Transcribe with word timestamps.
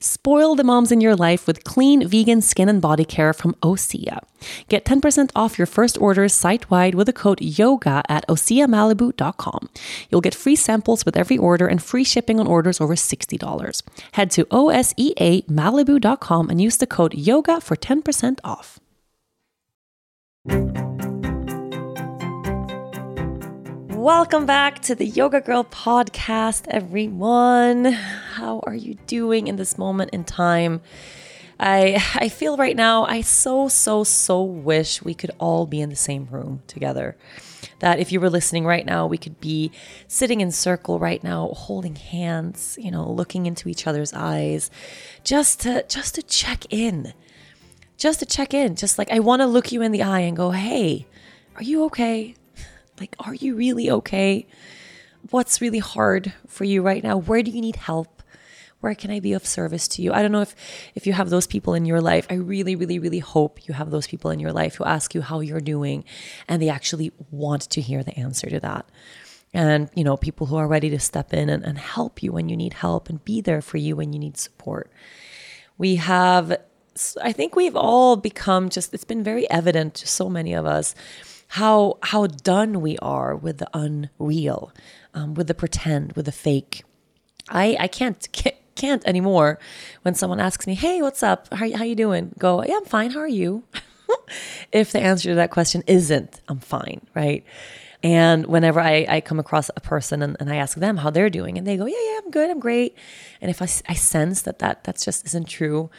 Spoil 0.00 0.54
the 0.54 0.64
moms 0.64 0.92
in 0.92 1.00
your 1.00 1.16
life 1.16 1.46
with 1.46 1.64
clean 1.64 2.06
vegan 2.06 2.40
skin 2.40 2.68
and 2.68 2.80
body 2.80 3.04
care 3.04 3.32
from 3.32 3.54
Osea. 3.62 4.20
Get 4.68 4.84
10% 4.84 5.30
off 5.34 5.58
your 5.58 5.66
first 5.66 5.98
orders 5.98 6.32
site 6.32 6.70
wide 6.70 6.94
with 6.94 7.06
the 7.06 7.12
code 7.12 7.40
YOGA 7.40 8.02
at 8.08 8.26
OseaMalibu.com. 8.28 9.68
You'll 10.10 10.20
get 10.20 10.34
free 10.34 10.56
samples 10.56 11.04
with 11.04 11.16
every 11.16 11.38
order 11.38 11.66
and 11.66 11.82
free 11.82 12.04
shipping 12.04 12.38
on 12.40 12.46
orders 12.46 12.80
over 12.80 12.94
$60. 12.94 13.82
Head 14.12 14.30
to 14.32 14.44
OSEAMalibu.com 14.46 16.50
and 16.50 16.60
use 16.60 16.76
the 16.76 16.86
code 16.86 17.12
YOGA 17.12 17.62
for 17.62 17.76
10% 17.76 18.38
off. 18.44 18.78
Welcome 23.96 24.44
back 24.44 24.82
to 24.82 24.94
the 24.94 25.06
Yoga 25.06 25.40
Girl 25.40 25.64
podcast, 25.64 26.66
everyone. 26.68 27.86
How 27.86 28.60
are 28.66 28.74
you 28.74 28.98
doing 29.06 29.46
in 29.46 29.56
this 29.56 29.78
moment 29.78 30.10
in 30.10 30.22
time? 30.22 30.82
I 31.58 32.04
I 32.14 32.28
feel 32.28 32.58
right 32.58 32.76
now 32.76 33.06
I 33.06 33.22
so 33.22 33.68
so 33.68 34.04
so 34.04 34.42
wish 34.42 35.02
we 35.02 35.14
could 35.14 35.30
all 35.40 35.64
be 35.64 35.80
in 35.80 35.88
the 35.88 35.96
same 35.96 36.28
room 36.30 36.60
together. 36.66 37.16
That 37.78 37.98
if 37.98 38.12
you 38.12 38.20
were 38.20 38.28
listening 38.28 38.66
right 38.66 38.84
now, 38.84 39.06
we 39.06 39.16
could 39.16 39.40
be 39.40 39.72
sitting 40.06 40.42
in 40.42 40.52
circle 40.52 40.98
right 40.98 41.24
now, 41.24 41.48
holding 41.48 41.96
hands, 41.96 42.76
you 42.78 42.90
know, 42.90 43.10
looking 43.10 43.46
into 43.46 43.70
each 43.70 43.86
other's 43.86 44.12
eyes, 44.12 44.70
just 45.24 45.60
to 45.60 45.86
just 45.88 46.16
to 46.16 46.22
check 46.22 46.66
in. 46.68 47.14
Just 47.96 48.18
to 48.18 48.26
check 48.26 48.52
in. 48.52 48.76
Just 48.76 48.98
like 48.98 49.10
I 49.10 49.20
want 49.20 49.40
to 49.40 49.46
look 49.46 49.72
you 49.72 49.80
in 49.80 49.90
the 49.90 50.02
eye 50.02 50.20
and 50.20 50.36
go, 50.36 50.50
"Hey, 50.50 51.06
are 51.56 51.62
you 51.62 51.84
okay? 51.84 52.34
Like, 52.98 53.16
are 53.20 53.34
you 53.34 53.54
really 53.54 53.90
okay? 53.90 54.46
What's 55.30 55.60
really 55.60 55.78
hard 55.78 56.32
for 56.46 56.64
you 56.64 56.82
right 56.82 57.02
now? 57.02 57.16
Where 57.16 57.42
do 57.42 57.50
you 57.50 57.60
need 57.60 57.76
help? 57.76 58.22
Where 58.80 58.94
can 58.94 59.10
I 59.10 59.20
be 59.20 59.32
of 59.32 59.46
service 59.46 59.88
to 59.88 60.02
you? 60.02 60.12
I 60.12 60.22
don't 60.22 60.32
know 60.32 60.42
if 60.42 60.54
if 60.94 61.06
you 61.06 61.12
have 61.14 61.30
those 61.30 61.46
people 61.46 61.74
in 61.74 61.86
your 61.86 62.00
life. 62.00 62.26
I 62.30 62.34
really, 62.34 62.76
really, 62.76 62.98
really 62.98 63.18
hope 63.18 63.66
you 63.66 63.74
have 63.74 63.90
those 63.90 64.06
people 64.06 64.30
in 64.30 64.38
your 64.38 64.52
life 64.52 64.76
who 64.76 64.84
ask 64.84 65.14
you 65.14 65.22
how 65.22 65.40
you're 65.40 65.60
doing 65.60 66.04
and 66.46 66.60
they 66.62 66.68
actually 66.68 67.12
want 67.30 67.62
to 67.70 67.80
hear 67.80 68.02
the 68.04 68.16
answer 68.18 68.48
to 68.48 68.60
that. 68.60 68.86
And, 69.54 69.88
you 69.94 70.04
know, 70.04 70.16
people 70.16 70.46
who 70.46 70.56
are 70.56 70.68
ready 70.68 70.90
to 70.90 71.00
step 71.00 71.32
in 71.32 71.48
and, 71.48 71.64
and 71.64 71.78
help 71.78 72.22
you 72.22 72.32
when 72.32 72.48
you 72.48 72.56
need 72.56 72.74
help 72.74 73.08
and 73.08 73.24
be 73.24 73.40
there 73.40 73.62
for 73.62 73.78
you 73.78 73.96
when 73.96 74.12
you 74.12 74.18
need 74.18 74.36
support. 74.36 74.90
We 75.78 75.96
have 75.96 76.58
I 77.22 77.32
think 77.32 77.56
we've 77.56 77.76
all 77.76 78.16
become 78.16 78.70
just 78.70 78.94
it's 78.94 79.04
been 79.04 79.22
very 79.22 79.48
evident 79.50 79.94
to 79.94 80.06
so 80.06 80.28
many 80.28 80.54
of 80.54 80.64
us 80.64 80.94
how 81.48 81.98
how 82.02 82.26
done 82.26 82.80
we 82.80 82.98
are 82.98 83.34
with 83.36 83.58
the 83.58 83.68
unreal, 83.72 84.72
um, 85.14 85.34
with 85.34 85.46
the 85.46 85.54
pretend, 85.54 86.12
with 86.14 86.26
the 86.26 86.32
fake. 86.32 86.84
I 87.48 87.76
I 87.78 87.88
can't, 87.88 88.26
can't 88.74 89.06
anymore 89.06 89.58
when 90.02 90.14
someone 90.14 90.40
asks 90.40 90.66
me, 90.66 90.74
"Hey, 90.74 91.02
what's 91.02 91.22
up? 91.22 91.52
How 91.52 91.70
how 91.76 91.84
you 91.84 91.94
doing?" 91.94 92.34
Go, 92.38 92.62
"Yeah, 92.62 92.76
I'm 92.76 92.84
fine. 92.84 93.10
How 93.10 93.20
are 93.20 93.28
you?" 93.28 93.64
if 94.72 94.92
the 94.92 95.00
answer 95.00 95.30
to 95.30 95.34
that 95.36 95.50
question 95.50 95.82
isn't, 95.86 96.40
"I'm 96.48 96.60
fine," 96.60 97.00
right? 97.14 97.44
And 98.02 98.46
whenever 98.46 98.78
I, 98.78 99.06
I 99.08 99.20
come 99.20 99.40
across 99.40 99.70
a 99.74 99.80
person 99.80 100.22
and, 100.22 100.36
and 100.38 100.52
I 100.52 100.56
ask 100.56 100.76
them 100.76 100.98
how 100.98 101.10
they're 101.10 101.30
doing, 101.30 101.58
and 101.58 101.66
they 101.66 101.76
go, 101.76 101.86
"Yeah, 101.86 101.96
yeah, 101.98 102.20
I'm 102.24 102.30
good. 102.30 102.50
I'm 102.50 102.60
great," 102.60 102.96
and 103.40 103.50
if 103.50 103.62
I, 103.62 103.68
I 103.88 103.94
sense 103.94 104.42
that 104.42 104.58
that 104.60 104.84
that's 104.84 105.04
just 105.04 105.26
isn't 105.26 105.48
true, 105.48 105.90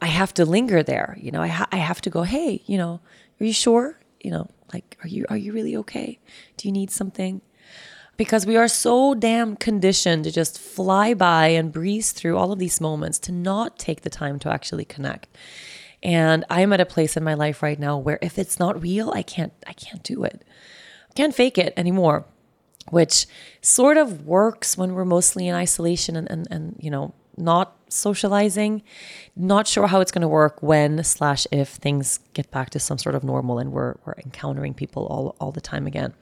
I 0.00 0.06
have 0.06 0.32
to 0.34 0.44
linger 0.44 0.82
there. 0.82 1.16
You 1.20 1.32
know, 1.32 1.42
I 1.42 1.48
ha- 1.48 1.68
I 1.72 1.76
have 1.76 2.00
to 2.02 2.10
go, 2.10 2.22
"Hey, 2.22 2.62
you 2.66 2.78
know, 2.78 3.00
are 3.40 3.44
you 3.44 3.52
sure? 3.52 3.98
You 4.20 4.30
know, 4.30 4.48
like, 4.72 4.98
are 5.02 5.08
you 5.08 5.26
are 5.28 5.36
you 5.36 5.52
really 5.52 5.76
okay? 5.76 6.18
Do 6.56 6.68
you 6.68 6.72
need 6.72 6.90
something? 6.90 7.40
Because 8.16 8.44
we 8.44 8.56
are 8.56 8.68
so 8.68 9.14
damn 9.14 9.56
conditioned 9.56 10.24
to 10.24 10.30
just 10.30 10.58
fly 10.58 11.14
by 11.14 11.48
and 11.48 11.72
breeze 11.72 12.12
through 12.12 12.36
all 12.36 12.52
of 12.52 12.58
these 12.58 12.80
moments 12.80 13.18
to 13.20 13.32
not 13.32 13.78
take 13.78 14.02
the 14.02 14.10
time 14.10 14.38
to 14.40 14.52
actually 14.52 14.84
connect. 14.84 15.28
And 16.02 16.44
I'm 16.50 16.72
at 16.72 16.80
a 16.80 16.86
place 16.86 17.16
in 17.16 17.24
my 17.24 17.34
life 17.34 17.62
right 17.62 17.78
now 17.78 17.96
where 17.96 18.18
if 18.20 18.38
it's 18.38 18.58
not 18.58 18.82
real, 18.82 19.10
I 19.14 19.22
can't 19.22 19.52
I 19.66 19.72
can't 19.72 20.02
do 20.02 20.24
it. 20.24 20.44
I 21.10 21.12
can't 21.14 21.34
fake 21.34 21.58
it 21.58 21.72
anymore 21.76 22.26
which 22.90 23.26
sort 23.62 23.96
of 23.96 24.26
works 24.26 24.76
when 24.76 24.94
we're 24.94 25.04
mostly 25.04 25.46
in 25.46 25.54
isolation 25.54 26.16
and, 26.16 26.30
and, 26.30 26.48
and 26.50 26.76
you 26.78 26.90
know 26.90 27.14
not 27.36 27.76
socializing. 27.92 28.82
Not 29.36 29.66
sure 29.66 29.86
how 29.86 30.00
it's 30.00 30.12
going 30.12 30.22
to 30.22 30.28
work 30.28 30.62
when 30.62 31.02
slash 31.04 31.46
if 31.50 31.70
things 31.70 32.20
get 32.34 32.50
back 32.50 32.70
to 32.70 32.78
some 32.80 32.98
sort 32.98 33.14
of 33.14 33.24
normal 33.24 33.58
and 33.58 33.72
we're 33.72 33.96
we're 34.04 34.14
encountering 34.24 34.74
people 34.74 35.06
all 35.06 35.36
all 35.40 35.52
the 35.52 35.60
time 35.60 35.86
again. 35.86 36.14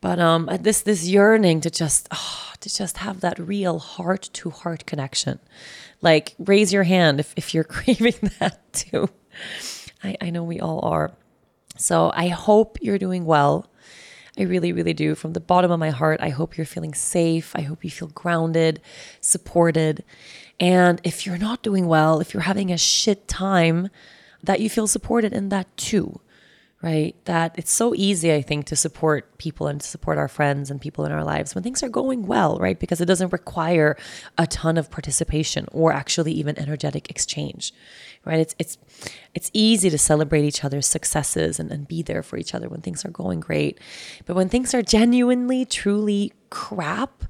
But 0.00 0.18
um, 0.18 0.48
this 0.60 0.82
this 0.82 1.06
yearning 1.06 1.60
to 1.60 1.70
just 1.70 2.08
oh, 2.10 2.52
to 2.60 2.68
just 2.68 2.98
have 2.98 3.20
that 3.20 3.38
real 3.38 3.78
heart 3.78 4.30
to 4.34 4.50
heart 4.50 4.84
connection, 4.84 5.38
like 6.00 6.34
raise 6.38 6.72
your 6.72 6.82
hand 6.82 7.20
if 7.20 7.32
if 7.36 7.54
you're 7.54 7.64
craving 7.76 8.30
that 8.40 8.72
too. 8.72 9.08
I, 10.02 10.16
I 10.20 10.30
know 10.30 10.42
we 10.42 10.60
all 10.60 10.84
are. 10.84 11.12
So 11.76 12.12
I 12.14 12.28
hope 12.28 12.78
you're 12.80 12.98
doing 12.98 13.24
well. 13.24 13.70
I 14.38 14.42
really, 14.42 14.72
really 14.72 14.94
do. 14.94 15.14
From 15.14 15.34
the 15.34 15.40
bottom 15.40 15.70
of 15.70 15.78
my 15.78 15.90
heart, 15.90 16.20
I 16.20 16.30
hope 16.30 16.56
you're 16.56 16.66
feeling 16.66 16.94
safe. 16.94 17.54
I 17.54 17.62
hope 17.62 17.84
you 17.84 17.90
feel 17.90 18.08
grounded, 18.08 18.80
supported. 19.20 20.04
And 20.62 21.00
if 21.02 21.26
you're 21.26 21.38
not 21.38 21.64
doing 21.64 21.88
well, 21.88 22.20
if 22.20 22.32
you're 22.32 22.44
having 22.44 22.70
a 22.70 22.78
shit 22.78 23.26
time, 23.26 23.88
that 24.44 24.60
you 24.60 24.70
feel 24.70 24.86
supported 24.86 25.32
in 25.32 25.48
that 25.48 25.76
too, 25.76 26.20
right? 26.82 27.16
That 27.24 27.56
it's 27.58 27.72
so 27.72 27.94
easy, 27.96 28.32
I 28.32 28.42
think, 28.42 28.66
to 28.66 28.76
support 28.76 29.38
people 29.38 29.66
and 29.66 29.80
to 29.80 29.86
support 29.86 30.18
our 30.18 30.28
friends 30.28 30.70
and 30.70 30.80
people 30.80 31.04
in 31.04 31.10
our 31.10 31.24
lives 31.24 31.56
when 31.56 31.64
things 31.64 31.82
are 31.82 31.88
going 31.88 32.26
well, 32.26 32.58
right? 32.58 32.78
Because 32.78 33.00
it 33.00 33.06
doesn't 33.06 33.32
require 33.32 33.96
a 34.38 34.46
ton 34.46 34.78
of 34.78 34.88
participation 34.88 35.66
or 35.72 35.92
actually 35.92 36.32
even 36.32 36.56
energetic 36.58 37.10
exchange 37.10 37.72
right? 38.24 38.38
It's 38.38 38.54
it's 38.58 38.78
it's 39.34 39.50
easy 39.52 39.90
to 39.90 39.98
celebrate 39.98 40.44
each 40.44 40.64
other's 40.64 40.86
successes 40.86 41.58
and, 41.58 41.70
and 41.70 41.88
be 41.88 42.02
there 42.02 42.22
for 42.22 42.36
each 42.36 42.54
other 42.54 42.68
when 42.68 42.80
things 42.80 43.04
are 43.04 43.10
going 43.10 43.40
great. 43.40 43.78
But 44.26 44.36
when 44.36 44.48
things 44.48 44.74
are 44.74 44.82
genuinely, 44.82 45.64
truly 45.64 46.32
crap, 46.50 47.24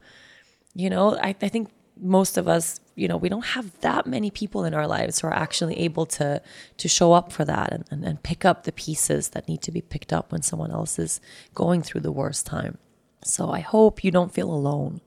you 0.75 0.90
know, 0.90 1.17
I, 1.17 1.35
I 1.40 1.49
think 1.49 1.70
most 1.97 2.37
of 2.37 2.49
us, 2.49 2.81
you 2.94 3.09
know, 3.09 3.17
we 3.17 3.29
don't 3.29 3.44
have 3.44 3.79
that 3.81 4.06
many 4.06 4.31
people 4.31 4.65
in 4.65 4.75
our 4.75 4.87
lives 4.87 5.21
who 5.21 5.29
are 5.29 5.35
actually 5.35 5.79
able 5.81 6.06
to 6.06 6.43
to 6.79 6.89
show 6.89 7.12
up 7.12 7.33
for 7.33 7.44
that 7.44 7.73
and, 7.73 7.85
and, 7.91 8.05
and 8.05 8.23
pick 8.23 8.44
up 8.44 8.65
the 8.65 8.73
pieces 8.73 9.31
that 9.31 9.49
need 9.49 9.62
to 9.62 9.73
be 9.73 9.81
picked 9.81 10.12
up 10.12 10.33
when 10.33 10.43
someone 10.43 10.71
else 10.71 10.99
is 10.99 11.21
going 11.55 11.83
through 11.83 12.00
the 12.00 12.12
worst 12.12 12.47
time. 12.47 12.79
So 13.25 13.50
I 13.50 13.61
hope 13.61 14.03
you 14.03 14.11
don't 14.11 14.33
feel 14.33 14.53
alone 14.53 15.00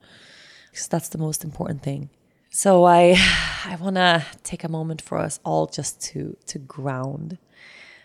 because 0.72 0.88
that's 0.88 1.10
the 1.10 1.18
most 1.18 1.44
important 1.44 1.84
thing. 1.84 2.10
So 2.50 2.86
I 2.86 3.16
I 3.66 3.76
want 3.76 3.96
to 3.96 4.26
take 4.44 4.64
a 4.64 4.70
moment 4.70 5.02
for 5.02 5.18
us 5.18 5.40
all 5.44 5.68
just 5.68 6.02
to 6.04 6.38
to 6.48 6.60
ground. 6.60 7.38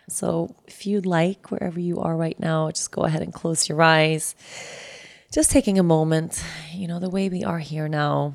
So 0.09 0.57
if 0.67 0.87
you'd 0.87 1.07
like 1.07 1.51
wherever 1.51 1.79
you 1.79 2.01
are 2.01 2.17
right 2.17 2.39
now, 2.41 2.71
just 2.71 2.91
go 2.91 3.03
ahead 3.03 3.23
and 3.23 3.33
close 3.33 3.69
your 3.69 3.81
eyes. 3.81 4.35
Just 5.33 5.53
taking 5.53 5.79
a 5.79 5.85
moment, 5.85 6.43
you 6.75 6.89
know, 6.89 6.99
the 6.99 7.09
way 7.09 7.29
we 7.29 7.45
are 7.45 7.61
here 7.61 7.89
now. 7.89 8.35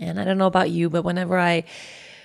And 0.00 0.20
I 0.20 0.24
don't 0.24 0.38
know 0.38 0.46
about 0.46 0.70
you, 0.70 0.90
but 0.90 1.04
whenever 1.04 1.38
I 1.38 1.64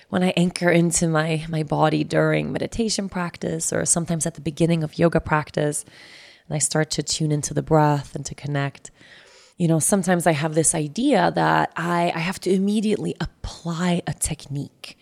when 0.08 0.22
I 0.22 0.32
anchor 0.36 0.70
into 0.70 1.08
my 1.08 1.44
my 1.48 1.62
body 1.62 2.04
during 2.04 2.52
meditation 2.52 3.08
practice 3.08 3.72
or 3.72 3.84
sometimes 3.84 4.26
at 4.26 4.34
the 4.34 4.40
beginning 4.40 4.84
of 4.84 4.98
yoga 4.98 5.20
practice 5.20 5.84
and 6.46 6.54
I 6.54 6.58
start 6.58 6.90
to 6.92 7.02
tune 7.02 7.32
into 7.32 7.52
the 7.52 7.62
breath 7.62 8.14
and 8.14 8.24
to 8.26 8.34
connect 8.34 8.92
you 9.56 9.66
know 9.68 9.78
sometimes 9.78 10.26
I 10.26 10.32
have 10.32 10.54
this 10.54 10.74
idea 10.74 11.32
that 11.34 11.72
I 11.76 12.12
I 12.14 12.20
have 12.20 12.40
to 12.40 12.52
immediately 12.52 13.14
apply 13.20 14.02
a 14.06 14.12
technique. 14.12 14.98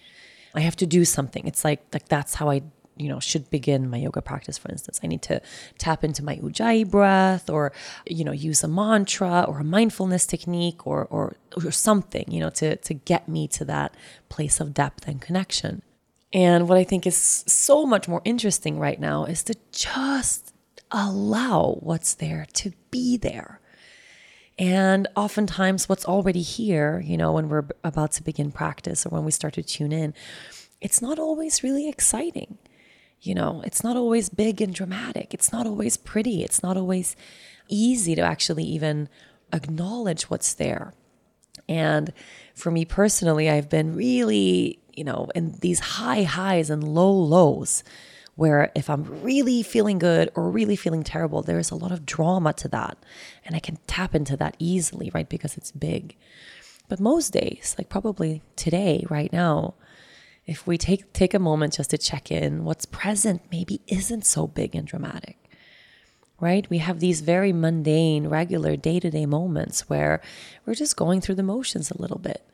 I 0.55 0.61
have 0.61 0.77
to 0.77 0.87
do 0.87 1.05
something. 1.05 1.47
It's 1.47 1.65
like 1.65 1.83
like 1.93 2.09
that's 2.09 2.35
how 2.35 2.51
I 2.51 2.63
you 2.97 3.09
know 3.09 3.21
should 3.21 3.51
begin 3.51 3.91
my 3.91 3.99
yoga 3.99 4.23
practice 4.23 4.59
for 4.59 4.71
instance. 4.71 5.01
I 5.03 5.07
need 5.07 5.23
to 5.23 5.41
tap 5.79 6.05
into 6.05 6.25
my 6.25 6.37
ujjayi 6.37 6.89
breath 6.89 7.51
or 7.51 7.73
you 8.07 8.25
know 8.25 8.33
use 8.33 8.63
a 8.63 8.69
mantra 8.69 9.45
or 9.49 9.61
a 9.61 9.65
mindfulness 9.65 10.27
technique 10.27 10.87
or 10.87 11.07
or, 11.07 11.37
or 11.57 11.71
something 11.71 12.25
you 12.29 12.41
know 12.41 12.51
to 12.51 12.77
to 12.77 12.95
get 12.95 13.29
me 13.29 13.49
to 13.49 13.65
that 13.65 13.95
place 14.29 14.61
of 14.61 14.75
depth 14.75 15.07
and 15.09 15.21
connection. 15.21 15.83
And 16.33 16.69
what 16.69 16.79
i 16.79 16.85
think 16.85 17.07
is 17.07 17.45
so 17.47 17.87
much 17.87 18.09
more 18.09 18.23
interesting 18.25 18.79
right 18.79 19.01
now 19.01 19.25
is 19.25 19.43
to 19.45 19.55
just 19.73 20.55
allow 20.91 21.79
what's 21.81 22.15
there 22.15 22.47
to 22.55 22.73
be 22.91 23.17
there. 23.17 23.61
And 24.57 25.09
oftentimes, 25.17 25.89
what's 25.89 26.05
already 26.05 26.43
here, 26.43 27.03
you 27.05 27.17
know, 27.17 27.33
when 27.33 27.49
we're 27.49 27.67
about 27.83 28.13
to 28.13 28.23
begin 28.23 28.53
practice 28.53 29.05
or 29.05 29.09
when 29.09 29.25
we 29.25 29.33
start 29.33 29.55
to 29.55 29.65
tune 29.65 29.93
in, 29.93 30.15
it's 30.81 31.03
not 31.03 31.19
always 31.19 31.65
really 31.65 31.89
exciting. 31.89 32.59
You 33.25 33.35
know, 33.35 33.63
it's 33.65 33.83
not 33.83 33.97
always 33.97 34.29
big 34.29 34.61
and 34.61 34.75
dramatic. 34.75 35.33
It's 35.33 35.51
not 35.51 35.67
always 35.67 35.97
pretty. 35.97 36.43
It's 36.43 36.63
not 36.63 36.77
always 36.77 37.17
easy 37.69 38.15
to 38.15 38.23
actually 38.23 38.65
even 38.65 39.09
acknowledge 39.53 40.25
what's 40.25 40.53
there. 40.53 40.93
And 41.67 42.13
for 42.55 42.71
me 42.71 42.85
personally, 42.85 43.49
I've 43.49 43.71
been 43.71 43.97
really, 43.97 44.79
you 44.93 45.05
know, 45.05 45.29
in 45.35 45.53
these 45.61 45.81
high 45.81 46.25
highs 46.25 46.69
and 46.69 46.85
low 46.87 47.11
lows 47.11 47.83
where 48.37 48.71
if 48.75 48.91
I'm 48.91 49.05
really 49.23 49.63
feeling 49.63 49.99
good 49.99 50.31
or 50.35 50.51
really 50.51 50.77
feeling 50.77 51.03
terrible, 51.03 51.41
there's 51.41 51.71
a 51.71 51.77
lot 51.77 51.93
of 51.93 52.05
drama 52.05 52.53
to 52.55 52.69
that. 52.69 52.99
And 53.47 53.55
I 53.55 53.61
can 53.61 53.79
tap 53.87 54.15
into 54.15 54.37
that 54.37 54.57
easily, 54.59 55.11
right? 55.15 55.29
Because 55.29 55.57
it's 55.57 55.71
big. 55.71 56.17
But 56.89 57.01
most 57.01 57.33
days, 57.33 57.75
like 57.79 57.89
probably 57.89 58.43
today, 58.57 59.07
right 59.09 59.33
now, 59.33 59.75
if 60.47 60.67
we 60.67 60.77
take 60.77 61.13
take 61.13 61.35
a 61.35 61.39
moment 61.39 61.75
just 61.75 61.91
to 61.91 61.99
check 61.99 62.31
in 62.31 62.65
what's 62.65 62.87
present 62.87 63.43
maybe 63.51 63.81
isn't 63.87 64.25
so 64.25 64.47
big 64.47 64.75
and 64.75 64.87
dramatic 64.87 65.39
right? 66.41 66.69
We 66.69 66.79
have 66.79 67.01
these 67.01 67.21
very 67.21 67.53
mundane 67.53 68.27
regular 68.27 68.77
day-to-day 68.77 69.25
moments 69.25 69.89
where 69.89 70.21
we're 70.67 70.75
just 70.75 70.97
going 70.97 71.21
through 71.21 71.37
the 71.37 71.43
motions 71.43 71.91
a 71.91 72.01
little 72.01 72.19
bit. 72.19 72.47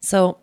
So 0.00 0.38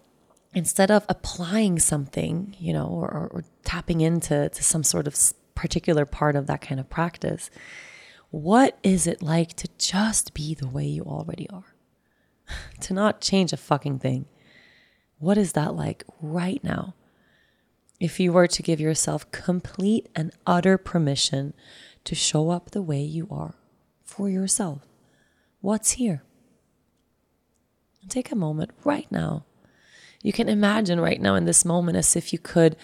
instead 0.53 0.89
of 0.89 1.05
applying 1.09 1.79
something 1.79 2.55
you 2.57 2.71
know 2.73 2.87
or, 2.87 3.29
or 3.31 3.43
tapping 3.63 4.01
into 4.01 4.49
to 4.49 4.63
some 4.63 4.83
sort 4.83 5.05
of 5.05 5.15
particular 5.53 6.05
part 6.05 6.35
of 6.35 6.47
that 6.47 6.61
kind 6.61 6.79
of 6.79 6.89
practice 6.89 7.49
what 8.31 8.77
is 8.83 9.07
it 9.07 9.21
like 9.21 9.53
to 9.53 9.67
just 9.77 10.33
be 10.33 10.53
the 10.53 10.67
way 10.67 10.85
you 10.85 11.03
already 11.03 11.49
are? 11.49 11.75
To 12.81 12.93
not 12.93 13.21
change 13.21 13.53
a 13.53 13.57
fucking 13.57 13.99
thing 13.99 14.25
what 15.19 15.37
is 15.37 15.53
that 15.53 15.75
like 15.75 16.03
right 16.21 16.63
now? 16.63 16.93
If 17.99 18.19
you 18.19 18.33
were 18.33 18.47
to 18.47 18.61
give 18.61 18.79
yourself 18.79 19.31
complete 19.31 20.09
and 20.15 20.31
utter 20.45 20.77
permission 20.77 21.53
to 22.03 22.15
show 22.15 22.49
up 22.49 22.71
the 22.71 22.81
way 22.81 23.01
you 23.01 23.27
are 23.31 23.55
for 24.03 24.29
yourself, 24.29 24.81
what's 25.61 25.91
here? 25.91 26.23
Take 28.09 28.31
a 28.31 28.35
moment 28.35 28.71
right 28.83 29.11
now. 29.11 29.45
You 30.21 30.33
can 30.33 30.49
imagine 30.49 30.99
right 30.99 31.21
now 31.21 31.35
in 31.35 31.45
this 31.45 31.65
moment 31.65 31.97
as 31.97 32.15
if 32.15 32.33
you 32.33 32.39
could 32.39 32.75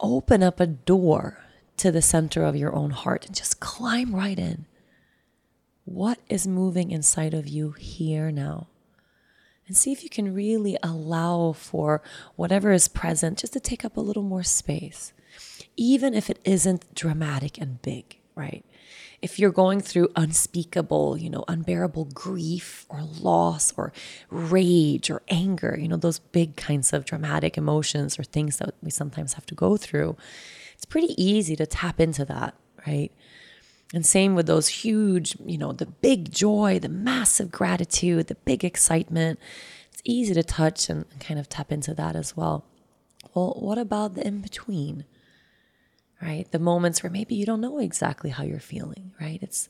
open 0.00 0.42
up 0.42 0.60
a 0.60 0.66
door 0.66 1.38
to 1.76 1.90
the 1.90 2.02
center 2.02 2.44
of 2.44 2.56
your 2.56 2.74
own 2.74 2.90
heart 2.90 3.26
and 3.26 3.34
just 3.34 3.60
climb 3.60 4.14
right 4.14 4.38
in. 4.38 4.66
What 5.84 6.18
is 6.28 6.46
moving 6.46 6.90
inside 6.90 7.34
of 7.34 7.48
you 7.48 7.72
here 7.72 8.30
now? 8.30 8.68
And 9.70 9.76
see 9.76 9.92
if 9.92 10.02
you 10.02 10.10
can 10.10 10.34
really 10.34 10.76
allow 10.82 11.52
for 11.52 12.02
whatever 12.34 12.72
is 12.72 12.88
present 12.88 13.38
just 13.38 13.52
to 13.52 13.60
take 13.60 13.84
up 13.84 13.96
a 13.96 14.00
little 14.00 14.24
more 14.24 14.42
space, 14.42 15.12
even 15.76 16.12
if 16.12 16.28
it 16.28 16.40
isn't 16.42 16.92
dramatic 16.92 17.56
and 17.56 17.80
big, 17.80 18.18
right? 18.34 18.64
If 19.22 19.38
you're 19.38 19.52
going 19.52 19.80
through 19.80 20.08
unspeakable, 20.16 21.18
you 21.18 21.30
know, 21.30 21.44
unbearable 21.46 22.06
grief 22.06 22.84
or 22.88 23.00
loss 23.20 23.72
or 23.76 23.92
rage 24.28 25.08
or 25.08 25.22
anger, 25.28 25.78
you 25.80 25.86
know, 25.86 25.96
those 25.96 26.18
big 26.18 26.56
kinds 26.56 26.92
of 26.92 27.04
dramatic 27.04 27.56
emotions 27.56 28.18
or 28.18 28.24
things 28.24 28.56
that 28.56 28.74
we 28.82 28.90
sometimes 28.90 29.34
have 29.34 29.46
to 29.46 29.54
go 29.54 29.76
through, 29.76 30.16
it's 30.74 30.84
pretty 30.84 31.14
easy 31.16 31.54
to 31.54 31.64
tap 31.64 32.00
into 32.00 32.24
that, 32.24 32.56
right? 32.88 33.12
And 33.92 34.06
same 34.06 34.34
with 34.34 34.46
those 34.46 34.68
huge, 34.68 35.36
you 35.44 35.58
know, 35.58 35.72
the 35.72 35.86
big 35.86 36.32
joy, 36.32 36.78
the 36.78 36.88
massive 36.88 37.50
gratitude, 37.50 38.28
the 38.28 38.36
big 38.36 38.64
excitement. 38.64 39.40
It's 39.92 40.02
easy 40.04 40.32
to 40.34 40.44
touch 40.44 40.88
and 40.88 41.06
kind 41.18 41.40
of 41.40 41.48
tap 41.48 41.72
into 41.72 41.94
that 41.94 42.14
as 42.14 42.36
well. 42.36 42.64
Well, 43.34 43.56
what 43.58 43.78
about 43.78 44.14
the 44.14 44.26
in 44.26 44.40
between? 44.40 45.04
Right? 46.22 46.50
The 46.52 46.58
moments 46.58 47.02
where 47.02 47.10
maybe 47.10 47.34
you 47.34 47.46
don't 47.46 47.60
know 47.60 47.78
exactly 47.78 48.30
how 48.30 48.44
you're 48.44 48.60
feeling, 48.60 49.12
right? 49.20 49.42
It's 49.42 49.68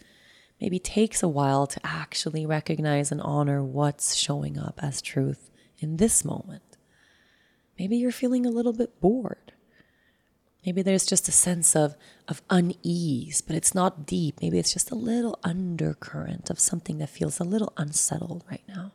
maybe 0.60 0.78
takes 0.78 1.22
a 1.22 1.28
while 1.28 1.66
to 1.68 1.80
actually 1.82 2.44
recognize 2.44 3.10
and 3.10 3.22
honor 3.22 3.62
what's 3.62 4.14
showing 4.14 4.58
up 4.58 4.78
as 4.82 5.00
truth 5.00 5.50
in 5.78 5.96
this 5.96 6.24
moment. 6.24 6.76
Maybe 7.78 7.96
you're 7.96 8.12
feeling 8.12 8.44
a 8.44 8.50
little 8.50 8.74
bit 8.74 9.00
bored 9.00 9.52
Maybe 10.64 10.82
there's 10.82 11.06
just 11.06 11.28
a 11.28 11.32
sense 11.32 11.74
of, 11.74 11.96
of 12.28 12.42
unease, 12.50 13.40
but 13.40 13.56
it's 13.56 13.74
not 13.74 14.06
deep. 14.06 14.40
Maybe 14.42 14.58
it's 14.58 14.72
just 14.72 14.90
a 14.90 14.94
little 14.94 15.38
undercurrent 15.42 16.50
of 16.50 16.60
something 16.60 16.98
that 16.98 17.08
feels 17.08 17.40
a 17.40 17.44
little 17.44 17.72
unsettled 17.78 18.44
right 18.50 18.64
now. 18.68 18.92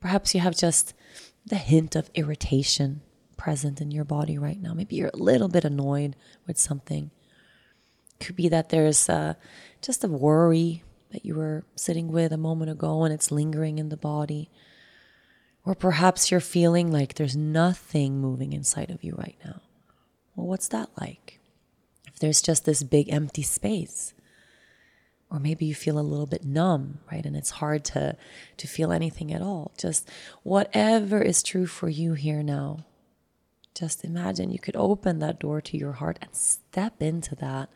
Perhaps 0.00 0.34
you 0.34 0.40
have 0.40 0.56
just 0.56 0.94
the 1.44 1.56
hint 1.56 1.96
of 1.96 2.10
irritation 2.14 3.02
present 3.36 3.80
in 3.80 3.90
your 3.90 4.04
body 4.04 4.38
right 4.38 4.60
now. 4.60 4.72
Maybe 4.72 4.94
you're 4.94 5.10
a 5.12 5.16
little 5.16 5.48
bit 5.48 5.64
annoyed 5.64 6.14
with 6.46 6.58
something. 6.58 7.10
Could 8.20 8.36
be 8.36 8.48
that 8.48 8.68
there's 8.68 9.08
uh, 9.08 9.34
just 9.80 10.04
a 10.04 10.08
worry 10.08 10.84
that 11.10 11.26
you 11.26 11.34
were 11.34 11.64
sitting 11.74 12.08
with 12.08 12.32
a 12.32 12.36
moment 12.36 12.70
ago 12.70 13.02
and 13.02 13.12
it's 13.12 13.32
lingering 13.32 13.78
in 13.78 13.88
the 13.88 13.96
body. 13.96 14.48
Or 15.64 15.74
perhaps 15.74 16.30
you're 16.30 16.40
feeling 16.40 16.92
like 16.92 17.14
there's 17.14 17.36
nothing 17.36 18.20
moving 18.20 18.52
inside 18.52 18.90
of 18.90 19.02
you 19.02 19.14
right 19.16 19.36
now. 19.44 19.60
Well, 20.34 20.46
what's 20.46 20.68
that 20.68 20.90
like? 21.00 21.40
If 22.06 22.18
there's 22.18 22.42
just 22.42 22.64
this 22.64 22.82
big 22.82 23.12
empty 23.12 23.42
space, 23.42 24.14
or 25.30 25.38
maybe 25.38 25.64
you 25.64 25.74
feel 25.74 25.98
a 25.98 26.00
little 26.00 26.26
bit 26.26 26.44
numb, 26.44 26.98
right? 27.10 27.24
And 27.24 27.34
it's 27.34 27.50
hard 27.50 27.84
to, 27.86 28.16
to 28.58 28.66
feel 28.66 28.92
anything 28.92 29.32
at 29.32 29.40
all. 29.40 29.72
Just 29.78 30.08
whatever 30.42 31.22
is 31.22 31.42
true 31.42 31.66
for 31.66 31.88
you 31.88 32.12
here 32.12 32.42
now. 32.42 32.84
Just 33.74 34.04
imagine 34.04 34.52
you 34.52 34.58
could 34.58 34.76
open 34.76 35.20
that 35.20 35.40
door 35.40 35.62
to 35.62 35.78
your 35.78 35.92
heart 35.92 36.18
and 36.20 36.34
step 36.34 37.00
into 37.00 37.34
that 37.36 37.70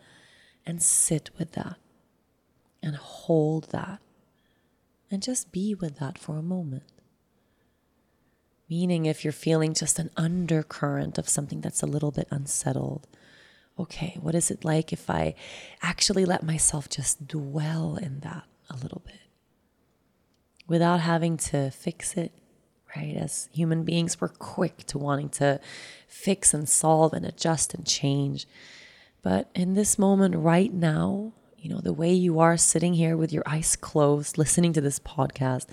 and 0.67 0.83
sit 0.83 1.31
with 1.39 1.53
that 1.53 1.77
and 2.83 2.97
hold 2.97 3.71
that 3.71 4.01
and 5.11 5.23
just 5.23 5.51
be 5.51 5.75
with 5.75 5.99
that 5.99 6.19
for 6.19 6.37
a 6.37 6.43
moment. 6.43 6.83
Meaning, 8.69 9.07
if 9.07 9.25
you're 9.25 9.33
feeling 9.33 9.75
just 9.75 9.99
an 9.99 10.11
undercurrent 10.17 11.19
of 11.19 11.29
something 11.29 11.61
that's 11.61 11.83
a 11.83 11.87
little 11.87 12.11
bit 12.11 12.27
unsettled, 12.31 13.07
okay, 13.79 14.17
what 14.21 14.35
is 14.35 14.51
it 14.51 14.65
like 14.65 14.93
if 14.93 15.09
I 15.09 15.35
actually 15.83 16.25
let 16.25 16.43
myself 16.43 16.89
just 16.89 17.29
dwell 17.29 17.97
in 17.97 18.21
that 18.21 18.45
a 18.69 18.77
little 18.77 19.03
bit 19.05 19.21
without 20.67 21.01
having 21.01 21.37
to 21.37 21.71
fix 21.71 22.17
it, 22.17 22.33
right? 22.97 23.17
As 23.17 23.49
human 23.53 23.85
beings, 23.85 24.21
we're 24.21 24.29
quick 24.29 24.79
to 24.87 24.99
wanting 24.99 25.29
to 25.31 25.61
fix 26.09 26.53
and 26.53 26.69
solve 26.69 27.13
and 27.13 27.25
adjust 27.25 27.75
and 27.75 27.87
change. 27.87 28.47
But 29.23 29.51
in 29.55 29.75
this 29.75 29.99
moment, 29.99 30.35
right 30.37 30.73
now, 30.73 31.33
you 31.57 31.71
know, 31.71 31.81
the 31.81 31.93
way 31.93 32.13
you 32.13 32.41
are 32.41 32.57
sitting 32.57 32.95
here 32.95 33.17
with 33.17 33.33
your 33.33 33.43
eyes 33.47 33.77
closed, 33.77 34.39
listening 34.39 34.73
to 34.75 34.81
this 34.81 34.99
podcast 34.99 35.67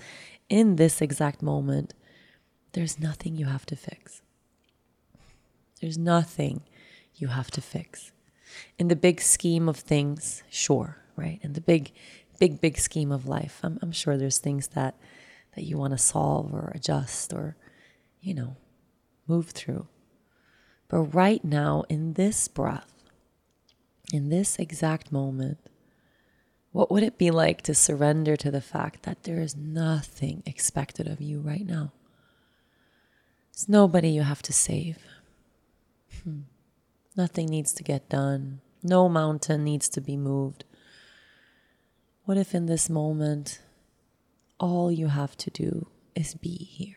in 0.48 0.76
this 0.76 1.00
exact 1.00 1.42
moment, 1.42 1.94
there's 2.74 2.98
nothing 2.98 3.36
you 3.36 3.46
have 3.46 3.64
to 3.66 3.76
fix. 3.76 4.20
There's 5.80 5.96
nothing 5.96 6.62
you 7.14 7.28
have 7.28 7.50
to 7.52 7.60
fix. 7.60 8.12
In 8.78 8.88
the 8.88 8.96
big 8.96 9.20
scheme 9.20 9.68
of 9.68 9.76
things, 9.76 10.42
sure, 10.50 10.98
right? 11.16 11.38
In 11.42 11.54
the 11.54 11.60
big, 11.60 11.92
big, 12.38 12.60
big 12.60 12.78
scheme 12.78 13.12
of 13.12 13.26
life, 13.26 13.60
I'm, 13.62 13.78
I'm 13.80 13.92
sure 13.92 14.16
there's 14.16 14.38
things 14.38 14.68
that, 14.68 14.96
that 15.54 15.64
you 15.64 15.78
want 15.78 15.92
to 15.92 15.98
solve 15.98 16.52
or 16.52 16.72
adjust 16.74 17.32
or, 17.32 17.56
you 18.20 18.34
know, 18.34 18.56
move 19.26 19.50
through. 19.50 19.86
But 20.88 21.14
right 21.14 21.44
now, 21.44 21.84
in 21.88 22.14
this 22.14 22.48
breath, 22.48 22.92
in 24.12 24.28
this 24.28 24.58
exact 24.58 25.10
moment, 25.12 25.58
what 26.72 26.90
would 26.90 27.04
it 27.04 27.18
be 27.18 27.30
like 27.30 27.62
to 27.62 27.74
surrender 27.74 28.36
to 28.36 28.50
the 28.50 28.60
fact 28.60 29.04
that 29.04 29.22
there 29.22 29.40
is 29.40 29.56
nothing 29.56 30.42
expected 30.44 31.06
of 31.06 31.20
you 31.20 31.40
right 31.40 31.64
now? 31.64 31.92
There's 33.54 33.68
nobody 33.68 34.08
you 34.08 34.22
have 34.22 34.42
to 34.42 34.52
save. 34.52 34.98
Hmm. 36.24 36.40
Nothing 37.16 37.46
needs 37.46 37.72
to 37.74 37.84
get 37.84 38.08
done. 38.08 38.60
No 38.82 39.08
mountain 39.08 39.62
needs 39.62 39.88
to 39.90 40.00
be 40.00 40.16
moved. 40.16 40.64
What 42.24 42.36
if 42.36 42.52
in 42.52 42.66
this 42.66 42.90
moment, 42.90 43.60
all 44.58 44.90
you 44.90 45.06
have 45.06 45.36
to 45.36 45.50
do 45.50 45.86
is 46.16 46.34
be 46.34 46.56
here? 46.56 46.96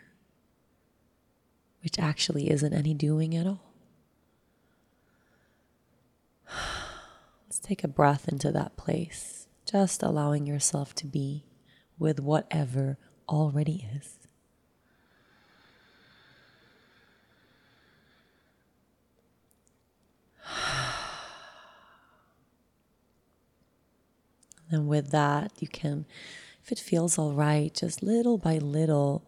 Which 1.84 2.00
actually 2.00 2.50
isn't 2.50 2.74
any 2.74 2.96
doing 2.96 3.36
at 3.36 3.46
all. 3.46 3.74
Let's 7.46 7.60
take 7.60 7.84
a 7.84 7.88
breath 7.88 8.28
into 8.28 8.52
that 8.52 8.78
place, 8.78 9.48
just 9.64 10.02
allowing 10.02 10.48
yourself 10.48 10.96
to 10.96 11.06
be 11.06 11.46
with 12.00 12.20
whatever 12.20 12.98
already 13.30 13.88
is. 13.96 14.17
And 24.70 24.90
with 24.90 25.12
that, 25.12 25.54
you 25.60 25.68
can, 25.68 26.06
if 26.62 26.74
it 26.74 26.80
feels 26.80 27.18
all 27.18 27.32
right, 27.32 27.74
just 27.74 28.04
little 28.04 28.38
by 28.38 28.58
little, 28.58 29.24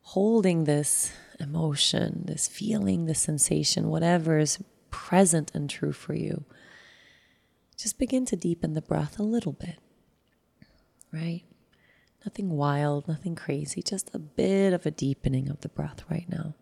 holding 0.00 0.64
this 0.64 1.12
emotion, 1.38 2.24
this 2.26 2.48
feeling, 2.48 3.06
this 3.06 3.20
sensation, 3.20 3.88
whatever 3.88 4.38
is 4.38 4.58
present 4.90 5.52
and 5.54 5.70
true 5.70 5.92
for 5.92 6.14
you, 6.14 6.44
just 7.76 7.98
begin 7.98 8.24
to 8.26 8.36
deepen 8.36 8.74
the 8.74 8.82
breath 8.82 9.18
a 9.18 9.22
little 9.22 9.52
bit, 9.52 9.78
right? 11.12 11.42
Nothing 12.24 12.50
wild, 12.50 13.06
nothing 13.06 13.34
crazy, 13.34 13.82
just 13.82 14.10
a 14.14 14.18
bit 14.18 14.72
of 14.72 14.86
a 14.86 14.90
deepening 14.90 15.48
of 15.48 15.60
the 15.60 15.68
breath 15.68 16.04
right 16.10 16.28
now. 16.28 16.54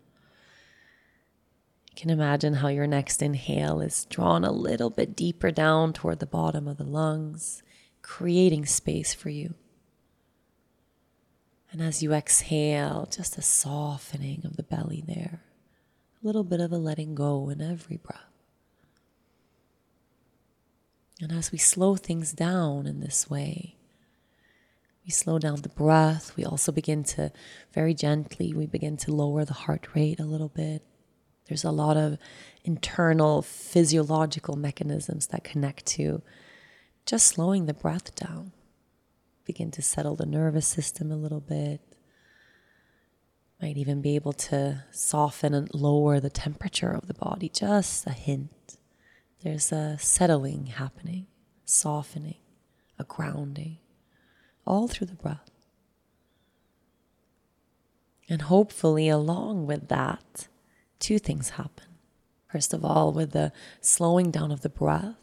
You 1.93 2.01
can 2.01 2.09
imagine 2.09 2.55
how 2.55 2.69
your 2.69 2.87
next 2.87 3.21
inhale 3.21 3.79
is 3.79 4.05
drawn 4.05 4.43
a 4.43 4.51
little 4.51 4.89
bit 4.89 5.15
deeper 5.15 5.51
down 5.51 5.93
toward 5.93 6.17
the 6.17 6.25
bottom 6.25 6.67
of 6.67 6.77
the 6.77 6.83
lungs, 6.83 7.61
creating 8.01 8.65
space 8.65 9.13
for 9.13 9.29
you. 9.29 9.53
And 11.71 11.83
as 11.83 12.01
you 12.01 12.11
exhale, 12.11 13.07
just 13.11 13.37
a 13.37 13.43
softening 13.43 14.41
of 14.43 14.57
the 14.57 14.63
belly 14.63 15.03
there, 15.07 15.43
a 16.21 16.25
little 16.25 16.43
bit 16.43 16.59
of 16.59 16.71
a 16.71 16.77
letting 16.77 17.13
go 17.13 17.49
in 17.49 17.61
every 17.61 17.97
breath. 17.97 18.19
And 21.21 21.31
as 21.31 21.51
we 21.51 21.59
slow 21.59 21.95
things 21.95 22.33
down 22.33 22.87
in 22.87 23.01
this 23.01 23.29
way, 23.29 23.75
we 25.05 25.11
slow 25.11 25.37
down 25.37 25.61
the 25.61 25.69
breath. 25.69 26.35
We 26.35 26.43
also 26.43 26.71
begin 26.71 27.03
to 27.03 27.31
very 27.71 27.93
gently, 27.93 28.51
we 28.51 28.65
begin 28.65 28.97
to 28.97 29.13
lower 29.13 29.45
the 29.45 29.53
heart 29.53 29.89
rate 29.93 30.19
a 30.19 30.25
little 30.25 30.49
bit. 30.49 30.81
There's 31.47 31.63
a 31.63 31.71
lot 31.71 31.97
of 31.97 32.17
internal 32.63 33.41
physiological 33.41 34.55
mechanisms 34.55 35.27
that 35.27 35.43
connect 35.43 35.85
to 35.87 36.21
just 37.05 37.27
slowing 37.27 37.65
the 37.65 37.73
breath 37.73 38.15
down. 38.15 38.53
Begin 39.45 39.71
to 39.71 39.81
settle 39.81 40.15
the 40.15 40.25
nervous 40.25 40.67
system 40.67 41.11
a 41.11 41.17
little 41.17 41.41
bit. 41.41 41.81
Might 43.61 43.77
even 43.77 44.01
be 44.01 44.15
able 44.15 44.33
to 44.33 44.85
soften 44.91 45.53
and 45.53 45.69
lower 45.73 46.19
the 46.19 46.29
temperature 46.29 46.91
of 46.91 47.07
the 47.07 47.13
body, 47.13 47.49
just 47.49 48.07
a 48.07 48.11
hint. 48.11 48.77
There's 49.41 49.71
a 49.73 49.97
settling 49.99 50.67
happening, 50.67 51.27
softening, 51.65 52.37
a 52.97 53.03
grounding, 53.03 53.79
all 54.65 54.87
through 54.87 55.07
the 55.07 55.15
breath. 55.15 55.51
And 58.29 58.43
hopefully, 58.43 59.09
along 59.09 59.67
with 59.67 59.89
that, 59.89 60.47
two 61.03 61.19
things 61.19 61.51
happen. 61.51 61.85
First 62.47 62.73
of 62.73 62.85
all, 62.85 63.11
with 63.11 63.31
the 63.31 63.51
slowing 63.81 64.31
down 64.31 64.51
of 64.51 64.61
the 64.61 64.69
breath, 64.69 65.17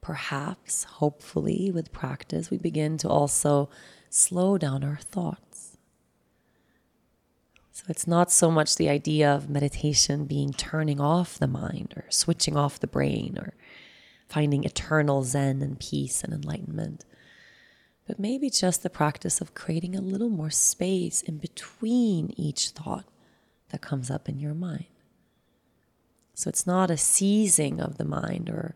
perhaps, 0.00 0.84
hopefully, 0.84 1.70
with 1.72 1.92
practice, 1.92 2.50
we 2.50 2.58
begin 2.58 2.98
to 2.98 3.08
also 3.08 3.68
slow 4.10 4.58
down 4.58 4.82
our 4.82 4.96
thoughts. 4.96 5.76
So 7.70 7.84
it's 7.88 8.06
not 8.06 8.32
so 8.32 8.50
much 8.50 8.76
the 8.76 8.88
idea 8.88 9.30
of 9.30 9.50
meditation 9.50 10.24
being 10.24 10.52
turning 10.52 10.98
off 10.98 11.38
the 11.38 11.46
mind 11.46 11.92
or 11.96 12.06
switching 12.08 12.56
off 12.56 12.80
the 12.80 12.86
brain 12.86 13.36
or 13.38 13.52
finding 14.28 14.64
eternal 14.64 15.22
zen 15.22 15.62
and 15.62 15.78
peace 15.78 16.24
and 16.24 16.32
enlightenment, 16.32 17.04
but 18.06 18.18
maybe 18.18 18.50
just 18.50 18.82
the 18.82 18.90
practice 18.90 19.40
of 19.40 19.54
creating 19.54 19.94
a 19.94 20.00
little 20.00 20.30
more 20.30 20.50
space 20.50 21.22
in 21.22 21.36
between 21.36 22.32
each 22.36 22.70
thought 22.70 23.04
that 23.68 23.82
comes 23.82 24.10
up 24.10 24.28
in 24.28 24.40
your 24.40 24.54
mind. 24.54 24.86
So 26.36 26.50
it's 26.50 26.66
not 26.66 26.90
a 26.90 26.98
seizing 26.98 27.80
of 27.80 27.96
the 27.96 28.04
mind 28.04 28.50
or 28.50 28.74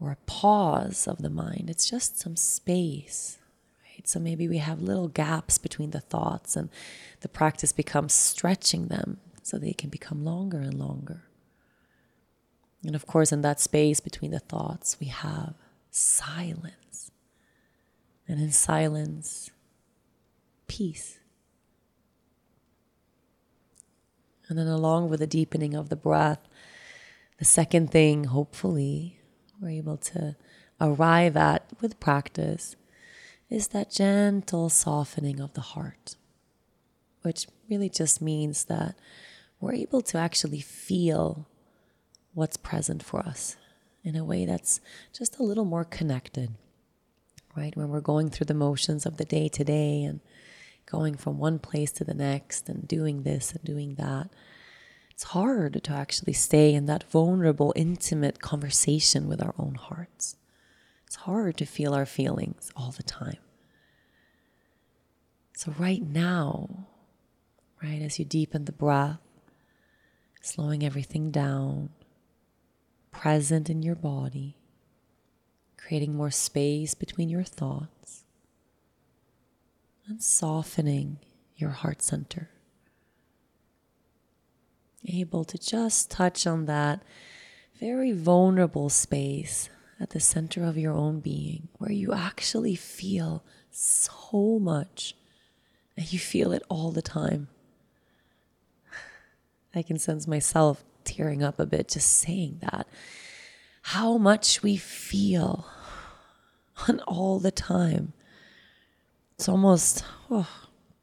or 0.00 0.10
a 0.10 0.26
pause 0.26 1.06
of 1.06 1.18
the 1.18 1.30
mind. 1.30 1.68
It's 1.68 1.88
just 1.88 2.18
some 2.18 2.36
space. 2.36 3.38
Right? 3.84 4.08
So 4.08 4.18
maybe 4.18 4.48
we 4.48 4.58
have 4.58 4.80
little 4.80 5.06
gaps 5.06 5.58
between 5.58 5.90
the 5.90 6.00
thoughts 6.00 6.56
and 6.56 6.70
the 7.20 7.28
practice 7.28 7.70
becomes 7.70 8.14
stretching 8.14 8.88
them 8.88 9.18
so 9.42 9.58
they 9.58 9.74
can 9.74 9.90
become 9.90 10.24
longer 10.24 10.58
and 10.58 10.74
longer. 10.74 11.22
And 12.84 12.96
of 12.96 13.06
course, 13.06 13.30
in 13.30 13.42
that 13.42 13.60
space 13.60 14.00
between 14.00 14.30
the 14.30 14.40
thoughts, 14.40 14.96
we 14.98 15.06
have 15.08 15.54
silence. 15.90 17.12
And 18.26 18.40
in 18.40 18.50
silence, 18.52 19.50
peace. 20.66 21.18
And 24.52 24.58
then, 24.58 24.66
along 24.66 25.08
with 25.08 25.20
the 25.20 25.26
deepening 25.26 25.72
of 25.72 25.88
the 25.88 25.96
breath, 25.96 26.46
the 27.38 27.44
second 27.46 27.90
thing, 27.90 28.24
hopefully, 28.24 29.18
we're 29.58 29.70
able 29.70 29.96
to 29.96 30.36
arrive 30.78 31.38
at 31.38 31.64
with 31.80 31.98
practice 31.98 32.76
is 33.48 33.68
that 33.68 33.90
gentle 33.90 34.68
softening 34.68 35.40
of 35.40 35.54
the 35.54 35.62
heart, 35.62 36.16
which 37.22 37.46
really 37.70 37.88
just 37.88 38.20
means 38.20 38.64
that 38.64 38.94
we're 39.58 39.72
able 39.72 40.02
to 40.02 40.18
actually 40.18 40.60
feel 40.60 41.48
what's 42.34 42.58
present 42.58 43.02
for 43.02 43.20
us 43.20 43.56
in 44.04 44.16
a 44.16 44.22
way 44.22 44.44
that's 44.44 44.82
just 45.14 45.38
a 45.38 45.42
little 45.42 45.64
more 45.64 45.86
connected, 45.86 46.50
right? 47.56 47.74
When 47.74 47.88
we're 47.88 48.02
going 48.02 48.28
through 48.28 48.48
the 48.48 48.52
motions 48.52 49.06
of 49.06 49.16
the 49.16 49.24
day 49.24 49.48
to 49.48 49.64
day 49.64 50.02
and 50.02 50.20
going 50.86 51.16
from 51.16 51.38
one 51.38 51.58
place 51.58 51.92
to 51.92 52.04
the 52.04 52.14
next 52.14 52.68
and 52.68 52.86
doing 52.86 53.22
this 53.22 53.52
and 53.52 53.62
doing 53.64 53.94
that. 53.94 54.30
It's 55.10 55.24
hard 55.24 55.82
to 55.84 55.92
actually 55.92 56.32
stay 56.32 56.74
in 56.74 56.86
that 56.86 57.04
vulnerable, 57.10 57.72
intimate 57.76 58.40
conversation 58.40 59.28
with 59.28 59.42
our 59.42 59.54
own 59.58 59.74
hearts. 59.74 60.36
It's 61.06 61.16
hard 61.16 61.56
to 61.58 61.66
feel 61.66 61.94
our 61.94 62.06
feelings 62.06 62.70
all 62.74 62.90
the 62.90 63.02
time. 63.02 63.38
So, 65.54 65.72
right 65.78 66.02
now, 66.02 66.86
right, 67.82 68.02
as 68.02 68.18
you 68.18 68.24
deepen 68.24 68.64
the 68.64 68.72
breath, 68.72 69.20
slowing 70.40 70.84
everything 70.84 71.30
down, 71.30 71.90
present 73.12 73.70
in 73.70 73.82
your 73.82 73.94
body, 73.94 74.56
creating 75.76 76.14
more 76.16 76.30
space 76.30 76.94
between 76.94 77.28
your 77.28 77.44
thoughts 77.44 78.01
and 80.06 80.22
softening 80.22 81.18
your 81.56 81.70
heart 81.70 82.02
center. 82.02 82.50
Able 85.06 85.44
to 85.44 85.58
just 85.58 86.10
touch 86.10 86.46
on 86.46 86.66
that 86.66 87.02
very 87.78 88.12
vulnerable 88.12 88.88
space 88.88 89.68
at 90.00 90.10
the 90.10 90.20
center 90.20 90.64
of 90.64 90.76
your 90.76 90.92
own 90.92 91.20
being 91.20 91.68
where 91.78 91.92
you 91.92 92.12
actually 92.12 92.74
feel 92.74 93.42
so 93.70 94.58
much 94.60 95.14
and 95.96 96.12
you 96.12 96.18
feel 96.18 96.52
it 96.52 96.62
all 96.68 96.90
the 96.90 97.02
time. 97.02 97.48
I 99.74 99.82
can 99.82 99.98
sense 99.98 100.26
myself 100.26 100.84
tearing 101.04 101.42
up 101.42 101.58
a 101.58 101.66
bit 101.66 101.88
just 101.88 102.10
saying 102.10 102.60
that. 102.62 102.86
How 103.82 104.16
much 104.18 104.62
we 104.62 104.76
feel 104.76 105.66
on 106.88 107.00
all 107.00 107.38
the 107.38 107.50
time 107.50 108.12
it's 109.34 109.48
almost 109.48 110.04
oh, 110.30 110.48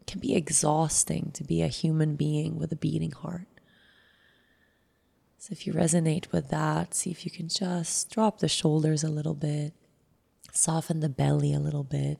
can 0.07 0.19
be 0.19 0.35
exhausting 0.35 1.31
to 1.33 1.43
be 1.43 1.61
a 1.61 1.67
human 1.67 2.15
being 2.15 2.57
with 2.57 2.71
a 2.71 2.75
beating 2.75 3.11
heart. 3.11 3.47
So 5.37 5.49
if 5.51 5.65
you 5.65 5.73
resonate 5.73 6.31
with 6.31 6.49
that, 6.49 6.93
see 6.93 7.11
if 7.11 7.25
you 7.25 7.31
can 7.31 7.47
just 7.47 8.09
drop 8.09 8.39
the 8.39 8.49
shoulders 8.49 9.03
a 9.03 9.09
little 9.09 9.35
bit, 9.35 9.73
soften 10.51 10.99
the 10.99 11.09
belly 11.09 11.53
a 11.53 11.59
little 11.59 11.83
bit, 11.83 12.19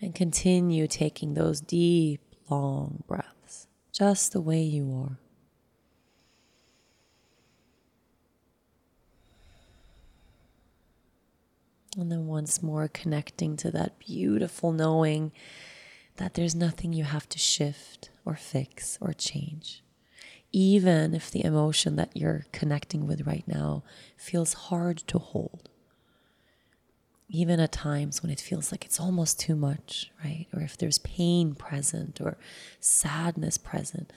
and 0.00 0.14
continue 0.14 0.86
taking 0.86 1.34
those 1.34 1.60
deep, 1.60 2.20
long 2.48 3.04
breaths, 3.06 3.68
just 3.92 4.32
the 4.32 4.40
way 4.40 4.62
you 4.62 4.92
are. 4.92 5.18
And 11.96 12.10
then 12.10 12.26
once 12.26 12.62
more 12.62 12.88
connecting 12.88 13.56
to 13.58 13.70
that 13.72 13.98
beautiful 13.98 14.72
knowing 14.72 15.32
that 16.16 16.34
there's 16.34 16.54
nothing 16.54 16.92
you 16.92 17.04
have 17.04 17.28
to 17.30 17.38
shift 17.38 18.10
or 18.24 18.36
fix 18.36 18.96
or 19.00 19.12
change. 19.12 19.82
Even 20.52 21.14
if 21.14 21.30
the 21.30 21.44
emotion 21.44 21.96
that 21.96 22.16
you're 22.16 22.46
connecting 22.52 23.06
with 23.06 23.26
right 23.26 23.44
now 23.46 23.82
feels 24.16 24.52
hard 24.52 24.98
to 24.98 25.18
hold. 25.18 25.68
Even 27.28 27.60
at 27.60 27.70
times 27.70 28.22
when 28.22 28.32
it 28.32 28.40
feels 28.40 28.72
like 28.72 28.84
it's 28.84 28.98
almost 28.98 29.38
too 29.38 29.54
much, 29.54 30.10
right? 30.24 30.46
Or 30.52 30.62
if 30.62 30.76
there's 30.76 30.98
pain 30.98 31.54
present 31.54 32.20
or 32.20 32.36
sadness 32.80 33.56
present, 33.56 34.12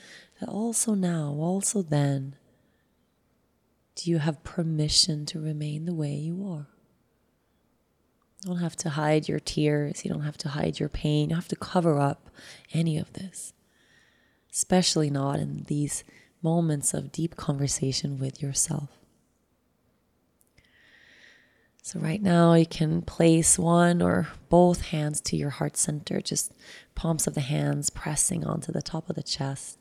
also 0.48 0.96
now, 0.96 1.36
also 1.39 1.84
then, 1.84 2.36
do 3.96 4.10
you 4.10 4.18
have 4.18 4.44
permission 4.44 5.25
to 5.27 5.39
remain 5.39 5.86
the 5.86 5.94
way 5.94 6.13
you 6.13 6.44
are? 6.48 6.73
You 8.43 8.50
don't 8.50 8.62
have 8.62 8.75
to 8.77 8.89
hide 8.89 9.29
your 9.29 9.39
tears. 9.39 10.03
You 10.03 10.12
don't 10.12 10.23
have 10.23 10.38
to 10.39 10.50
hide 10.50 10.79
your 10.79 10.89
pain. 10.89 11.21
You 11.23 11.27
don't 11.29 11.38
have 11.38 11.47
to 11.50 11.55
cover 11.55 12.00
up 12.00 12.29
any 12.73 12.97
of 12.97 13.13
this, 13.13 13.53
especially 14.51 15.09
not 15.09 15.39
in 15.39 15.63
these 15.67 16.03
moments 16.41 16.93
of 16.93 17.12
deep 17.12 17.38
conversation 17.38 18.19
with 18.19 18.41
yourself. 18.41 18.89
So, 21.81 22.00
right 22.00 22.21
now, 22.21 22.53
you 22.53 22.65
can 22.65 23.01
place 23.01 23.59
one 23.59 24.01
or 24.01 24.29
both 24.50 24.88
hands 24.88 25.19
to 25.21 25.35
your 25.35 25.50
heart 25.50 25.75
center, 25.75 26.21
just 26.21 26.53
palms 26.95 27.27
of 27.27 27.35
the 27.35 27.41
hands 27.41 27.89
pressing 27.89 28.45
onto 28.45 28.71
the 28.71 28.81
top 28.81 29.09
of 29.09 29.15
the 29.15 29.23
chest. 29.23 29.77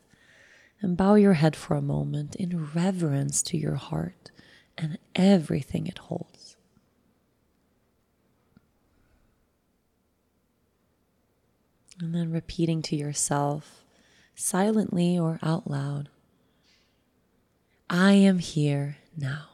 And 0.81 0.97
bow 0.97 1.15
your 1.15 1.33
head 1.33 1.55
for 1.55 1.75
a 1.75 1.81
moment 1.81 2.35
in 2.35 2.69
reverence 2.73 3.41
to 3.43 3.57
your 3.57 3.75
heart 3.75 4.31
and 4.77 4.97
everything 5.15 5.87
it 5.87 5.97
holds. 5.97 6.42
And 12.03 12.13
then 12.13 12.31
repeating 12.31 12.81
to 12.81 12.97
yourself, 12.97 13.85
silently 14.35 15.17
or 15.17 15.39
out 15.41 15.71
loud, 15.71 16.09
I 17.89 18.11
am 18.11 18.39
here 18.39 18.97
now. 19.15 19.45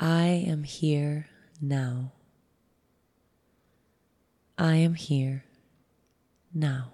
I 0.00 0.24
am 0.24 0.64
here 0.64 1.28
now. 1.62 2.10
I 4.58 4.74
am 4.74 4.94
here 4.94 5.44
now. 6.52 6.90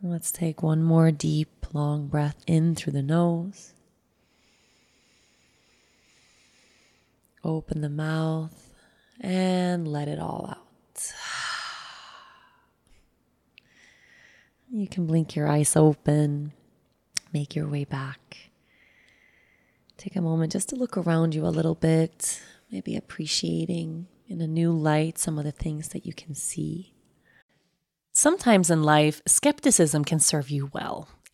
Let's 0.00 0.30
take 0.30 0.62
one 0.62 0.84
more 0.84 1.10
deep, 1.10 1.66
long 1.72 2.06
breath 2.06 2.44
in 2.46 2.76
through 2.76 2.92
the 2.92 3.02
nose. 3.02 3.72
Open 7.46 7.80
the 7.80 7.88
mouth 7.88 8.74
and 9.20 9.86
let 9.86 10.08
it 10.08 10.18
all 10.18 10.46
out. 10.50 11.12
You 14.68 14.88
can 14.88 15.06
blink 15.06 15.36
your 15.36 15.46
eyes 15.46 15.76
open, 15.76 16.52
make 17.32 17.54
your 17.54 17.68
way 17.68 17.84
back. 17.84 18.50
Take 19.96 20.16
a 20.16 20.20
moment 20.20 20.52
just 20.52 20.68
to 20.70 20.76
look 20.76 20.96
around 20.96 21.36
you 21.36 21.46
a 21.46 21.54
little 21.54 21.76
bit, 21.76 22.42
maybe 22.70 22.96
appreciating 22.96 24.08
in 24.26 24.40
a 24.40 24.46
new 24.48 24.72
light 24.72 25.18
some 25.18 25.38
of 25.38 25.44
the 25.44 25.52
things 25.52 25.90
that 25.90 26.04
you 26.04 26.12
can 26.12 26.34
see. 26.34 26.94
Sometimes 28.12 28.70
in 28.70 28.82
life, 28.82 29.22
skepticism 29.24 30.04
can 30.04 30.18
serve 30.18 30.50
you 30.50 30.68
well. 30.74 31.08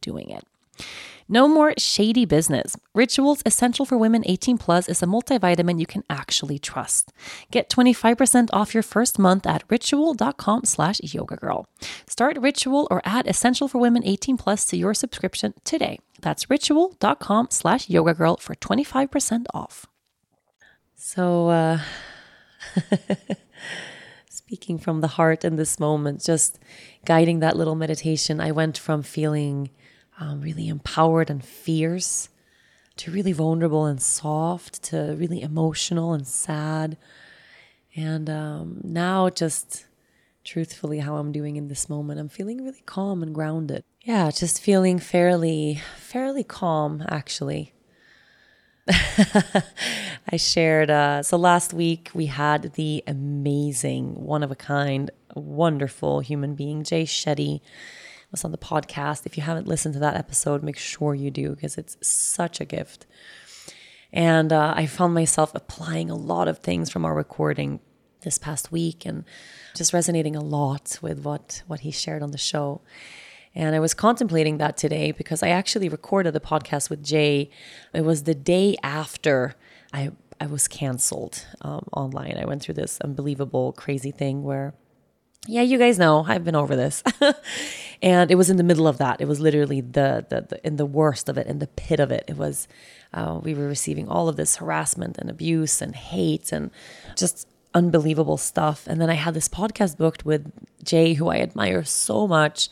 doing 0.00 0.30
it. 0.30 0.44
No 1.28 1.48
more 1.48 1.72
shady 1.78 2.26
business. 2.26 2.76
Rituals 2.94 3.42
Essential 3.46 3.86
for 3.86 3.96
Women 3.96 4.22
18 4.26 4.58
Plus 4.58 4.88
is 4.88 5.02
a 5.02 5.06
multivitamin 5.06 5.80
you 5.80 5.86
can 5.86 6.04
actually 6.10 6.58
trust. 6.58 7.12
Get 7.50 7.70
25% 7.70 8.50
off 8.52 8.74
your 8.74 8.82
first 8.82 9.18
month 9.18 9.46
at 9.46 9.64
ritual.com 9.70 10.64
slash 10.64 11.00
yoga 11.02 11.36
girl. 11.36 11.66
Start 12.06 12.36
Ritual 12.38 12.86
or 12.90 13.00
add 13.04 13.26
Essential 13.26 13.68
for 13.68 13.78
Women 13.78 14.04
18 14.04 14.36
Plus 14.36 14.64
to 14.66 14.76
your 14.76 14.94
subscription 14.94 15.54
today. 15.64 16.00
That's 16.20 16.50
ritual.com 16.50 17.48
slash 17.50 17.88
yoga 17.88 18.14
girl 18.14 18.36
for 18.36 18.54
25% 18.54 19.46
off. 19.54 19.86
So, 20.94 21.48
uh, 21.48 21.78
speaking 24.28 24.78
from 24.78 25.00
the 25.00 25.08
heart 25.08 25.44
in 25.44 25.56
this 25.56 25.80
moment, 25.80 26.22
just 26.22 26.58
guiding 27.04 27.40
that 27.40 27.56
little 27.56 27.74
meditation, 27.74 28.40
I 28.40 28.52
went 28.52 28.76
from 28.76 29.02
feeling 29.02 29.70
um, 30.22 30.40
really 30.40 30.68
empowered 30.68 31.30
and 31.30 31.44
fierce 31.44 32.28
to 32.96 33.10
really 33.10 33.32
vulnerable 33.32 33.86
and 33.86 34.00
soft 34.00 34.82
to 34.84 35.16
really 35.18 35.42
emotional 35.42 36.12
and 36.12 36.26
sad. 36.26 36.96
And 37.96 38.30
um, 38.30 38.80
now, 38.84 39.28
just 39.28 39.86
truthfully, 40.44 41.00
how 41.00 41.16
I'm 41.16 41.32
doing 41.32 41.56
in 41.56 41.68
this 41.68 41.88
moment, 41.88 42.20
I'm 42.20 42.28
feeling 42.28 42.64
really 42.64 42.82
calm 42.86 43.22
and 43.22 43.34
grounded. 43.34 43.82
Yeah, 44.02 44.30
just 44.30 44.62
feeling 44.62 44.98
fairly, 44.98 45.82
fairly 45.96 46.44
calm, 46.44 47.04
actually. 47.08 47.72
I 48.88 50.36
shared, 50.36 50.90
uh, 50.90 51.22
so 51.22 51.36
last 51.36 51.72
week 51.72 52.10
we 52.14 52.26
had 52.26 52.74
the 52.74 53.02
amazing, 53.06 54.14
one 54.14 54.42
of 54.42 54.50
a 54.50 54.56
kind, 54.56 55.10
wonderful 55.34 56.20
human 56.20 56.54
being, 56.54 56.82
Jay 56.82 57.04
Shetty 57.04 57.60
was 58.32 58.44
on 58.44 58.50
the 58.50 58.58
podcast. 58.58 59.26
If 59.26 59.36
you 59.36 59.44
haven't 59.44 59.68
listened 59.68 59.94
to 59.94 60.00
that 60.00 60.16
episode, 60.16 60.62
make 60.62 60.78
sure 60.78 61.14
you 61.14 61.30
do 61.30 61.50
because 61.50 61.78
it's 61.78 61.96
such 62.06 62.60
a 62.60 62.64
gift. 62.64 63.06
And 64.12 64.52
uh, 64.52 64.74
I 64.76 64.86
found 64.86 65.14
myself 65.14 65.54
applying 65.54 66.10
a 66.10 66.16
lot 66.16 66.48
of 66.48 66.58
things 66.58 66.90
from 66.90 67.04
our 67.04 67.14
recording 67.14 67.80
this 68.22 68.38
past 68.38 68.72
week 68.72 69.06
and 69.06 69.24
just 69.74 69.92
resonating 69.92 70.36
a 70.36 70.40
lot 70.40 70.98
with 71.02 71.20
what 71.24 71.62
what 71.66 71.80
he 71.80 71.90
shared 71.90 72.22
on 72.22 72.30
the 72.30 72.38
show. 72.38 72.80
And 73.54 73.74
I 73.74 73.80
was 73.80 73.94
contemplating 73.94 74.58
that 74.58 74.76
today 74.76 75.12
because 75.12 75.42
I 75.42 75.48
actually 75.48 75.88
recorded 75.88 76.32
the 76.32 76.40
podcast 76.40 76.88
with 76.88 77.04
Jay. 77.04 77.50
It 77.92 78.02
was 78.02 78.24
the 78.24 78.34
day 78.34 78.76
after 78.82 79.54
I 79.92 80.12
I 80.40 80.46
was 80.46 80.68
canceled 80.68 81.46
um, 81.60 81.86
online. 81.92 82.36
I 82.36 82.46
went 82.46 82.62
through 82.62 82.74
this 82.74 83.00
unbelievable, 83.00 83.72
crazy 83.72 84.10
thing 84.10 84.42
where 84.42 84.74
yeah, 85.48 85.62
you 85.62 85.78
guys 85.78 85.98
know 85.98 86.24
I've 86.26 86.44
been 86.44 86.54
over 86.54 86.76
this. 86.76 87.02
and 88.02 88.30
it 88.30 88.36
was 88.36 88.48
in 88.48 88.56
the 88.56 88.62
middle 88.62 88.86
of 88.86 88.98
that. 88.98 89.20
It 89.20 89.26
was 89.26 89.40
literally 89.40 89.80
the, 89.80 90.24
the, 90.28 90.46
the 90.48 90.66
in 90.66 90.76
the 90.76 90.86
worst 90.86 91.28
of 91.28 91.36
it, 91.36 91.46
in 91.46 91.58
the 91.58 91.66
pit 91.66 91.98
of 91.98 92.12
it. 92.12 92.24
It 92.28 92.36
was, 92.36 92.68
uh, 93.12 93.40
we 93.42 93.54
were 93.54 93.66
receiving 93.66 94.08
all 94.08 94.28
of 94.28 94.36
this 94.36 94.56
harassment 94.56 95.18
and 95.18 95.28
abuse 95.28 95.82
and 95.82 95.96
hate 95.96 96.52
and 96.52 96.70
just 97.16 97.48
unbelievable 97.74 98.36
stuff. 98.36 98.86
And 98.86 99.00
then 99.00 99.10
I 99.10 99.14
had 99.14 99.34
this 99.34 99.48
podcast 99.48 99.96
booked 99.96 100.24
with 100.24 100.52
Jay, 100.84 101.14
who 101.14 101.28
I 101.28 101.38
admire 101.38 101.84
so 101.84 102.28
much. 102.28 102.68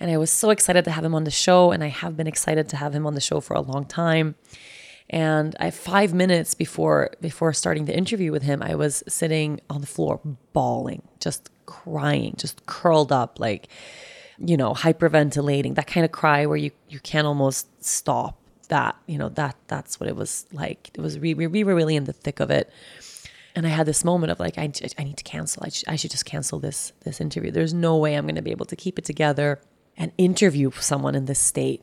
And 0.00 0.10
I 0.10 0.16
was 0.16 0.30
so 0.30 0.50
excited 0.50 0.84
to 0.86 0.90
have 0.90 1.04
him 1.04 1.14
on 1.14 1.24
the 1.24 1.30
show. 1.30 1.70
And 1.70 1.84
I 1.84 1.88
have 1.88 2.16
been 2.16 2.26
excited 2.26 2.68
to 2.70 2.76
have 2.76 2.94
him 2.94 3.06
on 3.06 3.14
the 3.14 3.20
show 3.20 3.40
for 3.40 3.54
a 3.54 3.60
long 3.60 3.84
time. 3.84 4.34
And 5.10 5.56
I 5.58 5.70
five 5.70 6.14
minutes 6.14 6.54
before 6.54 7.10
before 7.20 7.52
starting 7.52 7.84
the 7.84 7.96
interview 7.96 8.30
with 8.30 8.44
him, 8.44 8.62
I 8.62 8.76
was 8.76 9.02
sitting 9.08 9.60
on 9.68 9.80
the 9.80 9.86
floor 9.86 10.20
bawling, 10.52 11.02
just 11.18 11.50
crying, 11.70 12.34
just 12.36 12.66
curled 12.66 13.12
up, 13.12 13.38
like, 13.38 13.68
you 14.38 14.56
know, 14.56 14.74
hyperventilating, 14.74 15.76
that 15.76 15.86
kind 15.86 16.04
of 16.04 16.12
cry 16.12 16.44
where 16.46 16.56
you 16.56 16.70
you 16.88 17.00
can't 17.00 17.26
almost 17.26 17.68
stop 17.82 18.36
that, 18.68 18.96
you 19.06 19.18
know, 19.18 19.28
that 19.30 19.56
that's 19.68 20.00
what 20.00 20.08
it 20.08 20.16
was 20.16 20.46
like. 20.52 20.90
It 20.94 21.00
was 21.00 21.18
we, 21.18 21.34
we 21.34 21.64
were 21.64 21.74
really 21.74 21.96
in 21.96 22.04
the 22.04 22.12
thick 22.12 22.40
of 22.40 22.50
it. 22.50 22.70
And 23.56 23.66
I 23.66 23.70
had 23.70 23.86
this 23.86 24.04
moment 24.04 24.30
of 24.30 24.38
like, 24.38 24.58
I, 24.58 24.70
I 24.98 25.04
need 25.04 25.16
to 25.16 25.24
cancel. 25.24 25.64
I, 25.64 25.70
sh- 25.70 25.84
I 25.88 25.96
should 25.96 26.12
just 26.12 26.24
cancel 26.24 26.58
this 26.60 26.92
this 27.04 27.20
interview. 27.20 27.50
There's 27.50 27.74
no 27.74 27.96
way 27.96 28.14
I'm 28.14 28.26
going 28.26 28.36
to 28.36 28.42
be 28.42 28.52
able 28.52 28.66
to 28.66 28.76
keep 28.76 28.98
it 28.98 29.04
together 29.04 29.60
and 29.96 30.12
interview 30.16 30.70
someone 30.72 31.14
in 31.14 31.26
this 31.26 31.40
state. 31.40 31.82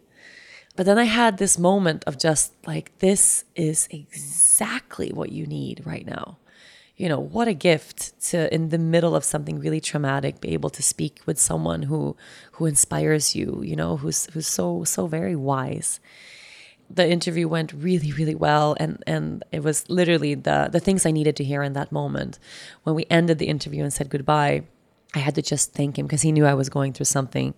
But 0.75 0.85
then 0.85 0.97
I 0.97 1.05
had 1.05 1.37
this 1.37 1.57
moment 1.57 2.03
of 2.07 2.17
just 2.17 2.53
like, 2.65 2.97
this 2.99 3.45
is 3.55 3.87
exactly 3.91 5.11
what 5.11 5.31
you 5.31 5.45
need 5.45 5.81
right 5.85 6.05
now. 6.05 6.37
You 6.97 7.09
know, 7.09 7.19
what 7.19 7.47
a 7.47 7.53
gift 7.53 8.19
to, 8.29 8.51
in 8.51 8.69
the 8.69 8.79
middle 8.79 9.15
of 9.15 9.23
something 9.23 9.59
really 9.59 9.79
traumatic, 9.79 10.41
be 10.41 10.53
able 10.53 10.71
to 10.71 10.81
speak 10.81 11.21
with 11.27 11.37
someone 11.37 11.83
who, 11.83 12.17
who 12.53 12.65
inspires 12.65 13.35
you, 13.35 13.61
you 13.63 13.75
know, 13.75 13.97
who's, 13.97 14.25
who's 14.33 14.47
so, 14.47 14.83
so 14.83 15.05
very 15.05 15.35
wise. 15.35 15.99
The 16.89 17.07
interview 17.07 17.47
went 17.47 17.71
really, 17.71 18.11
really 18.13 18.33
well. 18.33 18.75
And, 18.79 19.03
and 19.05 19.43
it 19.51 19.63
was 19.63 19.87
literally 19.89 20.33
the, 20.33 20.69
the 20.71 20.79
things 20.79 21.05
I 21.05 21.11
needed 21.11 21.35
to 21.35 21.43
hear 21.43 21.61
in 21.61 21.73
that 21.73 21.91
moment. 21.91 22.39
When 22.81 22.95
we 22.95 23.05
ended 23.11 23.37
the 23.37 23.47
interview 23.47 23.83
and 23.83 23.93
said 23.93 24.09
goodbye, 24.09 24.63
I 25.13 25.19
had 25.19 25.35
to 25.35 25.43
just 25.43 25.73
thank 25.73 25.99
him 25.99 26.07
because 26.07 26.23
he 26.23 26.31
knew 26.31 26.47
I 26.47 26.55
was 26.55 26.69
going 26.69 26.93
through 26.93 27.05
something. 27.05 27.53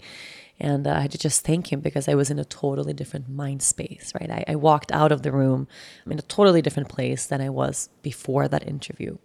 And 0.59 0.85
uh, 0.85 0.95
I 0.95 0.99
had 0.99 1.11
to 1.11 1.17
just 1.17 1.45
thank 1.45 1.71
him 1.71 1.79
because 1.79 2.09
I 2.09 2.15
was 2.15 2.29
in 2.29 2.39
a 2.39 2.43
totally 2.43 2.91
different 2.91 3.29
mind 3.29 3.61
space, 3.61 4.11
right? 4.19 4.29
I, 4.29 4.43
I 4.49 4.55
walked 4.55 4.91
out 4.91 5.13
of 5.13 5.21
the 5.21 5.31
room 5.31 5.69
in 6.05 6.19
a 6.19 6.23
totally 6.23 6.61
different 6.61 6.89
place 6.89 7.25
than 7.25 7.39
I 7.39 7.49
was 7.49 7.89
before 8.01 8.49
that 8.49 8.67
interview. 8.67 9.17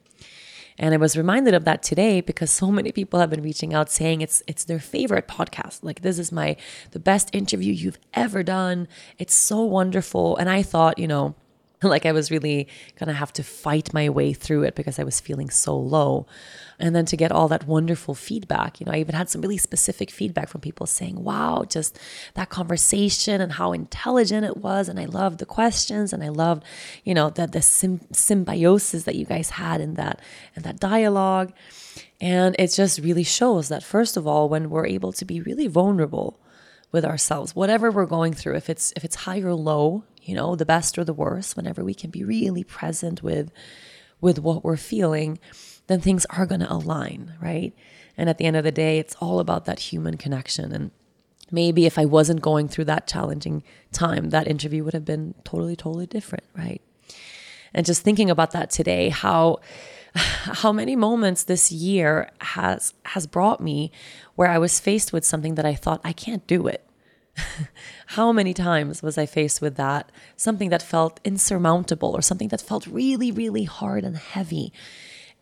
And 0.78 0.92
I 0.92 0.96
was 0.96 1.16
reminded 1.16 1.54
of 1.54 1.64
that 1.64 1.82
today 1.82 2.20
because 2.20 2.50
so 2.50 2.70
many 2.70 2.90
people 2.90 3.20
have 3.20 3.30
been 3.30 3.42
reaching 3.42 3.72
out 3.72 3.90
saying 3.90 4.20
it's 4.20 4.42
it's 4.46 4.64
their 4.64 4.80
favorite 4.80 5.28
podcast. 5.28 5.80
Like 5.82 6.02
this 6.02 6.18
is 6.18 6.32
my 6.32 6.56
the 6.90 6.98
best 6.98 7.30
interview 7.32 7.72
you've 7.72 7.98
ever 8.12 8.42
done. 8.42 8.88
It's 9.18 9.34
so 9.34 9.62
wonderful. 9.62 10.36
And 10.36 10.48
I 10.48 10.62
thought, 10.62 10.98
you 10.98 11.06
know, 11.06 11.34
like 11.90 12.06
I 12.06 12.12
was 12.12 12.30
really 12.30 12.68
going 12.98 13.08
to 13.08 13.14
have 13.14 13.32
to 13.34 13.42
fight 13.42 13.92
my 13.92 14.08
way 14.08 14.32
through 14.32 14.62
it 14.62 14.74
because 14.74 14.98
I 14.98 15.04
was 15.04 15.20
feeling 15.20 15.50
so 15.50 15.76
low. 15.76 16.26
And 16.78 16.94
then 16.94 17.06
to 17.06 17.16
get 17.16 17.30
all 17.30 17.46
that 17.48 17.66
wonderful 17.66 18.14
feedback, 18.14 18.80
you 18.80 18.86
know, 18.86 18.92
I 18.92 18.98
even 18.98 19.14
had 19.14 19.30
some 19.30 19.40
really 19.40 19.58
specific 19.58 20.10
feedback 20.10 20.48
from 20.48 20.60
people 20.60 20.86
saying, 20.86 21.22
wow, 21.22 21.64
just 21.68 21.98
that 22.34 22.48
conversation 22.48 23.40
and 23.40 23.52
how 23.52 23.72
intelligent 23.72 24.44
it 24.44 24.56
was. 24.56 24.88
And 24.88 24.98
I 24.98 25.04
loved 25.04 25.38
the 25.38 25.46
questions 25.46 26.12
and 26.12 26.24
I 26.24 26.28
loved, 26.28 26.64
you 27.04 27.14
know, 27.14 27.30
that 27.30 27.52
the 27.52 27.62
symbiosis 27.62 29.04
that 29.04 29.14
you 29.14 29.24
guys 29.24 29.50
had 29.50 29.80
in 29.80 29.94
that, 29.94 30.20
in 30.56 30.62
that 30.62 30.80
dialogue. 30.80 31.52
And 32.20 32.56
it 32.58 32.68
just 32.68 33.00
really 33.00 33.24
shows 33.24 33.68
that, 33.68 33.82
first 33.82 34.16
of 34.16 34.26
all, 34.26 34.48
when 34.48 34.70
we're 34.70 34.86
able 34.86 35.12
to 35.12 35.24
be 35.24 35.40
really 35.40 35.66
vulnerable 35.66 36.40
with 36.90 37.04
ourselves, 37.04 37.54
whatever 37.54 37.90
we're 37.90 38.06
going 38.06 38.32
through, 38.32 38.54
if 38.54 38.70
it's 38.70 38.92
if 38.96 39.04
it's 39.04 39.16
high 39.16 39.40
or 39.40 39.52
low, 39.52 40.04
you 40.24 40.34
know, 40.34 40.56
the 40.56 40.66
best 40.66 40.98
or 40.98 41.04
the 41.04 41.12
worst, 41.12 41.56
whenever 41.56 41.84
we 41.84 41.94
can 41.94 42.10
be 42.10 42.24
really 42.24 42.64
present 42.64 43.22
with 43.22 43.50
with 44.20 44.38
what 44.38 44.64
we're 44.64 44.76
feeling, 44.76 45.38
then 45.86 46.00
things 46.00 46.24
are 46.26 46.46
going 46.46 46.60
to 46.60 46.72
align, 46.72 47.34
right? 47.42 47.74
And 48.16 48.30
at 48.30 48.38
the 48.38 48.46
end 48.46 48.56
of 48.56 48.64
the 48.64 48.72
day, 48.72 48.98
it's 48.98 49.16
all 49.16 49.38
about 49.38 49.66
that 49.66 49.80
human 49.80 50.16
connection 50.16 50.72
and 50.72 50.90
maybe 51.50 51.86
if 51.86 51.98
I 51.98 52.04
wasn't 52.04 52.42
going 52.42 52.68
through 52.68 52.86
that 52.86 53.06
challenging 53.06 53.62
time, 53.92 54.30
that 54.30 54.48
interview 54.48 54.84
would 54.84 54.94
have 54.94 55.04
been 55.04 55.34
totally 55.44 55.76
totally 55.76 56.06
different, 56.06 56.44
right? 56.56 56.82
And 57.72 57.84
just 57.84 58.02
thinking 58.02 58.30
about 58.30 58.52
that 58.52 58.70
today, 58.70 59.08
how 59.08 59.60
how 60.14 60.72
many 60.72 60.96
moments 60.96 61.44
this 61.44 61.72
year 61.72 62.30
has 62.40 62.94
has 63.06 63.26
brought 63.26 63.60
me 63.60 63.90
where 64.34 64.48
I 64.48 64.58
was 64.58 64.80
faced 64.80 65.12
with 65.12 65.24
something 65.24 65.54
that 65.56 65.66
I 65.66 65.74
thought 65.74 66.00
I 66.04 66.12
can't 66.12 66.46
do 66.46 66.66
it. 66.66 66.86
How 68.08 68.32
many 68.32 68.54
times 68.54 69.02
was 69.02 69.18
I 69.18 69.26
faced 69.26 69.60
with 69.60 69.76
that? 69.76 70.10
Something 70.36 70.70
that 70.70 70.82
felt 70.82 71.20
insurmountable 71.24 72.14
or 72.14 72.22
something 72.22 72.48
that 72.48 72.60
felt 72.60 72.86
really, 72.86 73.30
really 73.30 73.64
hard 73.64 74.04
and 74.04 74.16
heavy. 74.16 74.72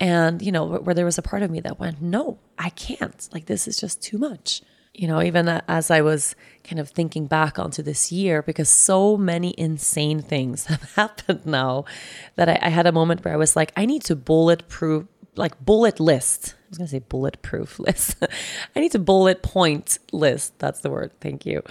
And, 0.01 0.43
you 0.43 0.53
know, 0.53 0.67
where 0.67 0.95
there 0.95 1.05
was 1.05 1.19
a 1.19 1.23
part 1.23 1.43
of 1.43 1.51
me 1.51 1.61
that 1.61 1.79
went, 1.79 2.01
no, 2.01 2.39
I 2.59 2.71
can't. 2.71 3.29
Like, 3.33 3.47
this 3.47 3.69
is 3.69 3.77
just 3.77 4.03
too 4.03 4.19
much. 4.19 4.63
You 4.95 5.09
know, 5.09 5.23
even 5.23 5.49
as 5.49 5.91
I 5.91 6.03
was 6.03 6.35
kind 6.65 6.79
of 6.79 6.91
thinking 6.91 7.27
back 7.27 7.59
onto 7.59 7.83
this 7.83 8.13
year, 8.13 8.43
because 8.43 8.69
so 8.69 9.17
many 9.17 9.55
insane 9.57 10.21
things 10.21 10.67
have 10.73 10.93
happened 10.95 11.47
now 11.47 11.85
that 12.37 12.49
I, 12.49 12.59
I 12.63 12.69
had 12.69 12.87
a 12.87 12.93
moment 12.93 13.25
where 13.25 13.33
I 13.33 13.39
was 13.39 13.57
like, 13.57 13.73
I 13.77 13.87
need 13.87 14.03
to 14.05 14.17
bulletproof, 14.17 15.07
like, 15.37 15.65
bullet 15.65 15.99
list 15.99 16.55
was 16.73 16.79
going 16.79 16.87
to 16.87 16.91
say 16.91 17.05
bulletproof 17.07 17.79
list. 17.79 18.17
I 18.77 18.81
need 18.81 18.93
to 18.93 18.99
bullet 18.99 19.43
point 19.43 19.99
list. 20.11 20.59
That's 20.59 20.81
the 20.81 20.91
word. 20.91 21.13
Thank 21.21 21.45
you. 21.45 21.63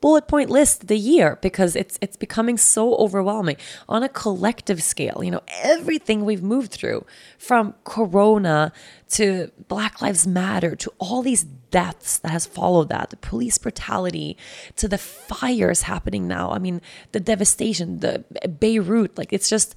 Bullet 0.00 0.26
point 0.26 0.50
list 0.50 0.88
the 0.88 0.96
year 0.96 1.38
because 1.42 1.76
it's 1.76 1.98
it's 2.00 2.16
becoming 2.16 2.56
so 2.56 2.96
overwhelming 2.96 3.56
on 3.88 4.02
a 4.02 4.08
collective 4.08 4.82
scale. 4.82 5.22
You 5.22 5.30
know, 5.30 5.42
everything 5.62 6.24
we've 6.24 6.42
moved 6.42 6.72
through 6.72 7.04
from 7.38 7.74
corona 7.84 8.72
to 9.10 9.50
Black 9.68 10.00
Lives 10.00 10.26
Matter 10.26 10.74
to 10.74 10.92
all 10.98 11.22
these 11.22 11.44
deaths 11.44 12.18
that 12.18 12.30
has 12.30 12.46
followed 12.46 12.88
that, 12.88 13.10
the 13.10 13.16
police 13.16 13.58
brutality 13.58 14.36
to 14.76 14.88
the 14.88 14.98
fires 14.98 15.82
happening 15.82 16.26
now. 16.26 16.50
I 16.50 16.58
mean, 16.58 16.80
the 17.12 17.20
devastation, 17.20 18.00
the 18.00 18.24
Beirut, 18.48 19.18
like 19.18 19.32
it's 19.32 19.48
just 19.48 19.74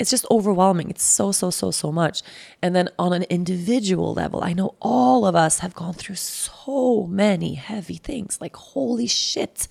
it's 0.00 0.10
just 0.10 0.24
overwhelming. 0.30 0.88
It's 0.88 1.02
so, 1.02 1.30
so, 1.30 1.50
so, 1.50 1.70
so 1.70 1.92
much. 1.92 2.22
And 2.62 2.74
then 2.74 2.88
on 2.98 3.12
an 3.12 3.24
individual 3.24 4.14
level, 4.14 4.42
I 4.42 4.54
know 4.54 4.74
all 4.80 5.26
of 5.26 5.36
us 5.36 5.58
have 5.58 5.74
gone 5.74 5.92
through 5.92 6.14
so 6.14 7.06
many 7.06 7.54
heavy 7.54 7.96
things 7.96 8.40
like, 8.40 8.56
holy 8.56 9.06
shit. 9.06 9.68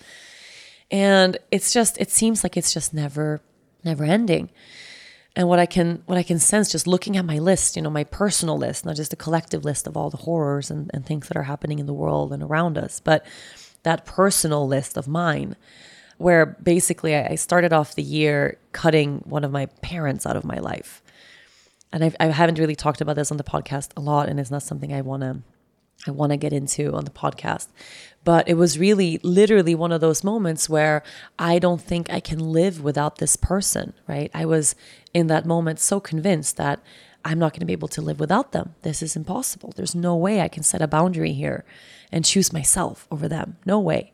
And 0.91 1.39
it's 1.49 1.73
just, 1.73 1.99
it 1.99 2.11
seems 2.11 2.43
like 2.43 2.55
it's 2.55 2.71
just 2.71 2.93
never, 2.93 3.41
never 3.83 4.03
ending. 4.03 4.51
And 5.35 5.47
what 5.47 5.57
I 5.57 5.65
can, 5.65 6.03
what 6.05 6.19
I 6.19 6.23
can 6.23 6.37
sense 6.37 6.71
just 6.71 6.85
looking 6.85 7.17
at 7.17 7.25
my 7.25 7.39
list, 7.39 7.75
you 7.75 7.81
know, 7.81 7.89
my 7.89 8.03
personal 8.03 8.55
list, 8.55 8.85
not 8.85 8.97
just 8.97 9.13
a 9.13 9.15
collective 9.15 9.65
list 9.65 9.87
of 9.87 9.97
all 9.97 10.11
the 10.11 10.17
horrors 10.17 10.69
and, 10.69 10.91
and 10.93 11.07
things 11.07 11.27
that 11.27 11.37
are 11.37 11.43
happening 11.43 11.79
in 11.79 11.87
the 11.87 11.93
world 11.93 12.31
and 12.31 12.43
around 12.43 12.77
us, 12.77 12.99
but 12.99 13.25
that 13.81 14.05
personal 14.05 14.67
list 14.67 14.95
of 14.95 15.07
mine 15.07 15.55
where 16.19 16.45
basically 16.45 17.15
I 17.15 17.35
started 17.35 17.71
off 17.71 17.95
the 17.95 18.03
year 18.03 18.57
cutting 18.73 19.19
one 19.25 19.45
of 19.45 19.51
my 19.51 19.67
parents 19.81 20.25
out 20.25 20.35
of 20.35 20.43
my 20.43 20.57
life. 20.59 21.01
And 21.93 22.03
I've, 22.03 22.15
I 22.19 22.27
haven't 22.27 22.59
really 22.59 22.75
talked 22.75 22.99
about 23.01 23.15
this 23.15 23.31
on 23.31 23.37
the 23.37 23.43
podcast 23.43 23.91
a 23.95 24.01
lot, 24.01 24.27
and 24.27 24.37
it's 24.37 24.51
not 24.51 24.61
something 24.61 24.93
I 24.93 25.01
want 25.01 25.23
to 25.23 25.39
I 26.07 26.11
want 26.11 26.31
to 26.31 26.37
get 26.37 26.53
into 26.53 26.93
on 26.93 27.03
the 27.03 27.11
podcast. 27.11 27.67
But 28.23 28.47
it 28.47 28.53
was 28.53 28.79
really 28.79 29.19
literally 29.23 29.75
one 29.75 29.91
of 29.91 30.01
those 30.01 30.23
moments 30.23 30.69
where 30.69 31.03
I 31.37 31.59
don't 31.59 31.81
think 31.81 32.09
I 32.09 32.19
can 32.19 32.39
live 32.39 32.81
without 32.81 33.17
this 33.17 33.35
person, 33.35 33.93
right? 34.07 34.31
I 34.33 34.45
was 34.45 34.75
in 35.13 35.27
that 35.27 35.45
moment 35.45 35.79
so 35.79 35.99
convinced 35.99 36.55
that 36.57 36.81
I'm 37.25 37.39
not 37.39 37.51
going 37.51 37.61
to 37.61 37.65
be 37.65 37.73
able 37.73 37.89
to 37.89 38.01
live 38.01 38.19
without 38.19 38.51
them. 38.51 38.75
This 38.81 39.01
is 39.01 39.15
impossible. 39.15 39.73
There's 39.75 39.95
no 39.95 40.15
way 40.15 40.39
I 40.39 40.47
can 40.47 40.63
set 40.63 40.81
a 40.81 40.87
boundary 40.87 41.33
here 41.33 41.65
and 42.11 42.23
choose 42.23 42.53
myself 42.53 43.07
over 43.11 43.27
them. 43.27 43.57
No 43.65 43.79
way. 43.79 44.13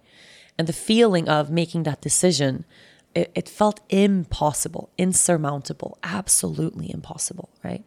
And 0.57 0.67
the 0.67 0.73
feeling 0.73 1.27
of 1.27 1.49
making 1.49 1.83
that 1.83 2.01
decision, 2.01 2.65
it, 3.13 3.31
it 3.35 3.49
felt 3.49 3.81
impossible, 3.89 4.89
insurmountable, 4.97 5.97
absolutely 6.03 6.91
impossible, 6.91 7.49
right? 7.63 7.83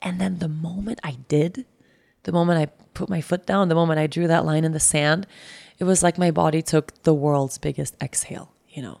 And 0.00 0.20
then 0.20 0.38
the 0.38 0.48
moment 0.48 1.00
I 1.04 1.18
did, 1.28 1.64
the 2.24 2.32
moment 2.32 2.58
I 2.58 2.66
put 2.94 3.08
my 3.08 3.20
foot 3.20 3.46
down, 3.46 3.68
the 3.68 3.74
moment 3.74 4.00
I 4.00 4.06
drew 4.06 4.26
that 4.26 4.44
line 4.44 4.64
in 4.64 4.72
the 4.72 4.80
sand, 4.80 5.26
it 5.78 5.84
was 5.84 6.02
like 6.02 6.18
my 6.18 6.30
body 6.30 6.62
took 6.62 7.02
the 7.02 7.14
world's 7.14 7.58
biggest 7.58 7.96
exhale, 8.02 8.52
you 8.68 8.82
know. 8.82 9.00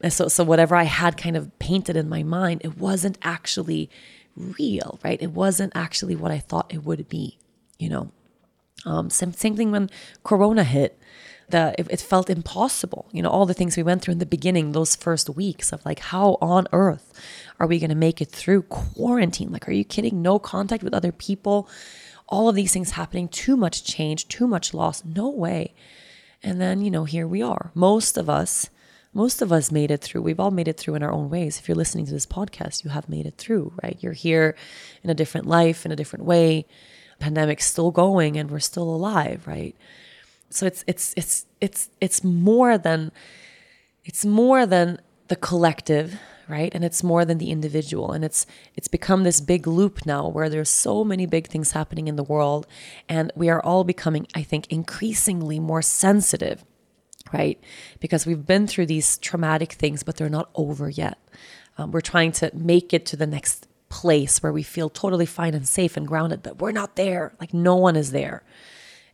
And 0.00 0.12
so, 0.12 0.28
so 0.28 0.44
whatever 0.44 0.76
I 0.76 0.84
had 0.84 1.16
kind 1.16 1.36
of 1.36 1.56
painted 1.58 1.96
in 1.96 2.08
my 2.08 2.22
mind, 2.22 2.60
it 2.64 2.78
wasn't 2.78 3.18
actually 3.22 3.90
real, 4.36 5.00
right? 5.02 5.20
It 5.20 5.32
wasn't 5.32 5.72
actually 5.74 6.14
what 6.14 6.30
I 6.30 6.38
thought 6.38 6.72
it 6.72 6.84
would 6.84 7.08
be, 7.08 7.38
you 7.78 7.88
know. 7.88 8.12
Um, 8.86 9.10
same, 9.10 9.32
same 9.32 9.56
thing 9.56 9.72
when 9.72 9.90
Corona 10.22 10.62
hit 10.62 10.98
the 11.50 11.74
it, 11.78 11.86
it 11.90 12.00
felt 12.00 12.30
impossible. 12.30 13.08
You 13.12 13.22
know, 13.22 13.30
all 13.30 13.46
the 13.46 13.54
things 13.54 13.76
we 13.76 13.82
went 13.82 14.02
through 14.02 14.12
in 14.12 14.18
the 14.18 14.26
beginning, 14.26 14.72
those 14.72 14.96
first 14.96 15.28
weeks 15.30 15.72
of 15.72 15.84
like, 15.84 15.98
how 15.98 16.38
on 16.40 16.66
earth 16.72 17.12
are 17.58 17.66
we 17.66 17.78
going 17.78 17.90
to 17.90 17.96
make 17.96 18.20
it 18.20 18.30
through 18.30 18.62
quarantine? 18.62 19.50
Like, 19.50 19.68
are 19.68 19.72
you 19.72 19.84
kidding? 19.84 20.22
No 20.22 20.38
contact 20.38 20.82
with 20.82 20.94
other 20.94 21.12
people, 21.12 21.68
all 22.28 22.48
of 22.48 22.54
these 22.54 22.72
things 22.72 22.92
happening, 22.92 23.28
too 23.28 23.56
much 23.56 23.84
change, 23.84 24.28
too 24.28 24.46
much 24.46 24.74
loss. 24.74 25.04
No 25.04 25.28
way. 25.28 25.74
And 26.42 26.60
then, 26.60 26.82
you 26.82 26.90
know, 26.90 27.04
here 27.04 27.26
we 27.26 27.42
are. 27.42 27.72
Most 27.74 28.16
of 28.16 28.30
us, 28.30 28.70
most 29.12 29.42
of 29.42 29.50
us 29.50 29.72
made 29.72 29.90
it 29.90 30.02
through. 30.02 30.22
We've 30.22 30.38
all 30.38 30.50
made 30.50 30.68
it 30.68 30.76
through 30.76 30.94
in 30.94 31.02
our 31.02 31.10
own 31.10 31.30
ways. 31.30 31.58
If 31.58 31.66
you're 31.66 31.74
listening 31.74 32.06
to 32.06 32.12
this 32.12 32.26
podcast, 32.26 32.84
you 32.84 32.90
have 32.90 33.08
made 33.08 33.26
it 33.26 33.38
through, 33.38 33.72
right? 33.82 33.96
You're 34.00 34.12
here 34.12 34.54
in 35.02 35.10
a 35.10 35.14
different 35.14 35.46
life, 35.46 35.84
in 35.84 35.90
a 35.90 35.96
different 35.96 36.24
way. 36.24 36.66
Pandemic's 37.18 37.66
still 37.66 37.90
going 37.90 38.36
and 38.36 38.50
we're 38.50 38.60
still 38.60 38.88
alive, 38.88 39.46
right? 39.46 39.74
So 40.50 40.66
it's 40.66 40.84
it's 40.86 41.14
it's 41.16 41.46
it's 41.60 41.90
it's 42.00 42.24
more 42.24 42.78
than 42.78 43.12
it's 44.04 44.24
more 44.24 44.66
than 44.66 45.00
the 45.28 45.36
collective 45.36 46.18
right? 46.48 46.74
And 46.74 46.82
it's 46.82 47.04
more 47.04 47.24
than 47.26 47.38
the 47.38 47.50
individual. 47.50 48.12
And 48.12 48.24
it's 48.24 48.46
it's 48.74 48.88
become 48.88 49.22
this 49.22 49.40
big 49.40 49.66
loop 49.66 50.06
now 50.06 50.26
where 50.26 50.48
there's 50.48 50.70
so 50.70 51.04
many 51.04 51.26
big 51.26 51.46
things 51.46 51.72
happening 51.72 52.08
in 52.08 52.16
the 52.16 52.24
world 52.24 52.66
and 53.08 53.30
we 53.36 53.48
are 53.50 53.62
all 53.62 53.84
becoming 53.84 54.26
I 54.34 54.42
think 54.42 54.66
increasingly 54.68 55.60
more 55.60 55.82
sensitive, 55.82 56.64
right? 57.32 57.62
Because 58.00 58.26
we've 58.26 58.46
been 58.46 58.66
through 58.66 58.86
these 58.86 59.18
traumatic 59.18 59.72
things 59.72 60.02
but 60.02 60.16
they're 60.16 60.28
not 60.30 60.50
over 60.54 60.88
yet. 60.88 61.18
Um, 61.76 61.92
we're 61.92 62.00
trying 62.00 62.32
to 62.32 62.50
make 62.54 62.92
it 62.92 63.06
to 63.06 63.16
the 63.16 63.26
next 63.26 63.68
place 63.88 64.42
where 64.42 64.52
we 64.52 64.62
feel 64.62 64.90
totally 64.90 65.26
fine 65.26 65.54
and 65.54 65.66
safe 65.66 65.96
and 65.96 66.06
grounded, 66.06 66.42
but 66.42 66.58
we're 66.58 66.72
not 66.72 66.96
there. 66.96 67.34
Like 67.40 67.54
no 67.54 67.76
one 67.76 67.96
is 67.96 68.10
there. 68.10 68.42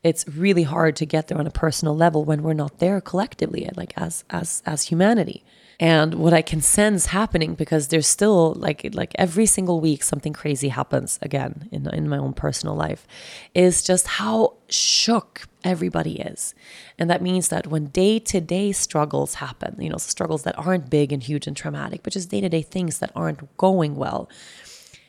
It's 0.05 0.29
really 0.29 0.63
hard 0.63 0.95
to 0.97 1.07
get 1.07 1.27
there 1.29 1.39
on 1.39 1.47
a 1.47 1.51
personal 1.51 1.97
level 1.97 2.25
when 2.25 2.43
we're 2.43 2.53
not 2.53 2.79
there 2.79 3.01
collectively, 3.01 3.69
like 3.75 3.95
as 3.97 4.25
as 4.31 4.63
as 4.67 4.85
humanity. 4.85 5.43
And 5.81 6.15
what 6.15 6.33
I 6.33 6.43
can 6.43 6.61
sense 6.61 7.07
happening 7.07 7.55
because 7.55 7.89
there's 7.89 8.07
still 8.07 8.53
like 8.55 8.89
like 8.93 9.13
every 9.17 9.47
single 9.47 9.81
week 9.81 10.03
something 10.05 10.33
crazy 10.33 10.69
happens 10.69 11.19
again 11.21 11.69
in 11.73 11.89
in 11.93 12.09
my 12.09 12.19
own 12.19 12.35
personal 12.35 12.77
life 12.77 13.07
is 13.55 13.83
just 13.83 14.07
how 14.07 14.55
shook 14.69 15.49
everybody 15.65 16.21
is. 16.21 16.55
And 16.99 17.11
that 17.11 17.23
means 17.23 17.49
that 17.49 17.67
when 17.67 17.87
day-to-day 17.87 18.73
struggles 18.73 19.35
happen, 19.35 19.77
you 19.81 19.89
know, 19.89 19.97
struggles 19.97 20.43
that 20.43 20.59
aren't 20.59 20.91
big 20.91 21.13
and 21.13 21.23
huge 21.23 21.47
and 21.47 21.57
traumatic, 21.57 22.03
but 22.03 22.13
just 22.13 22.29
day-to-day 22.31 22.63
things 22.63 22.99
that 22.99 23.11
aren't 23.17 23.57
going 23.57 23.97
well, 23.97 24.29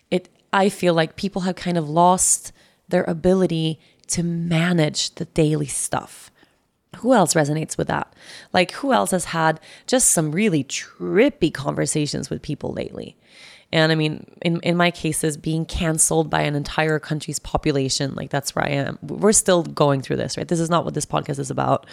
it 0.10 0.29
I 0.53 0.69
feel 0.69 0.93
like 0.93 1.15
people 1.17 1.41
have 1.41 1.55
kind 1.55 1.77
of 1.77 1.89
lost 1.89 2.53
their 2.88 3.03
ability 3.03 3.79
to 4.08 4.24
manage 4.24 5.15
the 5.15 5.26
daily 5.26 5.68
stuff 5.68 6.32
who 6.96 7.13
else 7.13 7.34
resonates 7.34 7.78
with 7.78 7.88
that? 7.88 8.13
Like, 8.54 8.72
who 8.72 8.94
else 8.94 9.12
has 9.12 9.26
had 9.26 9.60
just 9.88 10.12
some 10.12 10.32
really 10.32 10.63
trippy 10.63 11.54
conversations 11.54 12.30
with 12.30 12.41
people 12.41 12.72
lately? 12.72 13.15
And 13.72 13.91
I 13.91 13.96
mean, 13.96 14.26
in, 14.41 14.60
in 14.62 14.78
my 14.78 14.91
cases, 14.91 15.38
being 15.38 15.65
canceled 15.65 16.30
by 16.30 16.41
an 16.41 16.56
entire 16.56 17.00
country's 17.00 17.39
population, 17.39 18.15
like 18.15 18.30
that's 18.30 18.56
where 18.56 18.65
I 18.65 18.70
am. 18.70 18.98
We're 19.02 19.34
still 19.34 19.63
going 19.63 20.02
through 20.02 20.18
this, 20.18 20.38
right? 20.38 20.48
This 20.48 20.60
is 20.60 20.70
not 20.70 20.86
what 20.86 20.94
this 20.94 21.06
podcast 21.06 21.39
is 21.39 21.52
about. 21.52 21.86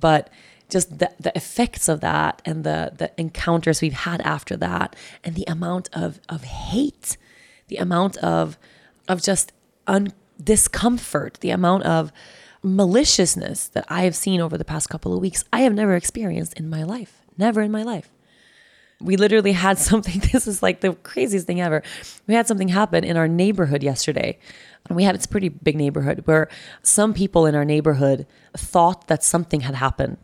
But 0.00 0.30
just 0.70 0.98
the, 0.98 1.12
the 1.20 1.32
effects 1.36 1.88
of 1.88 2.00
that 2.00 2.42
and 2.44 2.64
the, 2.64 2.92
the 2.96 3.12
encounters 3.18 3.80
we've 3.80 3.92
had 3.92 4.20
after 4.22 4.56
that 4.56 4.96
and 5.22 5.34
the 5.34 5.44
amount 5.46 5.90
of, 5.92 6.20
of 6.28 6.42
hate, 6.42 7.16
the 7.68 7.76
amount 7.76 8.16
of, 8.16 8.58
of 9.06 9.22
just 9.22 9.52
un, 9.86 10.12
discomfort, 10.42 11.38
the 11.40 11.50
amount 11.50 11.84
of 11.84 12.12
maliciousness 12.62 13.68
that 13.68 13.84
I 13.88 14.02
have 14.04 14.16
seen 14.16 14.40
over 14.40 14.56
the 14.56 14.64
past 14.64 14.88
couple 14.88 15.14
of 15.14 15.20
weeks, 15.20 15.44
I 15.52 15.60
have 15.60 15.74
never 15.74 15.94
experienced 15.94 16.54
in 16.54 16.68
my 16.68 16.82
life. 16.82 17.22
Never 17.36 17.60
in 17.60 17.70
my 17.70 17.82
life. 17.82 18.10
We 19.00 19.16
literally 19.16 19.52
had 19.52 19.78
something, 19.90 20.20
this 20.32 20.46
is 20.46 20.62
like 20.62 20.80
the 20.80 20.94
craziest 20.94 21.46
thing 21.46 21.60
ever. 21.60 21.82
We 22.26 22.34
had 22.34 22.46
something 22.46 22.68
happen 22.68 23.04
in 23.04 23.16
our 23.16 23.28
neighborhood 23.28 23.82
yesterday. 23.82 24.38
And 24.88 24.96
we 24.96 25.04
have, 25.04 25.14
it's 25.14 25.26
a 25.26 25.28
pretty 25.28 25.48
big 25.48 25.76
neighborhood 25.76 26.22
where 26.26 26.48
some 26.82 27.14
people 27.14 27.46
in 27.46 27.54
our 27.54 27.64
neighborhood 27.64 28.26
thought 28.56 29.08
that 29.08 29.22
something 29.22 29.60
had 29.60 29.74
happened 29.74 30.18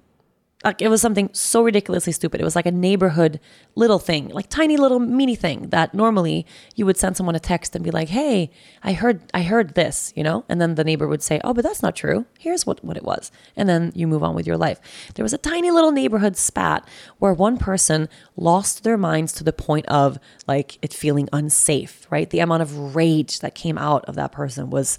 like 0.64 0.82
it 0.82 0.88
was 0.88 1.00
something 1.00 1.30
so 1.32 1.62
ridiculously 1.62 2.12
stupid. 2.12 2.40
It 2.40 2.44
was 2.44 2.54
like 2.54 2.66
a 2.66 2.70
neighborhood 2.70 3.40
little 3.76 3.98
thing, 3.98 4.28
like 4.28 4.48
tiny 4.50 4.76
little 4.76 4.98
mini 4.98 5.34
thing 5.34 5.70
that 5.70 5.94
normally 5.94 6.46
you 6.74 6.84
would 6.84 6.98
send 6.98 7.16
someone 7.16 7.34
a 7.34 7.40
text 7.40 7.74
and 7.74 7.82
be 7.82 7.90
like, 7.90 8.08
"Hey, 8.08 8.50
I 8.82 8.92
heard 8.92 9.22
I 9.32 9.42
heard 9.42 9.74
this," 9.74 10.12
you 10.14 10.22
know? 10.22 10.44
And 10.50 10.60
then 10.60 10.74
the 10.74 10.84
neighbor 10.84 11.08
would 11.08 11.22
say, 11.22 11.40
"Oh, 11.44 11.54
but 11.54 11.64
that's 11.64 11.82
not 11.82 11.96
true. 11.96 12.26
Here's 12.38 12.66
what 12.66 12.84
what 12.84 12.98
it 12.98 13.04
was." 13.04 13.30
And 13.56 13.68
then 13.68 13.92
you 13.94 14.06
move 14.06 14.22
on 14.22 14.34
with 14.34 14.46
your 14.46 14.58
life. 14.58 14.80
There 15.14 15.22
was 15.22 15.32
a 15.32 15.38
tiny 15.38 15.70
little 15.70 15.92
neighborhood 15.92 16.36
spat 16.36 16.86
where 17.18 17.32
one 17.32 17.56
person 17.56 18.08
lost 18.36 18.84
their 18.84 18.98
minds 18.98 19.32
to 19.34 19.44
the 19.44 19.54
point 19.54 19.86
of 19.86 20.18
like 20.46 20.78
it 20.82 20.92
feeling 20.92 21.28
unsafe, 21.32 22.06
right? 22.10 22.28
The 22.28 22.40
amount 22.40 22.62
of 22.62 22.94
rage 22.94 23.40
that 23.40 23.54
came 23.54 23.78
out 23.78 24.04
of 24.04 24.14
that 24.16 24.32
person 24.32 24.68
was 24.68 24.98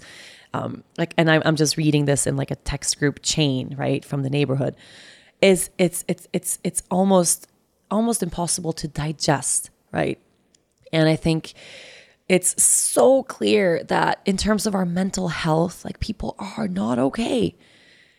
um 0.54 0.82
like 0.98 1.14
and 1.16 1.30
I'm 1.30 1.42
I'm 1.44 1.56
just 1.56 1.76
reading 1.76 2.06
this 2.06 2.26
in 2.26 2.36
like 2.36 2.50
a 2.50 2.56
text 2.56 2.98
group 2.98 3.20
chain, 3.22 3.76
right, 3.78 4.04
from 4.04 4.22
the 4.24 4.30
neighborhood 4.30 4.74
is 5.42 5.70
it's 5.76 6.04
it's 6.08 6.28
it's 6.32 6.58
it's 6.64 6.82
almost 6.90 7.48
almost 7.90 8.22
impossible 8.22 8.72
to 8.72 8.88
digest, 8.88 9.70
right? 9.92 10.18
And 10.92 11.08
I 11.08 11.16
think 11.16 11.52
it's 12.28 12.62
so 12.62 13.24
clear 13.24 13.82
that 13.84 14.20
in 14.24 14.36
terms 14.36 14.66
of 14.66 14.74
our 14.74 14.86
mental 14.86 15.28
health, 15.28 15.84
like 15.84 16.00
people 16.00 16.36
are 16.38 16.68
not 16.68 16.98
okay. 16.98 17.56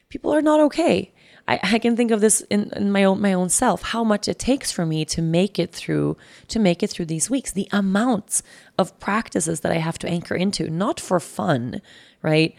People 0.09 0.33
are 0.33 0.41
not 0.41 0.59
okay. 0.59 1.13
I, 1.47 1.59
I 1.63 1.79
can 1.79 1.95
think 1.95 2.11
of 2.11 2.21
this 2.21 2.41
in, 2.41 2.71
in 2.75 2.91
my 2.91 3.03
own 3.03 3.19
my 3.21 3.33
own 3.33 3.49
self, 3.49 3.81
how 3.81 4.03
much 4.03 4.27
it 4.27 4.39
takes 4.39 4.71
for 4.71 4.85
me 4.85 5.03
to 5.05 5.21
make 5.21 5.57
it 5.59 5.71
through 5.71 6.17
to 6.49 6.59
make 6.59 6.83
it 6.83 6.89
through 6.89 7.05
these 7.05 7.29
weeks. 7.29 7.51
The 7.51 7.67
amounts 7.71 8.43
of 8.77 8.97
practices 8.99 9.61
that 9.61 9.71
I 9.71 9.77
have 9.77 9.97
to 9.99 10.09
anchor 10.09 10.35
into, 10.35 10.69
not 10.69 10.99
for 10.99 11.19
fun, 11.19 11.81
right? 12.21 12.55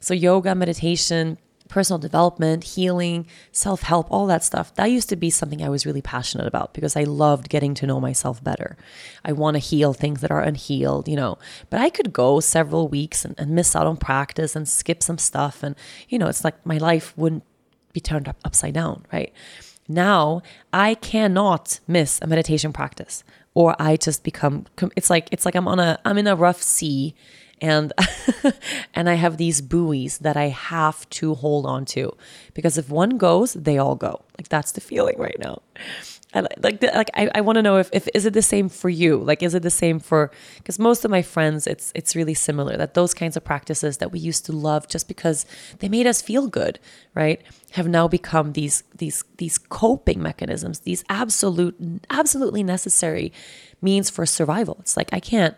So 0.00 0.14
yoga, 0.14 0.54
meditation, 0.54 1.38
personal 1.68 1.98
development, 1.98 2.64
healing, 2.64 3.26
self 3.52 3.82
help, 3.82 4.10
all 4.10 4.26
that 4.26 4.44
stuff. 4.44 4.74
That 4.74 4.86
used 4.86 5.08
to 5.10 5.16
be 5.16 5.30
something 5.30 5.62
I 5.62 5.68
was 5.68 5.86
really 5.86 6.02
passionate 6.02 6.46
about 6.46 6.74
because 6.74 6.96
I 6.96 7.04
loved 7.04 7.48
getting 7.48 7.74
to 7.74 7.86
know 7.86 8.00
myself 8.00 8.42
better. 8.42 8.76
I 9.24 9.32
want 9.32 9.54
to 9.54 9.60
heal 9.60 9.92
things 9.92 10.20
that 10.20 10.30
are 10.30 10.40
unhealed, 10.40 11.08
you 11.08 11.16
know. 11.16 11.38
But 11.70 11.80
I 11.80 11.90
could 11.90 12.12
go 12.12 12.40
several 12.40 12.88
weeks 12.88 13.24
and, 13.24 13.34
and 13.38 13.50
miss 13.50 13.76
out 13.76 13.86
on 13.86 13.96
practice 13.96 14.56
and 14.56 14.68
skip 14.68 15.02
some 15.02 15.18
stuff. 15.18 15.62
And, 15.62 15.76
you 16.08 16.18
know, 16.18 16.28
it's 16.28 16.44
like 16.44 16.64
my 16.66 16.78
life 16.78 17.16
wouldn't 17.16 17.44
be 17.92 18.00
turned 18.00 18.28
up 18.28 18.36
upside 18.44 18.74
down, 18.74 19.04
right? 19.12 19.32
Now 19.88 20.42
I 20.72 20.94
cannot 20.94 21.80
miss 21.86 22.18
a 22.20 22.26
meditation 22.26 22.72
practice 22.72 23.24
or 23.54 23.74
I 23.80 23.96
just 23.96 24.22
become 24.22 24.66
it's 24.94 25.10
like 25.10 25.28
it's 25.32 25.44
like 25.46 25.54
I'm 25.54 25.66
on 25.66 25.80
a 25.80 25.98
I'm 26.04 26.18
in 26.18 26.26
a 26.26 26.36
rough 26.36 26.62
sea 26.62 27.14
and 27.60 27.92
and 28.94 29.08
I 29.08 29.14
have 29.14 29.36
these 29.36 29.60
buoys 29.60 30.18
that 30.18 30.36
I 30.36 30.48
have 30.48 31.08
to 31.10 31.34
hold 31.34 31.66
on 31.66 31.84
to 31.86 32.16
because 32.54 32.78
if 32.78 32.90
one 32.90 33.18
goes, 33.18 33.54
they 33.54 33.78
all 33.78 33.94
go. 33.94 34.22
Like 34.38 34.48
that's 34.48 34.72
the 34.72 34.80
feeling 34.80 35.18
right 35.18 35.36
now. 35.38 35.62
Like 36.34 36.82
like 36.82 37.10
I, 37.14 37.30
I 37.34 37.40
want 37.40 37.56
to 37.56 37.62
know 37.62 37.78
if, 37.78 37.88
if 37.92 38.06
is 38.14 38.26
it 38.26 38.34
the 38.34 38.42
same 38.42 38.68
for 38.68 38.90
you? 38.90 39.16
Like 39.16 39.42
is 39.42 39.54
it 39.54 39.62
the 39.62 39.70
same 39.70 39.98
for 39.98 40.30
because 40.58 40.78
most 40.78 41.04
of 41.04 41.10
my 41.10 41.22
friends 41.22 41.66
it's 41.66 41.90
it's 41.94 42.14
really 42.14 42.34
similar 42.34 42.76
that 42.76 42.94
those 42.94 43.14
kinds 43.14 43.36
of 43.36 43.44
practices 43.44 43.96
that 43.96 44.12
we 44.12 44.18
used 44.18 44.44
to 44.46 44.52
love 44.52 44.88
just 44.88 45.08
because 45.08 45.46
they 45.78 45.88
made 45.88 46.06
us 46.06 46.20
feel 46.20 46.46
good, 46.46 46.78
right? 47.14 47.40
Have 47.72 47.88
now 47.88 48.08
become 48.08 48.52
these 48.52 48.84
these 48.94 49.24
these 49.38 49.56
coping 49.56 50.22
mechanisms, 50.22 50.80
these 50.80 51.02
absolute 51.08 51.76
absolutely 52.10 52.62
necessary 52.62 53.32
means 53.80 54.10
for 54.10 54.26
survival. 54.26 54.76
It's 54.80 54.96
like 54.96 55.08
I 55.12 55.20
can't 55.20 55.56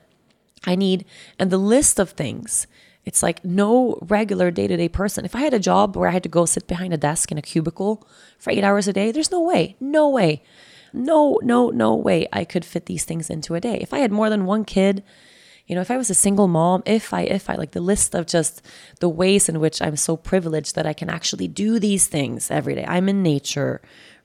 I 0.66 0.74
need, 0.74 1.04
and 1.38 1.50
the 1.50 1.58
list 1.58 1.98
of 1.98 2.10
things, 2.10 2.66
it's 3.04 3.22
like 3.22 3.44
no 3.44 3.98
regular 4.02 4.50
day 4.50 4.66
to 4.66 4.76
day 4.76 4.88
person. 4.88 5.24
If 5.24 5.34
I 5.34 5.40
had 5.40 5.54
a 5.54 5.58
job 5.58 5.96
where 5.96 6.08
I 6.08 6.12
had 6.12 6.22
to 6.24 6.28
go 6.28 6.44
sit 6.44 6.66
behind 6.66 6.92
a 6.92 6.98
desk 6.98 7.32
in 7.32 7.38
a 7.38 7.42
cubicle 7.42 8.06
for 8.38 8.50
eight 8.50 8.64
hours 8.64 8.86
a 8.86 8.92
day, 8.92 9.10
there's 9.10 9.30
no 9.30 9.40
way, 9.40 9.76
no 9.80 10.08
way, 10.08 10.42
no, 10.92 11.38
no, 11.42 11.70
no 11.70 11.94
way 11.94 12.28
I 12.32 12.44
could 12.44 12.64
fit 12.64 12.86
these 12.86 13.04
things 13.04 13.30
into 13.30 13.54
a 13.54 13.60
day. 13.60 13.78
If 13.80 13.94
I 13.94 14.00
had 14.00 14.12
more 14.12 14.28
than 14.28 14.44
one 14.44 14.64
kid, 14.64 15.02
you 15.66 15.74
know, 15.76 15.80
if 15.80 15.90
I 15.90 15.96
was 15.96 16.10
a 16.10 16.14
single 16.14 16.48
mom, 16.48 16.82
if 16.84 17.14
I, 17.14 17.22
if 17.22 17.48
I, 17.48 17.54
like 17.54 17.70
the 17.70 17.80
list 17.80 18.14
of 18.14 18.26
just 18.26 18.60
the 18.98 19.08
ways 19.08 19.48
in 19.48 19.60
which 19.60 19.80
I'm 19.80 19.96
so 19.96 20.16
privileged 20.16 20.74
that 20.74 20.86
I 20.86 20.92
can 20.92 21.08
actually 21.08 21.46
do 21.46 21.78
these 21.78 22.08
things 22.08 22.50
every 22.50 22.74
day. 22.74 22.84
I'm 22.86 23.08
in 23.08 23.22
nature, 23.22 23.80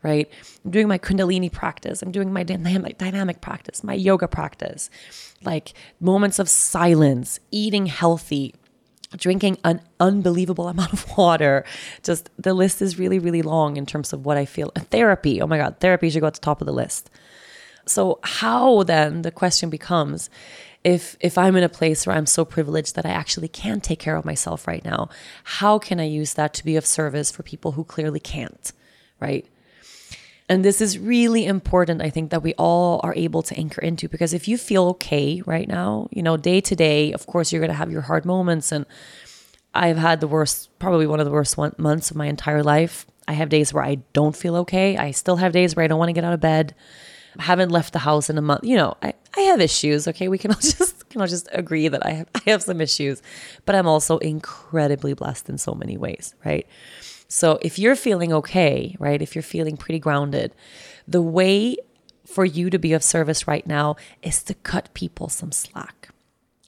right? 0.05 0.29
I'm 0.63 0.69
doing 0.69 0.87
my 0.87 0.99
Kundalini 0.99 1.51
practice. 1.51 2.03
I'm 2.03 2.11
doing 2.11 2.31
my 2.31 2.43
dynamic, 2.43 2.99
dynamic 2.99 3.41
practice, 3.41 3.83
my 3.83 3.95
yoga 3.95 4.27
practice, 4.27 4.91
like 5.43 5.73
moments 5.99 6.37
of 6.37 6.47
silence, 6.47 7.39
eating 7.49 7.87
healthy, 7.87 8.53
drinking 9.17 9.57
an 9.63 9.81
unbelievable 9.99 10.67
amount 10.73 10.93
of 10.93 11.17
water. 11.17 11.65
Just 12.03 12.29
the 12.37 12.53
list 12.53 12.83
is 12.83 12.99
really, 12.99 13.17
really 13.17 13.41
long 13.41 13.77
in 13.77 13.87
terms 13.87 14.13
of 14.13 14.27
what 14.27 14.37
I 14.37 14.45
feel. 14.45 14.71
Therapy. 14.75 15.41
Oh 15.41 15.47
my 15.47 15.57
God, 15.57 15.77
therapy 15.79 16.11
should 16.11 16.21
go 16.21 16.27
at 16.27 16.35
the 16.35 16.39
top 16.39 16.61
of 16.61 16.67
the 16.67 16.73
list. 16.73 17.09
So, 17.87 18.19
how 18.23 18.83
then 18.83 19.23
the 19.23 19.31
question 19.31 19.71
becomes 19.71 20.29
if 20.83 21.17
if 21.19 21.35
I'm 21.35 21.55
in 21.55 21.63
a 21.63 21.69
place 21.69 22.05
where 22.05 22.15
I'm 22.15 22.27
so 22.27 22.45
privileged 22.45 22.95
that 22.95 23.07
I 23.07 23.09
actually 23.09 23.47
can 23.47 23.81
take 23.81 23.97
care 23.97 24.17
of 24.17 24.23
myself 24.23 24.67
right 24.67 24.85
now, 24.85 25.09
how 25.43 25.79
can 25.79 25.99
I 25.99 26.05
use 26.05 26.35
that 26.35 26.53
to 26.55 26.65
be 26.65 26.75
of 26.75 26.85
service 26.85 27.31
for 27.31 27.41
people 27.41 27.71
who 27.71 27.83
clearly 27.83 28.19
can't, 28.19 28.71
right? 29.19 29.47
And 30.47 30.63
this 30.63 30.79
is 30.79 30.99
really 30.99 31.45
important, 31.45 32.01
I 32.01 32.11
think, 32.11 32.29
that 32.29 32.43
we 32.43 32.53
all 32.53 33.01
are 33.03 33.15
able 33.15 33.41
to 33.43 33.57
anchor 33.57 33.81
into 33.81 34.07
because 34.07 34.33
if 34.33 34.47
you 34.47 34.57
feel 34.57 34.83
okay 34.89 35.41
right 35.45 35.67
now, 35.67 36.07
you 36.11 36.21
know, 36.21 36.37
day 36.37 36.61
to 36.61 36.75
day, 36.75 37.13
of 37.13 37.25
course, 37.25 37.51
you're 37.51 37.61
going 37.61 37.71
to 37.71 37.77
have 37.77 37.91
your 37.91 38.01
hard 38.01 38.25
moments. 38.25 38.71
And 38.71 38.85
I've 39.73 39.97
had 39.97 40.21
the 40.21 40.27
worst, 40.27 40.69
probably 40.77 41.07
one 41.07 41.19
of 41.19 41.25
the 41.25 41.31
worst 41.31 41.57
one, 41.57 41.73
months 41.77 42.11
of 42.11 42.17
my 42.17 42.27
entire 42.27 42.61
life. 42.61 43.07
I 43.27 43.33
have 43.33 43.49
days 43.49 43.73
where 43.73 43.83
I 43.83 43.95
don't 44.13 44.35
feel 44.35 44.55
okay. 44.57 44.97
I 44.97 45.11
still 45.11 45.37
have 45.37 45.51
days 45.51 45.75
where 45.75 45.83
I 45.83 45.87
don't 45.87 45.97
want 45.97 46.09
to 46.09 46.13
get 46.13 46.23
out 46.23 46.33
of 46.33 46.41
bed. 46.41 46.75
I 47.39 47.43
haven't 47.43 47.69
left 47.69 47.93
the 47.93 47.99
house 47.99 48.29
in 48.29 48.37
a 48.37 48.41
month. 48.41 48.63
You 48.63 48.77
know, 48.77 48.95
I, 49.01 49.13
I 49.35 49.41
have 49.41 49.59
issues. 49.59 50.07
Okay. 50.07 50.27
We 50.27 50.37
can 50.37 50.51
all 50.51 50.59
just, 50.61 51.09
can 51.09 51.21
all 51.21 51.27
just 51.27 51.49
agree 51.53 51.87
that 51.87 52.05
I 52.05 52.11
have, 52.11 52.27
I 52.35 52.51
have 52.51 52.61
some 52.61 52.81
issues, 52.81 53.23
but 53.65 53.73
I'm 53.73 53.87
also 53.87 54.19
incredibly 54.19 55.15
blessed 55.15 55.49
in 55.49 55.57
so 55.57 55.73
many 55.73 55.97
ways. 55.97 56.35
Right. 56.45 56.67
So 57.27 57.59
if 57.61 57.79
you're 57.79 57.95
feeling 57.95 58.33
okay, 58.33 58.95
right, 58.99 59.21
if 59.21 59.35
you're 59.35 59.41
feeling 59.43 59.77
pretty 59.77 59.99
grounded, 59.99 60.53
the 61.07 61.21
way 61.21 61.77
for 62.25 62.45
you 62.45 62.69
to 62.69 62.79
be 62.79 62.93
of 62.93 63.03
service 63.03 63.47
right 63.47 63.65
now 63.65 63.95
is 64.21 64.43
to 64.43 64.53
cut 64.53 64.93
people 64.93 65.29
some 65.29 65.51
slack. 65.51 66.09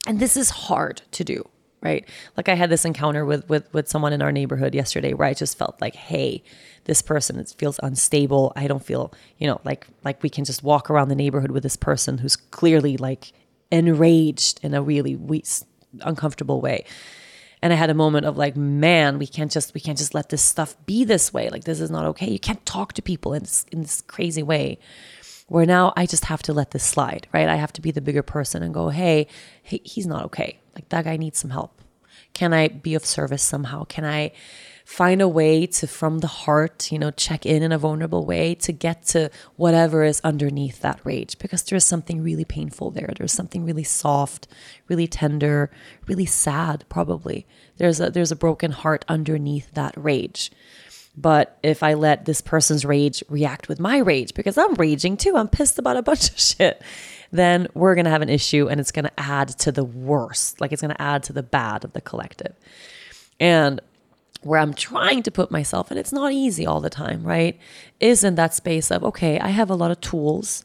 And 0.05 0.19
this 0.19 0.37
is 0.37 0.49
hard 0.49 1.01
to 1.11 1.23
do, 1.23 1.47
right? 1.81 2.07
Like 2.35 2.47
I 2.47 2.55
had 2.55 2.69
this 2.69 2.85
encounter 2.85 3.25
with 3.25 3.47
with 3.49 3.71
with 3.73 3.89
someone 3.89 4.13
in 4.13 4.21
our 4.21 4.31
neighborhood 4.31 4.73
yesterday 4.73 5.13
where 5.13 5.27
I 5.27 5.33
just 5.33 5.57
felt 5.57 5.81
like, 5.81 5.95
hey, 5.95 6.43
this 6.85 7.01
person 7.01 7.39
it 7.39 7.53
feels 7.57 7.79
unstable. 7.83 8.53
I 8.55 8.67
don't 8.67 8.83
feel, 8.83 9.13
you 9.37 9.47
know, 9.47 9.59
like 9.65 9.87
like 10.05 10.23
we 10.23 10.29
can 10.29 10.45
just 10.45 10.63
walk 10.63 10.89
around 10.89 11.09
the 11.09 11.15
neighborhood 11.15 11.51
with 11.51 11.63
this 11.63 11.75
person 11.75 12.19
who's 12.19 12.35
clearly 12.35 12.95
like 12.95 13.33
enraged 13.71 14.59
in 14.63 14.73
a 14.73 14.81
really 14.81 15.15
we- 15.15 15.43
uncomfortable 16.01 16.61
way 16.61 16.85
and 17.61 17.73
i 17.73 17.75
had 17.75 17.89
a 17.89 17.93
moment 17.93 18.25
of 18.25 18.37
like 18.37 18.55
man 18.55 19.17
we 19.19 19.27
can't 19.27 19.51
just 19.51 19.73
we 19.73 19.81
can't 19.81 19.97
just 19.97 20.13
let 20.13 20.29
this 20.29 20.41
stuff 20.41 20.75
be 20.85 21.03
this 21.03 21.33
way. 21.33 21.49
Like 21.49 21.63
this 21.63 21.79
is 21.79 21.91
not 21.91 22.05
okay. 22.05 22.29
You 22.29 22.39
can't 22.39 22.65
talk 22.65 22.93
to 22.93 23.01
people 23.01 23.33
in 23.33 23.43
this 23.43 23.65
in 23.71 23.81
this 23.81 24.01
crazy 24.01 24.43
way. 24.43 24.79
Where 25.47 25.65
now 25.65 25.93
i 25.95 26.05
just 26.05 26.25
have 26.25 26.43
to 26.43 26.53
let 26.53 26.71
this 26.71 26.83
slide 26.83 27.27
right? 27.33 27.47
I 27.47 27.55
have 27.55 27.73
to 27.73 27.81
be 27.81 27.91
the 27.91 28.01
bigger 28.01 28.23
person 28.23 28.63
and 28.63 28.73
go 28.73 28.89
hey, 28.89 29.27
he's 29.63 30.07
not 30.07 30.25
okay. 30.25 30.59
Like 30.75 30.89
that 30.89 31.05
guy 31.05 31.17
needs 31.17 31.39
some 31.39 31.51
help. 31.51 31.81
Can 32.33 32.53
i 32.53 32.67
be 32.67 32.95
of 32.95 33.05
service 33.05 33.43
somehow? 33.43 33.85
Can 33.85 34.05
i 34.05 34.31
find 34.87 35.21
a 35.21 35.27
way 35.27 35.67
to, 35.67 35.85
from 35.85 36.19
the 36.19 36.27
heart, 36.27 36.93
you 36.93 36.97
know, 36.97 37.11
check 37.11 37.45
in 37.45 37.61
in 37.61 37.73
a 37.73 37.77
vulnerable 37.77 38.25
way 38.25 38.55
to 38.55 38.71
get 38.71 39.03
to 39.03 39.29
whatever 39.57 40.01
is 40.01 40.21
underneath 40.23 40.79
that 40.79 40.97
rage 41.03 41.37
because 41.39 41.61
there's 41.63 41.83
something 41.83 42.23
really 42.23 42.45
painful 42.45 42.89
there. 42.91 43.11
There's 43.17 43.33
something 43.33 43.65
really 43.65 43.83
soft, 43.83 44.47
really 44.87 45.05
tender, 45.05 45.69
really 46.07 46.25
sad, 46.25 46.85
probably. 46.87 47.45
There's 47.75 47.99
a, 47.99 48.09
there's 48.09 48.31
a 48.31 48.35
broken 48.37 48.71
heart 48.71 49.03
underneath 49.09 49.69
that 49.73 49.93
rage. 49.97 50.53
But 51.17 51.59
if 51.63 51.83
I 51.83 51.93
let 51.93 52.23
this 52.23 52.39
person's 52.39 52.85
rage 52.85 53.21
react 53.27 53.67
with 53.67 53.81
my 53.81 53.97
rage, 53.97 54.33
because 54.33 54.57
I'm 54.57 54.73
raging 54.75 55.17
too, 55.17 55.35
I'm 55.35 55.49
pissed 55.49 55.77
about 55.77 55.97
a 55.97 56.01
bunch 56.01 56.29
of 56.29 56.39
shit, 56.39 56.81
then 57.29 57.67
we're 57.73 57.93
to 58.05 58.11
have 58.11 58.21
an 58.21 58.29
issue 58.29 58.69
and 58.69 58.79
it's 58.79 58.93
to 59.03 59.19
add 59.19 59.49
to 59.49 59.73
the 59.73 59.83
worst. 59.83 60.61
Like 60.61 60.71
it's 60.71 60.81
to 60.95 61.01
add 61.01 61.23
to 61.23 61.33
the 61.33 61.43
bad 61.43 61.83
of 61.83 61.91
the 61.91 61.99
collective. 61.99 62.55
And 63.37 63.81
where 64.41 64.59
I'm 64.59 64.73
trying 64.73 65.23
to 65.23 65.31
put 65.31 65.51
myself, 65.51 65.89
and 65.89 65.99
it's 65.99 66.13
not 66.13 66.31
easy 66.31 66.65
all 66.65 66.79
the 66.79 66.89
time, 66.89 67.23
right? 67.23 67.59
Is 67.99 68.23
in 68.23 68.35
that 68.35 68.53
space 68.53 68.91
of, 68.91 69.03
okay, 69.03 69.39
I 69.39 69.49
have 69.49 69.69
a 69.69 69.75
lot 69.75 69.91
of 69.91 70.01
tools. 70.01 70.63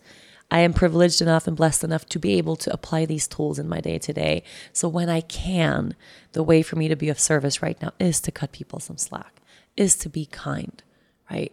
I 0.51 0.61
am 0.61 0.75
privileged 0.75 1.23
enough 1.23 1.47
and 1.47 1.57
blessed 1.57 1.83
enough 1.83 2.05
to 2.11 2.19
be 2.19 2.35
able 2.35 2.57
to 2.57 2.73
apply 2.73 3.07
these 3.07 3.27
tools 3.27 3.59
in 3.59 3.69
my 3.69 3.81
day 3.81 3.99
to 3.99 4.13
day. 4.13 4.43
So 4.73 4.87
when 4.87 5.09
I 5.09 5.23
can, 5.23 5.95
the 6.33 6.43
way 6.43 6.63
for 6.63 6.77
me 6.77 6.89
to 6.89 6.97
be 6.97 7.09
of 7.09 7.19
service 7.19 7.63
right 7.63 7.81
now 7.81 7.93
is 7.99 8.21
to 8.21 8.31
cut 8.31 8.53
people 8.53 8.79
some 8.79 8.99
slack, 8.99 9.41
is 9.79 9.97
to 9.97 10.11
be 10.11 10.27
kind, 10.27 10.83
right? 11.31 11.53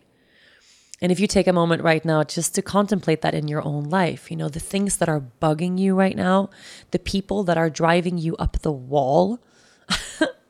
And 1.01 1.13
if 1.13 1.19
you 1.21 1.27
take 1.27 1.47
a 1.47 1.53
moment 1.53 1.81
right 1.81 2.03
now 2.03 2.23
just 2.25 2.55
to 2.55 2.61
contemplate 2.61 3.21
that 3.21 3.33
in 3.33 3.47
your 3.47 3.65
own 3.65 3.85
life, 3.85 4.29
you 4.29 4.35
know, 4.35 4.49
the 4.49 4.59
things 4.59 4.97
that 4.97 5.07
are 5.07 5.23
bugging 5.41 5.79
you 5.79 5.95
right 5.95 6.17
now, 6.17 6.49
the 6.91 6.99
people 6.99 7.45
that 7.45 7.57
are 7.57 7.69
driving 7.69 8.17
you 8.17 8.35
up 8.35 8.59
the 8.59 8.71
wall, 8.71 9.39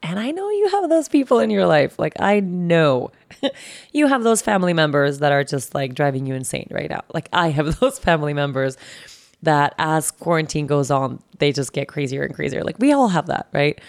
And 0.02 0.20
I 0.20 0.32
know 0.32 0.50
you 0.50 0.70
have 0.70 0.90
those 0.90 1.10
people 1.10 1.40
in 1.40 1.50
your 1.50 1.66
life. 1.66 2.00
Like, 2.00 2.14
I 2.20 2.40
know 2.40 3.12
you 3.94 4.08
have 4.08 4.24
those 4.24 4.42
family 4.42 4.74
members 4.74 5.20
that 5.20 5.32
are 5.32 5.44
just 5.44 5.76
like 5.76 5.94
driving 5.94 6.26
you 6.26 6.36
insane 6.36 6.68
right 6.72 6.90
now. 6.90 7.02
Like, 7.14 7.30
I 7.34 7.50
have 7.50 7.80
those 7.80 8.00
family 8.00 8.34
members 8.34 8.78
that 9.42 9.74
as 9.78 10.12
quarantine 10.12 10.68
goes 10.68 10.92
on, 10.92 11.22
they 11.40 11.52
just 11.52 11.74
get 11.74 11.88
crazier 11.88 12.24
and 12.24 12.34
crazier. 12.34 12.64
Like, 12.64 12.80
we 12.80 12.92
all 12.92 13.10
have 13.10 13.28
that, 13.28 13.48
right? 13.54 13.80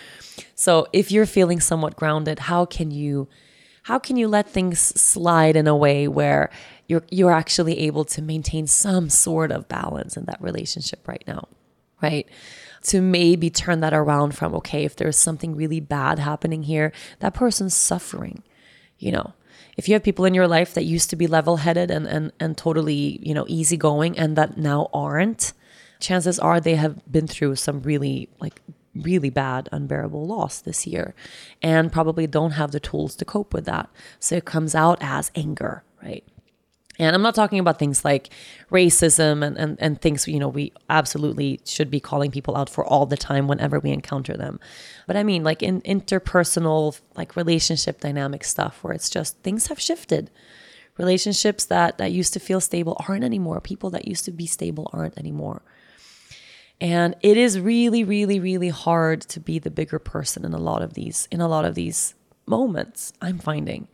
So, 0.54 0.86
if 0.92 1.10
you're 1.10 1.26
feeling 1.26 1.60
somewhat 1.60 1.96
grounded, 1.96 2.40
how 2.40 2.64
can 2.64 2.90
you? 2.90 3.28
How 3.84 3.98
can 3.98 4.16
you 4.16 4.28
let 4.28 4.48
things 4.48 4.78
slide 4.78 5.56
in 5.56 5.66
a 5.66 5.74
way 5.74 6.06
where 6.06 6.50
you're 6.86 7.02
you're 7.10 7.32
actually 7.32 7.78
able 7.80 8.04
to 8.04 8.22
maintain 8.22 8.66
some 8.66 9.08
sort 9.08 9.50
of 9.50 9.68
balance 9.68 10.16
in 10.16 10.26
that 10.26 10.40
relationship 10.40 11.08
right 11.08 11.24
now? 11.26 11.48
Right? 12.02 12.28
To 12.82 13.00
maybe 13.00 13.50
turn 13.50 13.80
that 13.80 13.92
around 13.92 14.34
from, 14.34 14.54
okay, 14.54 14.84
if 14.84 14.96
there's 14.96 15.16
something 15.16 15.54
really 15.54 15.80
bad 15.80 16.18
happening 16.18 16.62
here, 16.62 16.92
that 17.20 17.34
person's 17.34 17.76
suffering, 17.76 18.42
you 18.98 19.12
know. 19.12 19.34
If 19.76 19.88
you 19.88 19.94
have 19.94 20.02
people 20.02 20.24
in 20.24 20.34
your 20.34 20.48
life 20.48 20.74
that 20.74 20.84
used 20.84 21.10
to 21.10 21.16
be 21.16 21.26
level 21.26 21.58
headed 21.58 21.90
and, 21.90 22.06
and, 22.06 22.32
and 22.38 22.56
totally, 22.56 23.18
you 23.22 23.32
know, 23.32 23.46
easygoing 23.48 24.18
and 24.18 24.36
that 24.36 24.58
now 24.58 24.90
aren't, 24.92 25.52
chances 26.00 26.38
are 26.38 26.60
they 26.60 26.74
have 26.74 27.00
been 27.10 27.26
through 27.26 27.56
some 27.56 27.80
really 27.82 28.28
like 28.40 28.60
really 28.94 29.30
bad, 29.30 29.68
unbearable 29.72 30.26
loss 30.26 30.60
this 30.60 30.86
year 30.86 31.14
and 31.62 31.92
probably 31.92 32.26
don't 32.26 32.52
have 32.52 32.72
the 32.72 32.80
tools 32.80 33.14
to 33.16 33.24
cope 33.24 33.54
with 33.54 33.64
that. 33.66 33.88
So 34.18 34.36
it 34.36 34.44
comes 34.44 34.74
out 34.74 34.98
as 35.00 35.30
anger, 35.34 35.84
right? 36.02 36.24
And 37.00 37.16
I'm 37.16 37.22
not 37.22 37.34
talking 37.34 37.58
about 37.58 37.78
things 37.78 38.04
like 38.04 38.28
racism 38.70 39.42
and, 39.42 39.56
and, 39.56 39.78
and 39.80 39.98
things, 39.98 40.28
you 40.28 40.38
know, 40.38 40.48
we 40.48 40.74
absolutely 40.90 41.58
should 41.64 41.90
be 41.90 41.98
calling 41.98 42.30
people 42.30 42.54
out 42.58 42.68
for 42.68 42.84
all 42.84 43.06
the 43.06 43.16
time 43.16 43.48
whenever 43.48 43.80
we 43.80 43.90
encounter 43.90 44.36
them. 44.36 44.60
But 45.06 45.16
I 45.16 45.22
mean, 45.22 45.42
like 45.42 45.62
in 45.62 45.80
interpersonal, 45.80 47.00
like 47.16 47.36
relationship 47.36 48.00
dynamic 48.00 48.44
stuff 48.44 48.84
where 48.84 48.92
it's 48.92 49.08
just 49.08 49.38
things 49.38 49.68
have 49.68 49.80
shifted. 49.80 50.30
Relationships 50.98 51.64
that, 51.64 51.96
that 51.96 52.12
used 52.12 52.34
to 52.34 52.38
feel 52.38 52.60
stable 52.60 53.02
aren't 53.08 53.24
anymore. 53.24 53.62
People 53.62 53.88
that 53.90 54.06
used 54.06 54.26
to 54.26 54.30
be 54.30 54.46
stable 54.46 54.90
aren't 54.92 55.16
anymore. 55.16 55.62
And 56.82 57.16
it 57.22 57.38
is 57.38 57.58
really, 57.58 58.04
really, 58.04 58.38
really 58.38 58.68
hard 58.68 59.22
to 59.22 59.40
be 59.40 59.58
the 59.58 59.70
bigger 59.70 59.98
person 59.98 60.44
in 60.44 60.52
a 60.52 60.58
lot 60.58 60.82
of 60.82 60.92
these, 60.92 61.28
in 61.30 61.40
a 61.40 61.48
lot 61.48 61.64
of 61.64 61.74
these 61.74 62.14
moments, 62.44 63.14
I'm 63.22 63.38
finding. 63.38 63.88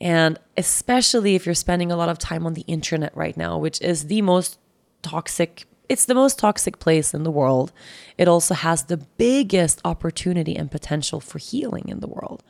And 0.00 0.38
especially 0.56 1.34
if 1.34 1.44
you're 1.44 1.54
spending 1.54 1.90
a 1.90 1.96
lot 1.96 2.08
of 2.08 2.18
time 2.18 2.46
on 2.46 2.54
the 2.54 2.62
internet 2.62 3.16
right 3.16 3.36
now, 3.36 3.58
which 3.58 3.80
is 3.80 4.06
the 4.06 4.22
most 4.22 4.58
toxic, 5.02 5.64
it's 5.88 6.04
the 6.04 6.14
most 6.14 6.38
toxic 6.38 6.78
place 6.78 7.14
in 7.14 7.24
the 7.24 7.30
world. 7.30 7.72
It 8.16 8.28
also 8.28 8.54
has 8.54 8.84
the 8.84 8.96
biggest 8.96 9.80
opportunity 9.84 10.56
and 10.56 10.70
potential 10.70 11.20
for 11.20 11.38
healing 11.38 11.88
in 11.88 12.00
the 12.00 12.08
world. 12.08 12.44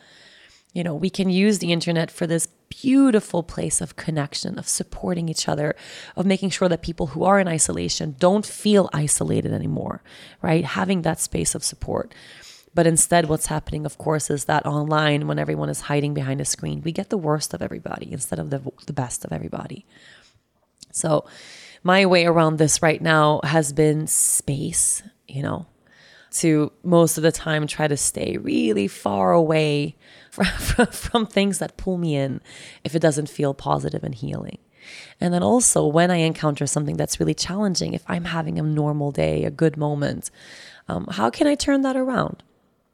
You 0.75 0.85
know, 0.85 0.95
we 0.95 1.09
can 1.09 1.31
use 1.31 1.59
the 1.59 1.73
internet 1.73 2.11
for 2.11 2.27
this 2.27 2.49
beautiful 2.69 3.43
place 3.43 3.81
of 3.81 3.97
connection, 3.97 4.59
of 4.59 4.69
supporting 4.69 5.29
each 5.29 5.49
other, 5.49 5.75
of 6.15 6.27
making 6.27 6.51
sure 6.51 6.69
that 6.69 6.83
people 6.83 7.09
who 7.09 7.25
are 7.25 7.41
in 7.41 7.49
isolation 7.49 8.15
don't 8.19 8.45
feel 8.45 8.91
isolated 8.93 9.53
anymore, 9.53 10.03
right? 10.43 10.65
Having 10.65 11.03
that 11.03 11.21
space 11.21 11.55
of 11.55 11.65
support. 11.65 12.15
But 12.79 12.87
instead, 12.87 13.29
what's 13.29 13.47
happening, 13.47 13.85
of 13.85 13.99
course, 13.99 14.31
is 14.31 14.45
that 14.45 14.65
online, 14.65 15.27
when 15.27 15.41
everyone 15.41 15.69
is 15.69 15.81
hiding 15.81 16.15
behind 16.15 16.41
a 16.41 16.45
screen, 16.45 16.81
we 16.85 16.93
get 16.93 17.11
the 17.11 17.19
worst 17.19 17.53
of 17.53 17.61
everybody 17.61 18.13
instead 18.13 18.39
of 18.39 18.51
the, 18.51 18.63
the 18.87 18.93
best 18.93 19.25
of 19.25 19.33
everybody. 19.33 19.85
So, 20.93 21.27
my 21.83 22.07
way 22.07 22.25
around 22.25 22.59
this 22.59 22.81
right 22.81 23.03
now 23.03 23.41
has 23.43 23.73
been 23.73 24.07
space, 24.07 25.03
you 25.27 25.43
know, 25.43 25.67
to 26.35 26.71
most 26.85 27.17
of 27.17 27.25
the 27.25 27.33
time 27.33 27.67
try 27.67 27.89
to 27.89 27.97
stay 27.97 28.37
really 28.37 28.87
far 28.87 29.33
away 29.33 29.97
from, 30.31 30.87
from, 30.87 31.27
things 31.27 31.59
that 31.59 31.77
pull 31.77 31.99
me 31.99 32.15
in 32.15 32.41
if 32.85 32.95
it 32.95 33.03
doesn't 33.03 33.29
feel 33.29 33.55
positive 33.55 34.05
and 34.05 34.15
healing. 34.15 34.59
And 35.21 35.35
then 35.35 35.43
also, 35.43 35.85
when 35.85 36.13
I 36.13 36.19
encounter 36.19 36.65
something 36.69 36.97
that's 36.97 37.19
really 37.19 37.35
challenging, 37.35 37.93
if 37.95 38.05
I'm 38.07 38.27
having 38.27 38.57
a 38.57 38.63
normal 38.63 39.11
day, 39.11 39.43
a 39.43 39.51
good 39.51 39.77
moment, 39.77 40.31
um, 40.89 41.09
how 41.11 41.29
can 41.29 41.49
I 41.49 41.57
turn 41.57 41.83
that 41.83 41.97
around? 41.97 42.45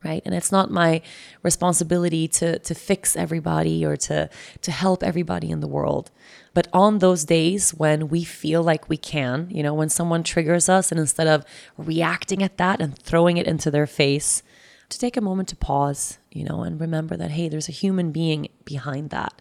Right? 0.05 0.23
And 0.25 0.35
it's 0.35 0.53
not 0.53 0.71
my 0.71 1.03
responsibility 1.43 2.29
to 2.29 2.59
to 2.59 2.75
fix 2.75 3.17
everybody 3.17 3.85
or 3.85 3.97
to 3.97 4.29
to 4.62 4.71
help 4.71 5.03
everybody 5.03 5.51
in 5.51 5.61
the 5.61 5.69
world. 5.69 6.11
But 6.53 6.69
on 6.73 6.99
those 6.99 7.25
days 7.25 7.73
when 7.75 8.09
we 8.09 8.25
feel 8.25 8.62
like 8.62 8.88
we 8.88 8.97
can 8.97 9.49
you 9.51 9.62
know 9.62 9.75
when 9.75 9.88
someone 9.88 10.23
triggers 10.23 10.69
us 10.69 10.90
and 10.90 11.01
instead 11.01 11.27
of 11.27 11.45
reacting 11.77 12.43
at 12.43 12.59
that 12.59 12.81
and 12.81 12.99
throwing 12.99 13.37
it 13.37 13.47
into 13.47 13.71
their 13.71 13.87
face 13.87 14.43
to 14.90 14.99
take 14.99 15.17
a 15.17 15.21
moment 15.21 15.49
to 15.49 15.57
pause 15.57 16.19
you 16.31 16.45
know 16.45 16.62
and 16.62 16.81
remember 16.81 17.17
that 17.17 17.33
hey 17.33 17.49
there's 17.49 17.69
a 17.69 17.73
human 17.73 18.12
being 18.12 18.49
behind 18.64 19.11
that 19.11 19.40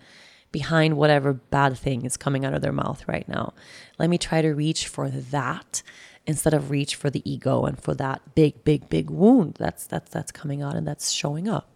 behind 0.54 0.96
whatever 0.96 1.34
bad 1.34 1.78
thing 1.78 2.06
is 2.06 2.16
coming 2.16 2.46
out 2.46 2.54
of 2.54 2.62
their 2.62 2.72
mouth 2.72 3.06
right 3.08 3.28
now. 3.28 3.54
Let 4.00 4.10
me 4.10 4.18
try 4.18 4.42
to 4.42 4.54
reach 4.54 4.88
for 4.88 5.10
that 5.10 5.82
instead 6.26 6.54
of 6.54 6.70
reach 6.70 6.96
for 6.96 7.10
the 7.10 7.22
ego 7.30 7.66
and 7.66 7.80
for 7.80 7.94
that 7.96 8.36
big, 8.36 8.64
big, 8.64 8.90
big 8.90 9.10
wound 9.10 9.56
that's 9.60 9.86
that's 9.86 10.12
that's 10.12 10.32
coming 10.32 10.62
out 10.62 10.76
and 10.76 10.88
that's 10.88 11.12
showing 11.12 11.48
up. 11.48 11.70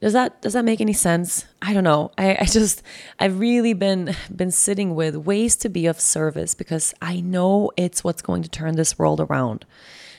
Does 0.00 0.14
that 0.14 0.40
does 0.40 0.54
that 0.54 0.64
make 0.64 0.80
any 0.80 0.94
sense? 0.94 1.44
I 1.60 1.74
don't 1.74 1.84
know. 1.84 2.10
I, 2.16 2.38
I 2.40 2.44
just 2.44 2.82
I've 3.18 3.38
really 3.38 3.74
been 3.74 4.16
been 4.34 4.50
sitting 4.50 4.94
with 4.94 5.14
ways 5.16 5.56
to 5.56 5.68
be 5.68 5.86
of 5.86 6.00
service 6.00 6.54
because 6.54 6.94
I 7.02 7.20
know 7.20 7.70
it's 7.76 8.02
what's 8.02 8.22
going 8.22 8.42
to 8.42 8.48
turn 8.48 8.76
this 8.76 8.98
world 8.98 9.20
around. 9.20 9.66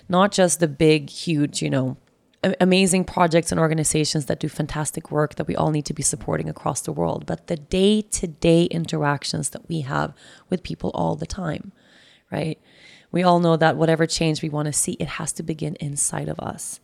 Not 0.07 0.32
just 0.32 0.59
the 0.59 0.67
big, 0.67 1.09
huge, 1.09 1.61
you 1.61 1.69
know, 1.69 1.97
amazing 2.59 3.05
projects 3.05 3.51
and 3.51 3.59
organizations 3.59 4.26
that 4.26 4.39
do 4.39 4.49
fantastic 4.49 5.11
work 5.11 5.36
that 5.36 5.47
we 5.47 5.55
all 5.55 5.72
need 5.72 5.86
to 5.86 5.93
be 5.93 6.03
supporting 6.03 6.49
across 6.49 6.82
the 6.82 6.91
world, 6.91 7.26
but 7.26 7.47
the 7.47 7.55
day 7.55 8.01
to 8.01 8.28
day 8.28 8.65
interactions 8.65 9.49
that 9.51 9.67
we 9.69 9.82
have 9.82 10.13
with 10.49 10.63
people 10.63 10.91
all 10.93 11.15
the 11.15 11.26
time, 11.26 11.72
right? 12.32 12.59
We 13.12 13.24
all 13.24 13.39
know 13.39 13.57
that 13.57 13.78
whatever 13.78 14.05
change 14.05 14.41
we 14.41 14.49
want 14.49 14.68
to 14.68 14.74
see, 14.74 14.93
it 14.93 15.07
has 15.07 15.32
to 15.34 15.43
begin 15.43 15.76
inside 15.80 16.30
of 16.30 16.39
us. 16.39 16.80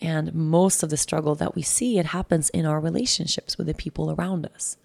And 0.00 0.32
most 0.34 0.82
of 0.82 0.90
the 0.90 0.96
struggle 0.96 1.34
that 1.36 1.54
we 1.54 1.62
see, 1.62 1.98
it 1.98 2.06
happens 2.06 2.50
in 2.50 2.64
our 2.66 2.80
relationships 2.80 3.58
with 3.58 3.66
the 3.66 3.74
people 3.74 4.12
around 4.12 4.46
us. 4.46 4.76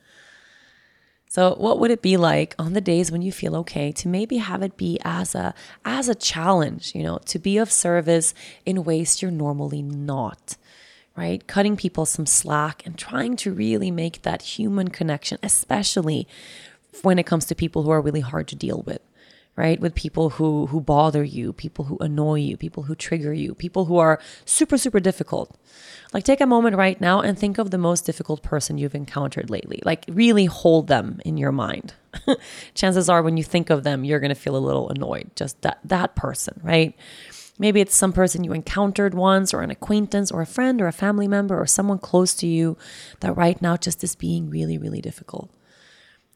So 1.28 1.56
what 1.56 1.80
would 1.80 1.90
it 1.90 2.04
be 2.04 2.16
like 2.18 2.54
on 2.60 2.74
the 2.74 2.82
days 2.82 3.12
when 3.12 3.24
you 3.24 3.32
feel 3.32 3.56
okay 3.58 3.92
to 3.94 4.08
maybe 4.08 4.38
have 4.38 4.62
it 4.62 4.78
be 4.78 5.00
as 5.04 5.34
a 5.34 5.56
as 5.84 6.08
a 6.08 6.14
challenge, 6.14 6.94
you 6.94 7.02
know, 7.02 7.20
to 7.26 7.40
be 7.40 7.58
of 7.58 7.72
service 7.72 8.36
in 8.68 8.84
ways 8.84 9.22
you're 9.22 9.32
normally 9.32 9.82
not. 9.82 10.58
Right? 11.16 11.46
Cutting 11.48 11.78
people 11.78 12.06
some 12.06 12.26
slack 12.26 12.84
and 12.86 12.98
trying 12.98 13.36
to 13.38 13.54
really 13.54 13.92
make 13.92 14.24
that 14.24 14.42
human 14.44 14.90
connection, 14.90 15.38
especially 15.44 16.28
when 17.02 17.18
it 17.20 17.26
comes 17.26 17.46
to 17.46 17.56
people 17.56 17.84
who 17.84 17.92
are 17.92 18.02
really 18.02 18.22
hard 18.22 18.48
to 18.50 18.56
deal 18.56 18.84
with 18.86 19.02
right 19.56 19.80
with 19.80 19.93
people 19.93 20.32
who 20.32 20.66
who 20.68 20.82
bother 20.82 21.24
you 21.24 21.54
people 21.54 21.86
who 21.86 21.97
annoy 21.99 22.39
you 22.39 22.58
people 22.58 22.84
who 22.84 22.95
trigger 22.95 23.34
you 23.34 23.54
people 23.54 23.86
who 23.86 23.97
are 23.97 24.20
super 24.45 24.78
super 24.78 24.99
difficult. 24.99 25.56
Like 26.14 26.24
take 26.24 26.41
a 26.41 26.47
moment 26.47 26.76
right 26.76 26.99
now 26.99 27.22
and 27.22 27.38
think 27.38 27.58
of 27.58 27.72
the 27.72 27.78
most 27.78 28.06
difficult 28.06 28.43
person 28.43 28.78
you've 28.78 28.95
encountered 28.95 29.49
lately. 29.49 29.80
Like 29.84 30.06
really 30.08 30.45
hold 30.45 30.88
them 30.88 31.20
in 31.26 31.38
your 31.38 31.51
mind. 31.51 31.93
Chances 32.76 33.10
are 33.10 33.24
when 33.24 33.38
you 33.38 33.43
think 33.43 33.70
of 33.70 33.84
them 33.84 34.04
you're 34.04 34.20
going 34.20 34.30
to 34.30 34.36
feel 34.36 34.56
a 34.56 34.58
little 34.58 34.89
annoyed 34.89 35.32
just 35.36 35.62
that 35.62 35.80
that 35.84 36.16
person 36.16 36.60
right? 36.64 36.95
Maybe 37.60 37.82
it's 37.82 37.95
some 37.95 38.14
person 38.14 38.43
you 38.43 38.54
encountered 38.54 39.14
once 39.14 39.54
or 39.54 39.62
an 39.62 39.70
acquaintance 39.70 40.32
or 40.32 40.41
a 40.41 40.47
friend 40.47 40.82
or 40.82 40.88
a 40.88 40.91
family 40.91 41.28
member 41.28 41.60
or 41.60 41.68
someone 41.68 41.99
close 41.99 42.34
to 42.36 42.47
you 42.47 42.76
that 43.20 43.38
right 43.38 43.62
now 43.62 43.78
just 43.78 44.04
is 44.04 44.16
being 44.16 44.49
really 44.49 44.80
really 44.80 45.01
difficult. 45.01 45.51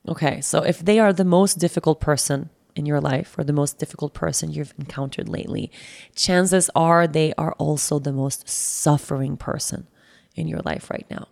Okay 0.07 0.39
so 0.41 0.61
if 0.61 0.85
they 0.85 0.99
are 0.99 1.11
the 1.11 1.25
most 1.25 1.55
difficult 1.55 1.99
person 1.99 2.51
in 2.77 2.85
your 2.85 3.01
life 3.01 3.37
or 3.37 3.43
the 3.43 3.53
most 3.53 3.79
difficult 3.79 4.13
person 4.13 4.51
you've 4.51 4.73
encountered 4.77 5.27
lately, 5.27 5.71
chances 6.15 6.69
are 6.75 7.07
they 7.07 7.33
are 7.37 7.53
also 7.53 7.99
the 7.99 8.13
most 8.13 8.47
suffering 8.47 9.37
person 9.37 9.87
in 10.35 10.47
your 10.47 10.61
life 10.61 10.89
right 10.89 11.05
now. 11.09 11.27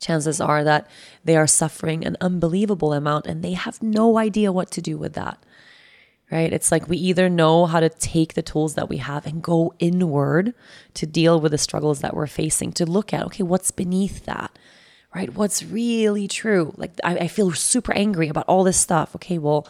Chances 0.00 0.40
are 0.40 0.64
that 0.64 0.88
they 1.24 1.36
are 1.36 1.46
suffering 1.46 2.04
an 2.04 2.16
unbelievable 2.20 2.92
amount 2.92 3.26
and 3.26 3.42
they 3.42 3.52
have 3.52 3.82
no 3.82 4.18
idea 4.18 4.50
what 4.50 4.70
to 4.72 4.80
do 4.80 4.96
with 4.96 5.12
that. 5.12 5.38
Right? 6.32 6.52
It's 6.52 6.70
like 6.70 6.88
we 6.88 6.96
either 6.96 7.28
know 7.28 7.66
how 7.66 7.80
to 7.80 7.88
take 7.88 8.34
the 8.34 8.42
tools 8.42 8.74
that 8.74 8.88
we 8.88 8.98
have 8.98 9.26
and 9.26 9.42
go 9.42 9.74
inward 9.80 10.54
to 10.94 11.04
deal 11.04 11.40
with 11.40 11.50
the 11.50 11.58
struggles 11.58 12.00
that 12.00 12.14
we're 12.14 12.28
facing, 12.28 12.72
to 12.74 12.86
look 12.86 13.12
at, 13.12 13.26
okay, 13.26 13.42
what's 13.42 13.72
beneath 13.72 14.24
that? 14.26 14.56
Right? 15.12 15.34
What's 15.34 15.64
really 15.64 16.28
true? 16.28 16.72
Like, 16.76 16.92
I, 17.02 17.16
I 17.16 17.28
feel 17.28 17.50
super 17.50 17.92
angry 17.94 18.28
about 18.28 18.44
all 18.46 18.62
this 18.62 18.78
stuff. 18.78 19.16
Okay, 19.16 19.38
well, 19.38 19.66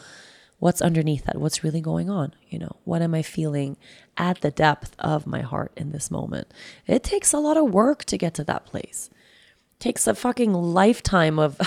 what's 0.61 0.81
underneath 0.81 1.25
that? 1.25 1.41
What's 1.41 1.65
really 1.65 1.81
going 1.81 2.09
on? 2.09 2.35
You 2.49 2.61
know 2.61 2.77
what 2.85 3.03
am 3.03 3.15
i 3.15 3.23
feeling 3.23 3.77
at 4.17 4.43
the 4.43 4.51
depth 4.51 4.95
of 4.99 5.27
my 5.27 5.41
heart 5.41 5.73
in 5.77 5.91
this 5.91 6.11
moment? 6.11 6.53
It 6.87 7.03
takes 7.03 7.33
a 7.33 7.39
lot 7.39 7.57
of 7.57 7.75
work 7.75 8.05
to 8.05 8.17
get 8.17 8.35
to 8.35 8.45
that 8.45 8.67
place. 8.67 9.11
It 9.13 9.81
takes 9.81 10.07
a 10.07 10.15
fucking 10.15 10.53
lifetime 10.53 11.39
of 11.39 11.59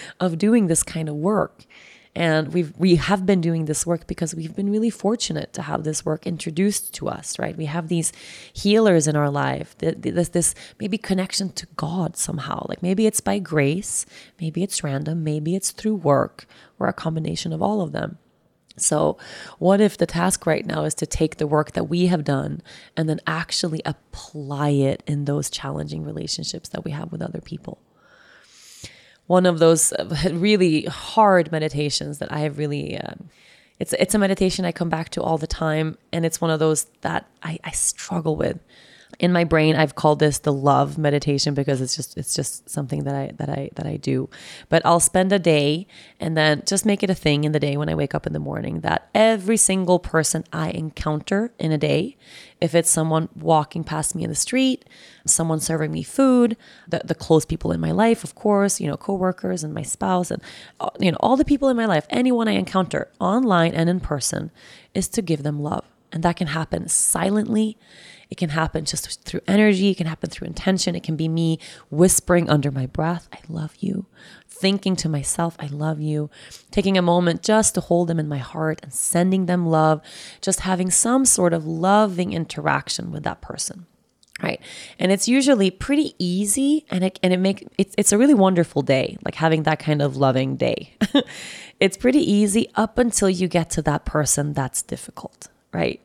of 0.20 0.38
doing 0.38 0.68
this 0.68 0.84
kind 0.84 1.08
of 1.08 1.16
work. 1.16 1.64
And 2.14 2.52
we've 2.52 2.76
we 2.76 2.96
have 2.96 3.24
been 3.24 3.40
doing 3.40 3.64
this 3.64 3.86
work 3.86 4.06
because 4.06 4.34
we've 4.34 4.54
been 4.54 4.70
really 4.70 4.90
fortunate 4.90 5.54
to 5.54 5.62
have 5.62 5.82
this 5.82 6.04
work 6.04 6.26
introduced 6.26 6.92
to 6.94 7.08
us 7.08 7.38
right? 7.38 7.56
We 7.56 7.64
have 7.64 7.88
these 7.88 8.12
healers 8.52 9.08
in 9.08 9.16
our 9.16 9.30
life 9.30 9.74
this 9.78 10.28
this 10.28 10.54
maybe 10.78 10.98
connection 10.98 11.52
to 11.52 11.66
god 11.76 12.18
somehow. 12.18 12.66
Like 12.68 12.82
maybe 12.82 13.06
it's 13.06 13.20
by 13.20 13.38
grace 13.38 14.04
maybe 14.38 14.62
it's 14.62 14.84
random 14.84 15.24
maybe 15.24 15.56
it's 15.56 15.70
through 15.70 15.94
work 15.94 16.44
or 16.78 16.86
a 16.86 16.92
combination 16.92 17.54
of 17.54 17.62
all 17.62 17.80
of 17.80 17.92
them 17.92 18.18
so, 18.76 19.18
what 19.58 19.80
if 19.80 19.98
the 19.98 20.06
task 20.06 20.46
right 20.46 20.64
now 20.64 20.84
is 20.84 20.94
to 20.94 21.06
take 21.06 21.36
the 21.36 21.46
work 21.46 21.72
that 21.72 21.84
we 21.84 22.06
have 22.06 22.24
done 22.24 22.62
and 22.96 23.08
then 23.08 23.20
actually 23.26 23.82
apply 23.84 24.70
it 24.70 25.02
in 25.06 25.26
those 25.26 25.50
challenging 25.50 26.04
relationships 26.04 26.70
that 26.70 26.84
we 26.84 26.90
have 26.92 27.12
with 27.12 27.20
other 27.20 27.40
people? 27.40 27.78
One 29.26 29.46
of 29.46 29.58
those 29.58 29.92
uh, 29.92 30.30
really 30.32 30.84
hard 30.84 31.52
meditations 31.52 32.18
that 32.18 32.32
I 32.32 32.40
have 32.40 32.56
really, 32.58 32.98
uh, 32.98 33.14
it's, 33.78 33.92
it's 33.94 34.14
a 34.14 34.18
meditation 34.18 34.64
I 34.64 34.72
come 34.72 34.88
back 34.88 35.10
to 35.10 35.22
all 35.22 35.38
the 35.38 35.46
time. 35.46 35.98
And 36.12 36.24
it's 36.24 36.40
one 36.40 36.50
of 36.50 36.58
those 36.58 36.84
that 37.02 37.28
I, 37.42 37.58
I 37.64 37.70
struggle 37.72 38.36
with 38.36 38.58
in 39.18 39.32
my 39.32 39.44
brain 39.44 39.76
I've 39.76 39.94
called 39.94 40.18
this 40.18 40.38
the 40.38 40.52
love 40.52 40.98
meditation 40.98 41.54
because 41.54 41.80
it's 41.80 41.94
just 41.94 42.16
it's 42.16 42.34
just 42.34 42.68
something 42.68 43.04
that 43.04 43.14
I 43.14 43.32
that 43.36 43.48
I 43.48 43.70
that 43.76 43.86
I 43.86 43.96
do. 43.96 44.28
But 44.68 44.84
I'll 44.84 45.00
spend 45.00 45.32
a 45.32 45.38
day 45.38 45.86
and 46.20 46.36
then 46.36 46.62
just 46.66 46.86
make 46.86 47.02
it 47.02 47.10
a 47.10 47.14
thing 47.14 47.44
in 47.44 47.52
the 47.52 47.60
day 47.60 47.76
when 47.76 47.88
I 47.88 47.94
wake 47.94 48.14
up 48.14 48.26
in 48.26 48.32
the 48.32 48.38
morning 48.38 48.80
that 48.80 49.08
every 49.14 49.56
single 49.56 49.98
person 49.98 50.44
I 50.52 50.70
encounter 50.70 51.52
in 51.58 51.72
a 51.72 51.78
day, 51.78 52.16
if 52.60 52.74
it's 52.74 52.90
someone 52.90 53.28
walking 53.34 53.84
past 53.84 54.14
me 54.14 54.24
in 54.24 54.30
the 54.30 54.36
street, 54.36 54.84
someone 55.26 55.60
serving 55.60 55.92
me 55.92 56.02
food, 56.02 56.56
the, 56.88 57.02
the 57.04 57.14
close 57.14 57.44
people 57.44 57.72
in 57.72 57.80
my 57.80 57.90
life, 57.90 58.24
of 58.24 58.34
course, 58.34 58.80
you 58.80 58.88
know, 58.88 58.96
coworkers 58.96 59.62
and 59.62 59.74
my 59.74 59.82
spouse 59.82 60.30
and 60.30 60.42
uh, 60.80 60.90
you 60.98 61.10
know, 61.10 61.18
all 61.20 61.36
the 61.36 61.44
people 61.44 61.68
in 61.68 61.76
my 61.76 61.86
life, 61.86 62.06
anyone 62.10 62.48
I 62.48 62.52
encounter 62.52 63.08
online 63.20 63.74
and 63.74 63.88
in 63.88 64.00
person 64.00 64.50
is 64.94 65.08
to 65.08 65.22
give 65.22 65.42
them 65.42 65.60
love. 65.60 65.84
And 66.12 66.22
that 66.22 66.36
can 66.36 66.48
happen 66.48 66.88
silently 66.88 67.78
it 68.32 68.38
can 68.38 68.48
happen 68.48 68.86
just 68.86 69.24
through 69.24 69.42
energy. 69.46 69.90
It 69.90 69.98
can 69.98 70.06
happen 70.06 70.30
through 70.30 70.46
intention. 70.46 70.94
It 70.94 71.02
can 71.02 71.16
be 71.16 71.28
me 71.28 71.58
whispering 71.90 72.48
under 72.48 72.70
my 72.70 72.86
breath, 72.86 73.28
I 73.30 73.40
love 73.46 73.76
you. 73.78 74.06
Thinking 74.48 74.96
to 74.96 75.08
myself, 75.10 75.54
I 75.58 75.66
love 75.66 76.00
you. 76.00 76.30
Taking 76.70 76.96
a 76.96 77.02
moment 77.02 77.42
just 77.42 77.74
to 77.74 77.82
hold 77.82 78.08
them 78.08 78.18
in 78.18 78.30
my 78.30 78.38
heart 78.38 78.80
and 78.82 78.90
sending 78.90 79.44
them 79.44 79.66
love. 79.66 80.00
Just 80.40 80.60
having 80.60 80.90
some 80.90 81.26
sort 81.26 81.52
of 81.52 81.66
loving 81.66 82.32
interaction 82.32 83.12
with 83.12 83.22
that 83.24 83.42
person 83.42 83.84
right 84.42 84.62
and 84.98 85.12
it's 85.12 85.28
usually 85.28 85.70
pretty 85.70 86.14
easy 86.18 86.86
and 86.90 87.04
it 87.04 87.20
and 87.22 87.34
it 87.34 87.36
make 87.36 87.68
it's 87.76 87.94
it's 87.98 88.12
a 88.12 88.18
really 88.18 88.32
wonderful 88.32 88.80
day 88.80 89.18
like 89.26 89.34
having 89.34 89.64
that 89.64 89.78
kind 89.78 90.00
of 90.00 90.16
loving 90.16 90.56
day 90.56 90.96
it's 91.80 91.98
pretty 91.98 92.18
easy 92.18 92.66
up 92.74 92.96
until 92.96 93.28
you 93.28 93.46
get 93.46 93.68
to 93.68 93.82
that 93.82 94.06
person 94.06 94.54
that's 94.54 94.80
difficult 94.80 95.48
right 95.74 96.00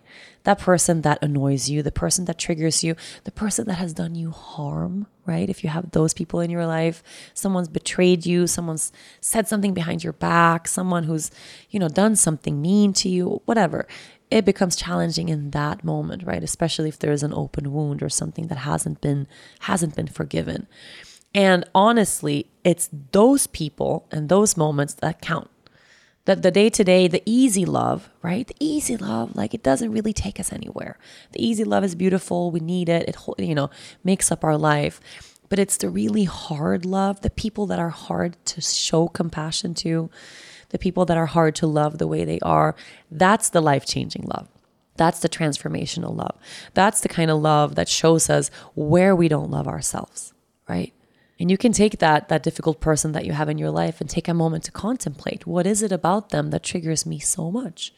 that 0.47 0.59
person 0.59 1.01
that 1.01 1.21
annoys 1.21 1.69
you, 1.69 1.83
the 1.83 1.91
person 1.91 2.23
that 2.23 2.37
triggers 2.37 2.81
you, 2.81 2.95
the 3.25 3.31
person 3.31 3.67
that 3.67 3.73
has 3.73 3.93
done 3.93 4.15
you 4.15 4.31
harm, 4.31 5.05
right? 5.25 5.49
If 5.49 5.61
you 5.61 5.69
have 5.69 5.91
those 5.91 6.13
people 6.13 6.39
in 6.39 6.49
your 6.49 6.65
life, 6.65 7.03
someone's 7.33 7.67
betrayed 7.67 8.25
you, 8.25 8.47
someone's 8.47 8.93
said 9.19 9.49
something 9.49 9.73
behind 9.73 10.05
your 10.05 10.13
back, 10.13 10.69
someone 10.69 11.03
who's, 11.03 11.31
you 11.69 11.81
know, 11.81 11.89
done 11.89 12.15
something 12.15 12.61
mean 12.61 12.93
to 12.93 13.09
you, 13.09 13.41
whatever. 13.43 13.89
It 14.31 14.45
becomes 14.45 14.77
challenging 14.77 15.27
in 15.27 15.51
that 15.51 15.83
moment, 15.83 16.23
right? 16.23 16.41
Especially 16.41 16.87
if 16.87 16.97
there 16.97 17.11
is 17.11 17.23
an 17.23 17.33
open 17.33 17.73
wound 17.73 18.01
or 18.01 18.07
something 18.07 18.47
that 18.47 18.59
hasn't 18.59 19.01
been 19.01 19.27
hasn't 19.59 19.97
been 19.97 20.07
forgiven. 20.07 20.65
And 21.35 21.65
honestly, 21.75 22.49
it's 22.63 22.89
those 23.11 23.47
people 23.47 24.07
and 24.11 24.29
those 24.29 24.55
moments 24.55 24.93
that 24.93 25.19
count 25.19 25.49
the, 26.27 26.35
the 26.35 26.51
day-to-day 26.51 27.07
the 27.07 27.23
easy 27.25 27.65
love 27.65 28.09
right? 28.21 28.45
The 28.45 28.55
easy 28.59 28.97
love 28.97 29.35
like 29.35 29.53
it 29.53 29.63
doesn't 29.63 29.91
really 29.91 30.11
take 30.11 30.39
us 30.39 30.51
anywhere. 30.51 30.99
The 31.31 31.43
easy 31.43 31.63
love 31.63 31.85
is 31.85 31.95
beautiful. 31.95 32.51
We 32.51 32.59
need 32.59 32.89
it. 32.89 33.07
It 33.07 33.17
you 33.39 33.55
know 33.55 33.69
makes 34.03 34.31
up 34.31 34.43
our 34.43 34.57
life. 34.57 34.99
But 35.49 35.59
it's 35.59 35.77
the 35.77 35.89
really 35.89 36.25
hard 36.25 36.85
love 36.85 37.21
the 37.21 37.29
people 37.29 37.65
that 37.67 37.79
are 37.79 37.89
hard 37.89 38.35
to 38.47 38.59
show 38.59 39.07
compassion 39.07 39.73
to 39.75 40.09
the 40.69 40.77
people 40.77 41.05
that 41.05 41.15
are 41.15 41.27
hard 41.27 41.55
to 41.55 41.67
love 41.67 41.97
the 41.97 42.07
way 42.07 42.25
they 42.25 42.41
are 42.41 42.75
that's 43.09 43.49
the 43.49 43.61
life-changing 43.61 44.23
love. 44.23 44.49
That's 44.97 45.19
the 45.19 45.29
transformational 45.29 46.13
love. 46.13 46.35
That's 46.73 46.99
the 46.99 47.07
kind 47.07 47.31
of 47.31 47.39
love 47.39 47.75
that 47.75 47.87
shows 47.87 48.29
us 48.29 48.51
where 48.75 49.15
we 49.15 49.29
don't 49.29 49.49
love 49.49 49.67
ourselves 49.67 50.33
right 50.67 50.93
and 51.39 51.51
you 51.51 51.57
can 51.57 51.71
take 51.71 51.99
that 51.99 52.29
that 52.29 52.43
difficult 52.43 52.79
person 52.79 53.11
that 53.11 53.25
you 53.25 53.33
have 53.33 53.49
in 53.49 53.57
your 53.57 53.71
life 53.71 54.01
and 54.01 54.09
take 54.09 54.27
a 54.27 54.33
moment 54.33 54.63
to 54.65 54.71
contemplate 54.71 55.45
what 55.45 55.67
is 55.67 55.81
it 55.81 55.91
about 55.91 56.29
them 56.29 56.49
that 56.49 56.63
triggers 56.63 57.05
me 57.05 57.19
so 57.19 57.51
much? 57.51 57.93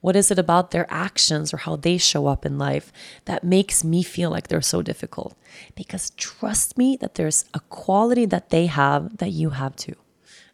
What 0.00 0.14
is 0.14 0.30
it 0.30 0.38
about 0.38 0.70
their 0.70 0.86
actions 0.88 1.52
or 1.52 1.56
how 1.58 1.74
they 1.74 1.98
show 1.98 2.28
up 2.28 2.46
in 2.46 2.56
life 2.56 2.92
that 3.24 3.42
makes 3.42 3.82
me 3.82 4.04
feel 4.04 4.30
like 4.30 4.46
they're 4.46 4.62
so 4.62 4.80
difficult? 4.80 5.36
Because 5.74 6.10
trust 6.10 6.78
me 6.78 6.96
that 7.00 7.16
there's 7.16 7.44
a 7.52 7.60
quality 7.60 8.24
that 8.26 8.50
they 8.50 8.66
have 8.66 9.16
that 9.16 9.30
you 9.30 9.50
have 9.50 9.74
too. 9.74 9.96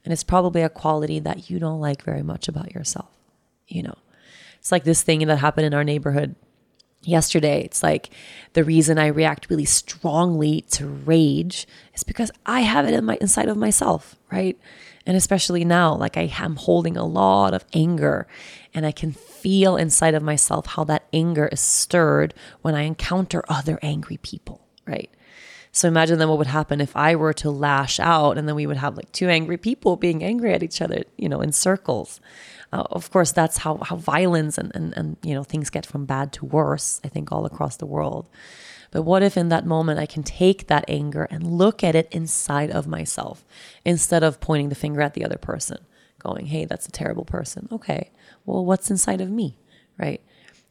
And 0.03 0.13
it's 0.13 0.25
probably 0.25 0.63
a 0.63 0.71
quality 0.71 1.19
that 1.21 1.51
you 1.51 1.59
don't 1.59 1.81
like 1.81 2.03
very 2.03 2.23
much 2.23 2.49
about 2.49 2.75
yourself. 2.75 3.11
You 3.69 3.83
know, 3.83 3.99
it's 4.59 4.73
like 4.73 4.85
this 4.85 5.03
thing 5.03 5.27
that 5.27 5.37
happened 5.37 5.67
in 5.67 5.75
our 5.75 5.85
neighborhood 5.85 6.37
yesterday. 7.07 7.63
It's 7.63 7.83
like 7.83 8.11
the 8.53 8.65
reason 8.65 8.99
I 8.99 9.07
react 9.07 9.51
really 9.51 9.65
strongly 9.65 10.63
to 10.73 10.87
rage 10.87 11.67
is 11.95 12.03
because 12.03 12.31
I 12.47 12.61
have 12.61 12.87
it 12.87 12.95
in 12.95 13.05
my 13.05 13.19
inside 13.21 13.49
of 13.49 13.57
myself, 13.57 14.17
right? 14.31 14.59
And 15.07 15.17
especially 15.17 15.65
now, 15.65 15.95
like 15.95 16.17
I 16.17 16.33
am 16.39 16.57
holding 16.57 16.97
a 16.97 17.05
lot 17.05 17.53
of 17.55 17.65
anger 17.73 18.27
and 18.73 18.87
I 18.87 18.93
can 18.93 19.13
feel 19.13 19.77
inside 19.77 20.15
of 20.15 20.23
myself 20.23 20.67
how 20.67 20.85
that 20.85 21.07
anger 21.13 21.49
is 21.53 21.61
stirred 21.61 22.35
when 22.63 22.75
I 22.75 22.83
encounter 22.83 23.45
other 23.49 23.79
angry 23.83 24.17
people, 24.17 24.63
right? 24.87 25.11
So 25.73 25.89
imagine 25.89 26.19
then 26.19 26.29
what 26.29 26.39
would 26.39 26.47
happen 26.47 26.81
if 26.81 26.97
I 26.97 27.17
were 27.17 27.33
to 27.35 27.51
lash 27.51 27.99
out 27.99 28.39
and 28.39 28.47
then 28.47 28.55
we 28.55 28.67
would 28.67 28.77
have 28.77 28.97
like 28.97 29.11
two 29.11 29.29
angry 29.29 29.57
people 29.57 29.97
being 29.97 30.23
angry 30.23 30.55
at 30.55 30.63
each 30.63 30.81
other, 30.81 31.03
you 31.17 31.29
know, 31.29 31.41
in 31.41 31.51
circles. 31.51 32.21
Uh, 32.75 32.83
of 32.91 33.11
course, 33.11 33.31
that's 33.31 33.59
how, 33.59 33.79
how 33.79 33.97
violence 33.97 34.59
and, 34.59 34.75
and, 34.75 34.93
and, 34.97 35.17
you 35.23 35.33
know, 35.33 35.45
things 35.45 35.71
get 35.71 35.87
from 35.87 36.07
bad 36.07 36.33
to 36.33 36.45
worse, 36.45 37.01
I 37.05 37.09
think, 37.09 37.31
all 37.31 37.47
across 37.47 37.77
the 37.77 37.87
world. 37.87 38.27
But 38.91 39.03
what 39.03 39.23
if 39.23 39.37
in 39.37 39.49
that 39.49 39.65
moment 39.65 40.01
I 40.01 40.07
can 40.07 40.25
take 40.25 40.67
that 40.67 40.85
anger 40.89 41.29
and 41.31 41.47
look 41.47 41.85
at 41.85 41.95
it 41.95 42.09
inside 42.11 42.71
of 42.71 42.89
myself 42.89 43.45
instead 43.85 44.25
of 44.25 44.41
pointing 44.41 44.71
the 44.71 44.75
finger 44.75 45.01
at 45.01 45.15
the 45.15 45.25
other 45.25 45.39
person? 45.39 45.79
going, 46.25 46.47
hey, 46.47 46.65
that's 46.65 46.89
a 46.89 46.91
terrible 46.91 47.25
person. 47.25 47.69
Okay, 47.71 48.11
well, 48.47 48.65
what's 48.65 48.91
inside 48.91 49.21
of 49.21 49.31
me, 49.31 49.59
right? 49.99 50.21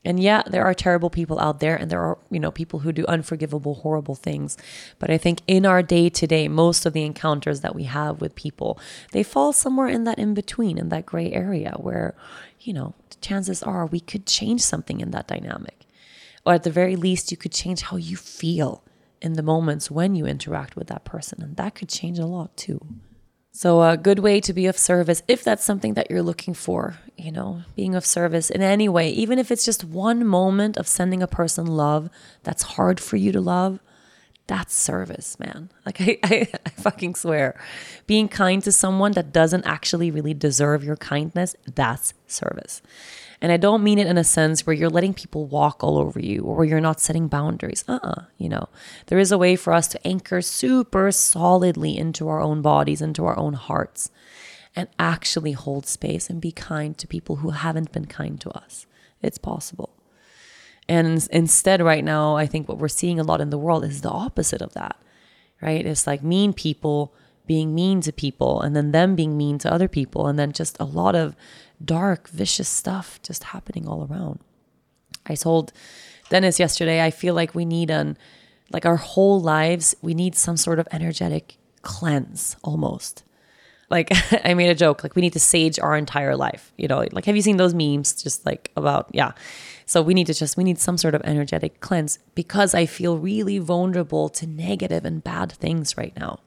And 0.05 0.19
yeah, 0.19 0.43
there 0.45 0.65
are 0.65 0.73
terrible 0.73 1.09
people 1.09 1.39
out 1.39 1.59
there 1.59 1.75
and 1.75 1.89
there 1.89 2.01
are, 2.01 2.17
you 2.29 2.39
know, 2.39 2.51
people 2.51 2.79
who 2.79 2.91
do 2.91 3.05
unforgivable, 3.05 3.75
horrible 3.75 4.15
things. 4.15 4.57
But 4.99 5.09
I 5.09 5.17
think 5.17 5.41
in 5.47 5.65
our 5.65 5.81
day 5.81 6.09
to 6.09 6.27
day, 6.27 6.47
most 6.47 6.85
of 6.85 6.93
the 6.93 7.03
encounters 7.03 7.61
that 7.61 7.75
we 7.75 7.83
have 7.83 8.19
with 8.19 8.35
people, 8.35 8.77
they 9.11 9.23
fall 9.23 9.53
somewhere 9.53 9.87
in 9.87 10.03
that 10.03 10.19
in 10.19 10.33
between, 10.33 10.77
in 10.77 10.89
that 10.89 11.05
gray 11.05 11.31
area 11.31 11.75
where, 11.77 12.15
you 12.59 12.73
know, 12.73 12.93
chances 13.21 13.63
are 13.63 13.85
we 13.85 14.01
could 14.01 14.25
change 14.25 14.61
something 14.61 14.99
in 14.99 15.11
that 15.11 15.27
dynamic. 15.27 15.85
Or 16.45 16.53
at 16.53 16.63
the 16.63 16.71
very 16.71 16.97
least, 16.97 17.31
you 17.31 17.37
could 17.37 17.53
change 17.53 17.83
how 17.83 17.95
you 17.95 18.17
feel 18.17 18.83
in 19.21 19.33
the 19.33 19.43
moments 19.43 19.89
when 19.89 20.15
you 20.15 20.25
interact 20.25 20.75
with 20.75 20.87
that 20.87 21.05
person. 21.05 21.41
And 21.41 21.55
that 21.55 21.75
could 21.75 21.87
change 21.87 22.19
a 22.19 22.25
lot 22.25 22.57
too. 22.57 22.85
So, 23.55 23.83
a 23.83 23.97
good 23.97 24.17
way 24.17 24.41
to 24.41 24.51
be 24.51 24.65
of 24.65 24.79
service, 24.79 25.21
if 25.27 25.43
that's 25.43 25.63
something 25.63 25.93
that 25.93 26.09
you're 26.09 26.23
looking 26.23 26.55
for, 26.55 26.97
you 27.15 27.31
know, 27.31 27.61
being 27.75 27.93
of 27.93 28.03
service 28.03 28.49
in 28.49 28.63
any 28.63 28.89
way, 28.89 29.11
even 29.11 29.37
if 29.37 29.51
it's 29.51 29.63
just 29.63 29.83
one 29.83 30.25
moment 30.25 30.75
of 30.75 30.87
sending 30.87 31.21
a 31.21 31.27
person 31.27 31.67
love 31.67 32.09
that's 32.41 32.63
hard 32.63 32.99
for 32.99 33.15
you 33.15 33.31
to 33.31 33.39
love, 33.39 33.79
that's 34.47 34.73
service, 34.73 35.39
man. 35.39 35.69
Like, 35.85 36.01
I, 36.01 36.17
I, 36.23 36.47
I 36.65 36.69
fucking 36.69 37.13
swear. 37.13 37.59
Being 38.07 38.27
kind 38.27 38.63
to 38.63 38.71
someone 38.71 39.11
that 39.11 39.31
doesn't 39.31 39.65
actually 39.65 40.09
really 40.09 40.33
deserve 40.33 40.83
your 40.83 40.95
kindness, 40.95 41.55
that's 41.75 42.15
service. 42.25 42.81
And 43.43 43.51
I 43.51 43.57
don't 43.57 43.83
mean 43.83 43.99
it 43.99 44.07
in 44.07 44.17
a 44.17 44.23
sense 44.23 44.65
where 44.65 44.73
you're 44.73 44.89
letting 44.89 45.13
people 45.13 45.45
walk 45.45 45.83
all 45.83 45.97
over 45.97 46.17
you 46.17 46.43
or 46.43 46.55
where 46.55 46.65
you're 46.65 46.79
not 46.79 47.01
setting 47.01 47.27
boundaries. 47.27 47.83
Uh 47.89 47.99
uh-uh, 48.01 48.09
uh 48.09 48.25
you 48.37 48.47
know, 48.47 48.69
there 49.07 49.19
is 49.19 49.33
a 49.33 49.37
way 49.37 49.57
for 49.57 49.73
us 49.73 49.89
to 49.89 50.07
anchor 50.07 50.41
super 50.41 51.11
solidly 51.11 51.97
into 51.97 52.29
our 52.29 52.39
own 52.39 52.61
bodies, 52.61 53.01
into 53.01 53.25
our 53.25 53.37
own 53.37 53.53
hearts, 53.53 54.09
and 54.77 54.87
actually 54.97 55.51
hold 55.51 55.85
space 55.85 56.29
and 56.29 56.39
be 56.39 56.53
kind 56.53 56.97
to 56.97 57.05
people 57.05 57.37
who 57.37 57.49
haven't 57.49 57.91
been 57.91 58.05
kind 58.05 58.39
to 58.39 58.49
us. 58.51 58.87
It's 59.21 59.37
possible. 59.37 59.89
And 60.87 61.27
instead, 61.29 61.81
right 61.81 62.03
now, 62.03 62.37
I 62.37 62.45
think 62.45 62.69
what 62.69 62.77
we're 62.77 62.87
seeing 62.87 63.19
a 63.19 63.23
lot 63.23 63.41
in 63.41 63.49
the 63.49 63.57
world 63.57 63.83
is 63.83 64.01
the 64.01 64.09
opposite 64.09 64.61
of 64.61 64.73
that, 64.73 64.95
right? 65.61 65.85
It's 65.85 66.07
like 66.07 66.23
mean 66.23 66.53
people 66.53 67.13
being 67.45 67.75
mean 67.75 67.99
to 68.01 68.13
people 68.13 68.61
and 68.61 68.73
then 68.73 68.91
them 68.91 69.15
being 69.15 69.37
mean 69.37 69.57
to 69.59 69.71
other 69.71 69.89
people, 69.89 70.27
and 70.27 70.39
then 70.39 70.53
just 70.53 70.77
a 70.79 70.85
lot 70.85 71.13
of 71.13 71.35
dark, 71.83 72.27
vicious 72.29 72.69
stuff 72.69 73.19
just 73.21 73.45
happening 73.45 73.87
all 73.87 74.07
around. 74.09 74.39
I 75.25 75.35
told 75.35 75.71
Dennis 76.29 76.59
yesterday, 76.59 77.03
I 77.03 77.11
feel 77.11 77.33
like 77.33 77.55
we 77.55 77.65
need 77.65 77.89
an, 77.89 78.17
like 78.71 78.85
our 78.85 78.97
whole 78.97 79.41
lives, 79.41 79.95
we 80.01 80.13
need 80.13 80.35
some 80.35 80.57
sort 80.57 80.79
of 80.79 80.87
energetic 80.91 81.57
cleanse 81.81 82.55
almost. 82.63 83.23
Like 83.89 84.09
I 84.45 84.53
made 84.53 84.69
a 84.69 84.75
joke, 84.75 85.03
like 85.03 85.15
we 85.15 85.21
need 85.21 85.33
to 85.33 85.39
sage 85.39 85.79
our 85.79 85.95
entire 85.95 86.35
life. 86.35 86.73
You 86.77 86.87
know, 86.87 87.05
like 87.11 87.25
have 87.25 87.35
you 87.35 87.41
seen 87.41 87.57
those 87.57 87.73
memes 87.73 88.21
just 88.21 88.45
like 88.45 88.71
about, 88.75 89.09
yeah. 89.13 89.33
So 89.85 90.01
we 90.01 90.13
need 90.13 90.27
to 90.27 90.33
just, 90.33 90.57
we 90.57 90.63
need 90.63 90.79
some 90.79 90.97
sort 90.97 91.13
of 91.13 91.21
energetic 91.23 91.81
cleanse 91.81 92.17
because 92.35 92.73
I 92.73 92.85
feel 92.85 93.17
really 93.17 93.59
vulnerable 93.59 94.29
to 94.29 94.47
negative 94.47 95.05
and 95.05 95.23
bad 95.23 95.51
things 95.51 95.97
right 95.97 96.15
now. 96.17 96.39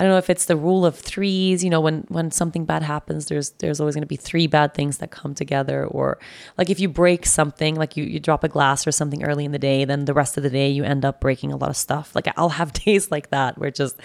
I 0.00 0.02
don't 0.02 0.12
know 0.12 0.16
if 0.16 0.30
it's 0.30 0.46
the 0.46 0.56
rule 0.56 0.86
of 0.86 0.96
threes, 0.96 1.62
you 1.62 1.68
know, 1.68 1.82
when 1.82 2.06
when 2.08 2.30
something 2.30 2.64
bad 2.64 2.82
happens, 2.82 3.26
there's 3.26 3.50
there's 3.58 3.80
always 3.80 3.94
going 3.94 4.00
to 4.00 4.06
be 4.06 4.16
three 4.16 4.46
bad 4.46 4.72
things 4.72 4.96
that 4.96 5.10
come 5.10 5.34
together 5.34 5.84
or 5.84 6.18
like 6.56 6.70
if 6.70 6.80
you 6.80 6.88
break 6.88 7.26
something, 7.26 7.74
like 7.74 7.98
you 7.98 8.04
you 8.04 8.18
drop 8.18 8.42
a 8.42 8.48
glass 8.48 8.86
or 8.86 8.92
something 8.92 9.22
early 9.22 9.44
in 9.44 9.52
the 9.52 9.58
day, 9.58 9.84
then 9.84 10.06
the 10.06 10.14
rest 10.14 10.38
of 10.38 10.42
the 10.42 10.48
day 10.48 10.70
you 10.70 10.84
end 10.84 11.04
up 11.04 11.20
breaking 11.20 11.52
a 11.52 11.56
lot 11.58 11.68
of 11.68 11.76
stuff. 11.76 12.14
Like 12.14 12.32
I'll 12.38 12.48
have 12.48 12.72
days 12.86 13.10
like 13.10 13.28
that 13.28 13.58
where 13.58 13.70
just 13.70 14.00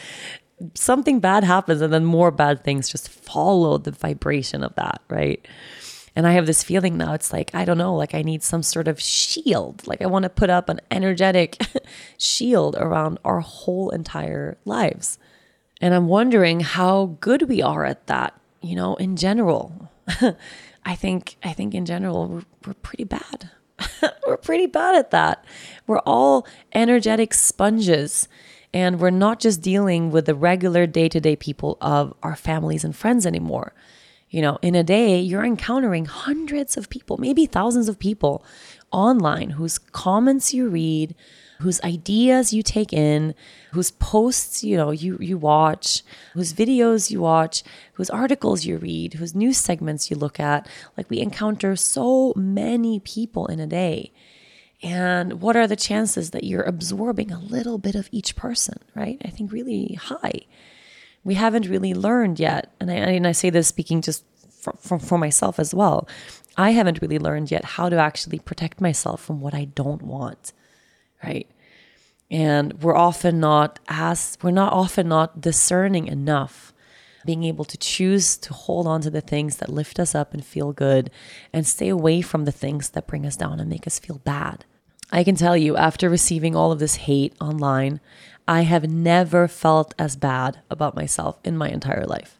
something 0.73 1.21
bad 1.21 1.45
happens 1.45 1.79
and 1.79 1.93
then 1.93 2.03
more 2.03 2.29
bad 2.29 2.65
things 2.65 2.89
just 2.89 3.07
follow 3.07 3.77
the 3.77 3.91
vibration 3.91 4.65
of 4.65 4.75
that, 4.75 5.01
right? 5.09 5.47
And 6.13 6.27
I 6.27 6.33
have 6.33 6.45
this 6.45 6.61
feeling 6.61 6.97
now, 6.97 7.13
it's 7.13 7.31
like, 7.31 7.55
I 7.55 7.63
don't 7.63 7.77
know, 7.77 7.95
like 7.95 8.13
I 8.13 8.21
need 8.21 8.43
some 8.43 8.63
sort 8.63 8.89
of 8.89 8.99
shield. 8.99 9.87
Like 9.87 10.01
I 10.01 10.07
want 10.07 10.23
to 10.23 10.29
put 10.29 10.49
up 10.49 10.67
an 10.67 10.81
energetic 10.91 11.57
shield 12.17 12.75
around 12.75 13.17
our 13.23 13.39
whole 13.39 13.91
entire 13.91 14.57
lives. 14.65 15.19
And 15.81 15.93
I'm 15.93 16.07
wondering 16.07 16.61
how 16.61 17.17
good 17.19 17.49
we 17.49 17.61
are 17.61 17.85
at 17.85 18.07
that, 18.07 18.39
you 18.61 18.75
know, 18.75 18.95
in 18.95 19.15
general. 19.15 19.91
I 20.85 20.95
think 20.95 21.37
I 21.43 21.53
think 21.53 21.73
in 21.73 21.85
general 21.85 22.27
we're, 22.27 22.43
we're 22.65 22.73
pretty 22.75 23.03
bad. 23.03 23.49
we're 24.27 24.37
pretty 24.37 24.67
bad 24.67 24.95
at 24.95 25.11
that. 25.11 25.43
We're 25.87 25.99
all 25.99 26.47
energetic 26.73 27.33
sponges 27.33 28.27
and 28.73 28.99
we're 28.99 29.09
not 29.09 29.39
just 29.39 29.61
dealing 29.61 30.11
with 30.11 30.25
the 30.25 30.35
regular 30.35 30.85
day-to-day 30.85 31.37
people 31.37 31.77
of 31.81 32.13
our 32.23 32.35
families 32.35 32.83
and 32.83 32.95
friends 32.95 33.25
anymore. 33.25 33.73
You 34.29 34.41
know, 34.41 34.59
in 34.61 34.75
a 34.75 34.83
day 34.83 35.19
you're 35.19 35.45
encountering 35.45 36.05
hundreds 36.05 36.77
of 36.77 36.89
people, 36.89 37.17
maybe 37.17 37.45
thousands 37.45 37.89
of 37.89 37.99
people 37.99 38.43
online 38.91 39.51
whose 39.51 39.77
comments 39.77 40.53
you 40.53 40.69
read, 40.69 41.15
whose 41.59 41.81
ideas 41.81 42.53
you 42.53 42.61
take 42.61 42.93
in, 42.93 43.33
whose 43.71 43.91
posts 43.91 44.63
you 44.63 44.77
know 44.77 44.91
you 44.91 45.17
you 45.19 45.37
watch, 45.37 46.03
whose 46.33 46.53
videos 46.53 47.11
you 47.11 47.21
watch, 47.21 47.63
whose 47.93 48.09
articles 48.09 48.65
you 48.65 48.77
read, 48.77 49.15
whose 49.15 49.35
news 49.35 49.57
segments 49.57 50.09
you 50.09 50.17
look 50.17 50.39
at. 50.39 50.67
Like 50.97 51.09
we 51.09 51.19
encounter 51.19 51.75
so 51.75 52.33
many 52.35 52.99
people 52.99 53.47
in 53.47 53.59
a 53.59 53.67
day. 53.67 54.11
And 54.83 55.41
what 55.41 55.55
are 55.55 55.67
the 55.67 55.75
chances 55.75 56.31
that 56.31 56.43
you're 56.43 56.61
absorbing 56.61 57.31
a 57.31 57.39
little 57.39 57.77
bit 57.77 57.95
of 57.95 58.09
each 58.11 58.35
person, 58.35 58.79
right? 58.93 59.19
I 59.23 59.29
think 59.29 59.51
really 59.51 59.93
high. 59.93 60.41
We 61.23 61.35
haven't 61.35 61.67
really 61.67 61.93
learned 61.93 62.39
yet. 62.39 62.71
And 62.79 62.91
I, 62.91 62.95
and 62.95 63.25
I 63.25 63.31
say 63.31 63.49
this 63.49 63.67
speaking 63.67 64.01
just 64.01 64.23
for, 64.51 64.73
for, 64.73 64.99
for 64.99 65.17
myself 65.17 65.59
as 65.59 65.73
well. 65.73 66.07
I 66.57 66.71
haven't 66.71 67.01
really 67.01 67.17
learned 67.17 67.51
yet 67.51 67.65
how 67.65 67.89
to 67.89 67.97
actually 67.97 68.39
protect 68.39 68.79
myself 68.79 69.23
from 69.23 69.41
what 69.41 69.55
I 69.55 69.65
don't 69.65 70.03
want 70.03 70.53
right? 71.25 71.49
And 72.31 72.81
we're 72.81 72.95
often 72.95 73.39
not 73.39 73.79
as 73.87 74.37
we're 74.41 74.51
not 74.51 74.73
often 74.73 75.07
not 75.07 75.41
discerning 75.41 76.07
enough 76.07 76.73
being 77.25 77.43
able 77.43 77.65
to 77.65 77.77
choose 77.77 78.37
to 78.37 78.53
hold 78.53 78.85
on 78.87 79.01
to 79.01 79.09
the 79.09 79.21
things 79.21 79.57
that 79.57 79.69
lift 79.69 79.99
us 79.99 80.13
up 80.13 80.33
and 80.33 80.45
feel 80.45 80.71
good 80.71 81.09
and 81.51 81.65
stay 81.65 81.89
away 81.89 82.21
from 82.21 82.45
the 82.45 82.51
things 82.51 82.91
that 82.91 83.07
bring 83.07 83.25
us 83.25 83.35
down 83.35 83.59
and 83.59 83.69
make 83.69 83.87
us 83.87 83.99
feel 83.99 84.19
bad. 84.19 84.63
I 85.11 85.23
can 85.23 85.35
tell 85.35 85.57
you, 85.57 85.75
after 85.75 86.09
receiving 86.09 86.55
all 86.55 86.71
of 86.71 86.79
this 86.79 86.95
hate 86.95 87.33
online, 87.39 87.99
I 88.47 88.61
have 88.61 88.89
never 88.89 89.47
felt 89.47 89.93
as 89.97 90.15
bad 90.15 90.59
about 90.69 90.95
myself 90.95 91.39
in 91.43 91.57
my 91.57 91.69
entire 91.69 92.05
life. 92.05 92.39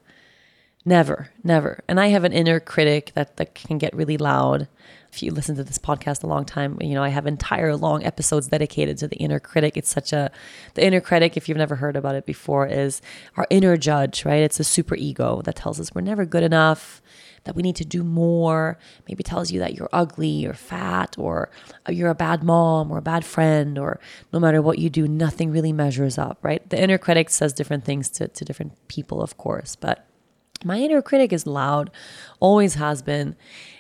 Never, 0.84 1.32
never. 1.44 1.84
And 1.88 2.00
I 2.00 2.08
have 2.08 2.24
an 2.24 2.34
inner 2.34 2.60
critic 2.60 3.12
that, 3.16 3.38
that 3.38 3.56
can 3.56 3.80
get 3.80 3.96
really 3.96 4.18
loud 4.18 4.68
if 5.16 5.24
you 5.24 5.32
listen 5.32 5.56
to 5.56 5.64
this 5.64 5.78
podcast 5.78 6.24
a 6.24 6.28
long 6.28 6.44
time, 6.44 6.78
you 6.82 6.94
know, 6.94 7.02
I 7.02 7.08
have 7.08 7.26
entire 7.26 7.78
long 7.78 8.04
episodes 8.04 8.48
dedicated 8.48 8.98
to 8.98 9.08
the 9.08 9.16
inner 9.16 9.40
critic. 9.40 9.78
It's 9.78 9.90
such 9.90 10.12
a, 10.12 10.30
the 10.74 10.86
inner 10.86 11.00
critic, 11.00 11.38
if 11.38 11.48
you've 11.48 11.58
never 11.58 11.78
heard 11.78 11.96
about 11.96 12.16
it 12.16 12.26
before, 12.26 12.68
is 12.68 13.02
our 13.38 13.48
inner 13.50 13.78
judge, 13.78 14.26
right? 14.26 14.44
It's 14.44 14.60
a 14.60 14.66
super 14.66 14.96
ego 14.96 15.42
that 15.46 15.56
tells 15.56 15.80
us 15.80 15.96
we're 15.96 16.02
never 16.02 16.26
good 16.26 16.44
enough, 16.44 17.02
that 17.46 17.56
we 17.56 17.64
need 17.64 17.78
to 17.78 17.86
do 17.86 18.04
more, 18.04 18.78
maybe 19.08 19.24
tells 19.24 19.52
you 19.52 19.60
that 19.60 19.76
you're 19.76 19.90
ugly 19.94 20.46
or 20.46 20.54
fat 20.54 21.16
or 21.18 21.50
you're 21.88 22.10
a 22.10 22.16
bad 22.16 22.44
mom 22.44 22.92
or 22.92 22.98
a 22.98 23.02
bad 23.02 23.24
friend 23.24 23.78
or 23.78 24.02
no 24.34 24.40
matter 24.42 24.62
what 24.62 24.80
you 24.80 24.90
do, 24.90 25.08
nothing 25.08 25.50
really 25.50 25.72
measures 25.72 26.18
up, 26.18 26.40
right? 26.42 26.70
The 26.70 26.82
inner 26.82 26.98
critic 26.98 27.30
says 27.30 27.54
different 27.54 27.86
things 27.86 28.10
to, 28.10 28.28
to 28.28 28.44
different 28.44 28.74
people, 28.90 29.22
of 29.22 29.38
course, 29.38 29.78
but 29.78 30.06
my 30.66 30.80
inner 30.80 31.02
critic 31.02 31.32
is 31.32 31.46
loud, 31.46 31.92
always 32.40 32.74
has 32.76 33.02
been. 33.02 33.36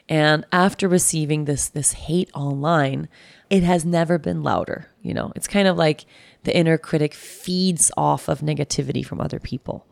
And 0.07 0.45
after 0.51 0.87
receiving 0.87 1.45
this 1.45 1.67
this 1.67 1.93
hate 1.93 2.29
online, 2.33 3.09
it 3.49 3.63
has 3.63 3.85
never 3.85 4.17
been 4.17 4.43
louder, 4.43 4.89
you 5.01 5.13
know. 5.13 5.31
It's 5.35 5.47
kind 5.47 5.67
of 5.67 5.77
like 5.77 6.05
the 6.43 6.55
inner 6.55 6.77
critic 6.77 7.13
feeds 7.13 7.91
off 7.97 8.27
of 8.27 8.41
negativity 8.41 9.05
from 9.05 9.19
other 9.19 9.39
people. 9.39 9.87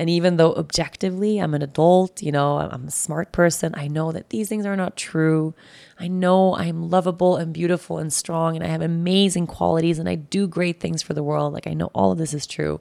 And 0.00 0.08
even 0.08 0.36
though 0.36 0.54
objectively 0.54 1.40
I'm 1.40 1.54
an 1.54 1.62
adult, 1.62 2.22
you 2.22 2.30
know, 2.30 2.58
I'm 2.58 2.86
a 2.86 2.90
smart 2.90 3.32
person, 3.32 3.74
I 3.76 3.88
know 3.88 4.12
that 4.12 4.30
these 4.30 4.48
things 4.48 4.64
are 4.64 4.76
not 4.76 4.96
true. 4.96 5.54
I 5.98 6.06
know 6.06 6.54
I'm 6.54 6.88
lovable 6.88 7.36
and 7.36 7.52
beautiful 7.52 7.98
and 7.98 8.12
strong 8.12 8.54
and 8.54 8.64
I 8.64 8.68
have 8.68 8.80
amazing 8.80 9.48
qualities 9.48 9.98
and 9.98 10.08
I 10.08 10.14
do 10.14 10.46
great 10.46 10.78
things 10.78 11.02
for 11.02 11.14
the 11.14 11.24
world. 11.24 11.52
Like 11.52 11.66
I 11.66 11.74
know 11.74 11.90
all 11.94 12.12
of 12.12 12.18
this 12.18 12.32
is 12.32 12.46
true. 12.46 12.80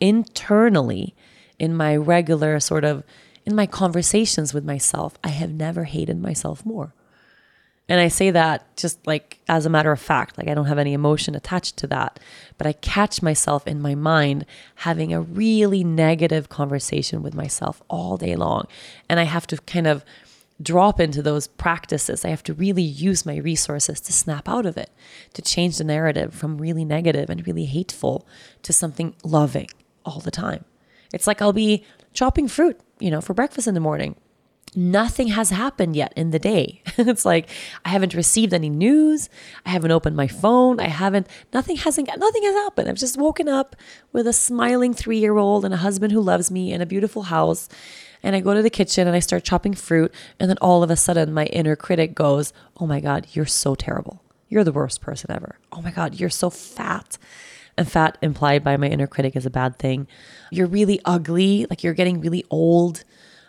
Internally, 0.00 1.16
in 1.58 1.74
my 1.74 1.96
regular 1.96 2.60
sort 2.60 2.84
of 2.84 3.02
in 3.44 3.54
my 3.54 3.66
conversations 3.66 4.54
with 4.54 4.64
myself, 4.64 5.18
I 5.24 5.28
have 5.28 5.52
never 5.52 5.84
hated 5.84 6.20
myself 6.20 6.64
more. 6.64 6.94
And 7.88 8.00
I 8.00 8.08
say 8.08 8.30
that 8.30 8.76
just 8.76 9.04
like 9.06 9.40
as 9.48 9.66
a 9.66 9.70
matter 9.70 9.90
of 9.92 10.00
fact, 10.00 10.38
like 10.38 10.48
I 10.48 10.54
don't 10.54 10.66
have 10.66 10.78
any 10.78 10.92
emotion 10.92 11.34
attached 11.34 11.76
to 11.78 11.86
that. 11.88 12.20
But 12.56 12.66
I 12.66 12.72
catch 12.72 13.22
myself 13.22 13.66
in 13.66 13.82
my 13.82 13.94
mind 13.94 14.46
having 14.76 15.12
a 15.12 15.20
really 15.20 15.82
negative 15.82 16.48
conversation 16.48 17.22
with 17.22 17.34
myself 17.34 17.82
all 17.88 18.16
day 18.16 18.36
long. 18.36 18.66
And 19.08 19.18
I 19.18 19.24
have 19.24 19.46
to 19.48 19.56
kind 19.58 19.86
of 19.86 20.04
drop 20.62 21.00
into 21.00 21.22
those 21.22 21.48
practices. 21.48 22.24
I 22.24 22.28
have 22.28 22.44
to 22.44 22.54
really 22.54 22.82
use 22.82 23.26
my 23.26 23.36
resources 23.36 24.00
to 24.02 24.12
snap 24.12 24.48
out 24.48 24.64
of 24.64 24.76
it, 24.76 24.90
to 25.34 25.42
change 25.42 25.78
the 25.78 25.84
narrative 25.84 26.32
from 26.32 26.58
really 26.58 26.84
negative 26.84 27.28
and 27.28 27.46
really 27.46 27.64
hateful 27.64 28.26
to 28.62 28.72
something 28.72 29.14
loving 29.24 29.68
all 30.04 30.20
the 30.20 30.30
time. 30.30 30.64
It's 31.12 31.26
like 31.26 31.42
I'll 31.42 31.52
be 31.52 31.84
chopping 32.14 32.48
fruit 32.48 32.80
you 33.02 33.10
know, 33.10 33.20
for 33.20 33.34
breakfast 33.34 33.66
in 33.66 33.74
the 33.74 33.80
morning 33.80 34.16
nothing 34.74 35.28
has 35.28 35.50
happened 35.50 35.94
yet 35.94 36.12
in 36.16 36.30
the 36.30 36.38
day. 36.38 36.82
it's 36.96 37.24
like 37.24 37.48
I 37.84 37.90
haven't 37.90 38.14
received 38.14 38.54
any 38.54 38.70
news. 38.70 39.28
I 39.66 39.70
haven't 39.70 39.90
opened 39.90 40.16
my 40.16 40.28
phone. 40.28 40.80
I 40.80 40.88
haven't 40.88 41.26
nothing 41.52 41.76
hasn't 41.76 42.08
nothing 42.16 42.42
has 42.42 42.54
happened. 42.54 42.88
I've 42.88 42.96
just 42.96 43.18
woken 43.18 43.48
up 43.48 43.76
with 44.12 44.26
a 44.26 44.32
smiling 44.32 44.94
3-year-old 44.94 45.64
and 45.64 45.74
a 45.74 45.78
husband 45.78 46.12
who 46.12 46.20
loves 46.20 46.50
me 46.50 46.72
and 46.72 46.82
a 46.82 46.86
beautiful 46.86 47.24
house. 47.24 47.68
And 48.22 48.36
I 48.36 48.40
go 48.40 48.54
to 48.54 48.62
the 48.62 48.70
kitchen 48.70 49.06
and 49.06 49.16
I 49.16 49.20
start 49.20 49.44
chopping 49.44 49.74
fruit 49.74 50.14
and 50.38 50.48
then 50.48 50.58
all 50.60 50.82
of 50.82 50.90
a 50.90 50.96
sudden 50.96 51.32
my 51.32 51.46
inner 51.46 51.76
critic 51.76 52.14
goes, 52.14 52.52
"Oh 52.78 52.86
my 52.86 53.00
god, 53.00 53.26
you're 53.32 53.46
so 53.46 53.74
terrible. 53.74 54.22
You're 54.48 54.64
the 54.64 54.72
worst 54.72 55.00
person 55.00 55.30
ever. 55.30 55.58
Oh 55.72 55.82
my 55.82 55.90
god, 55.90 56.14
you're 56.14 56.30
so 56.30 56.50
fat." 56.50 57.18
And 57.76 57.90
fat 57.90 58.18
implied 58.20 58.62
by 58.62 58.76
my 58.76 58.88
inner 58.88 59.06
critic 59.06 59.34
is 59.34 59.46
a 59.46 59.50
bad 59.50 59.78
thing. 59.78 60.06
You're 60.50 60.66
really 60.66 61.00
ugly, 61.04 61.66
like 61.70 61.82
you're 61.82 61.94
getting 61.94 62.20
really 62.20 62.44
old 62.50 63.04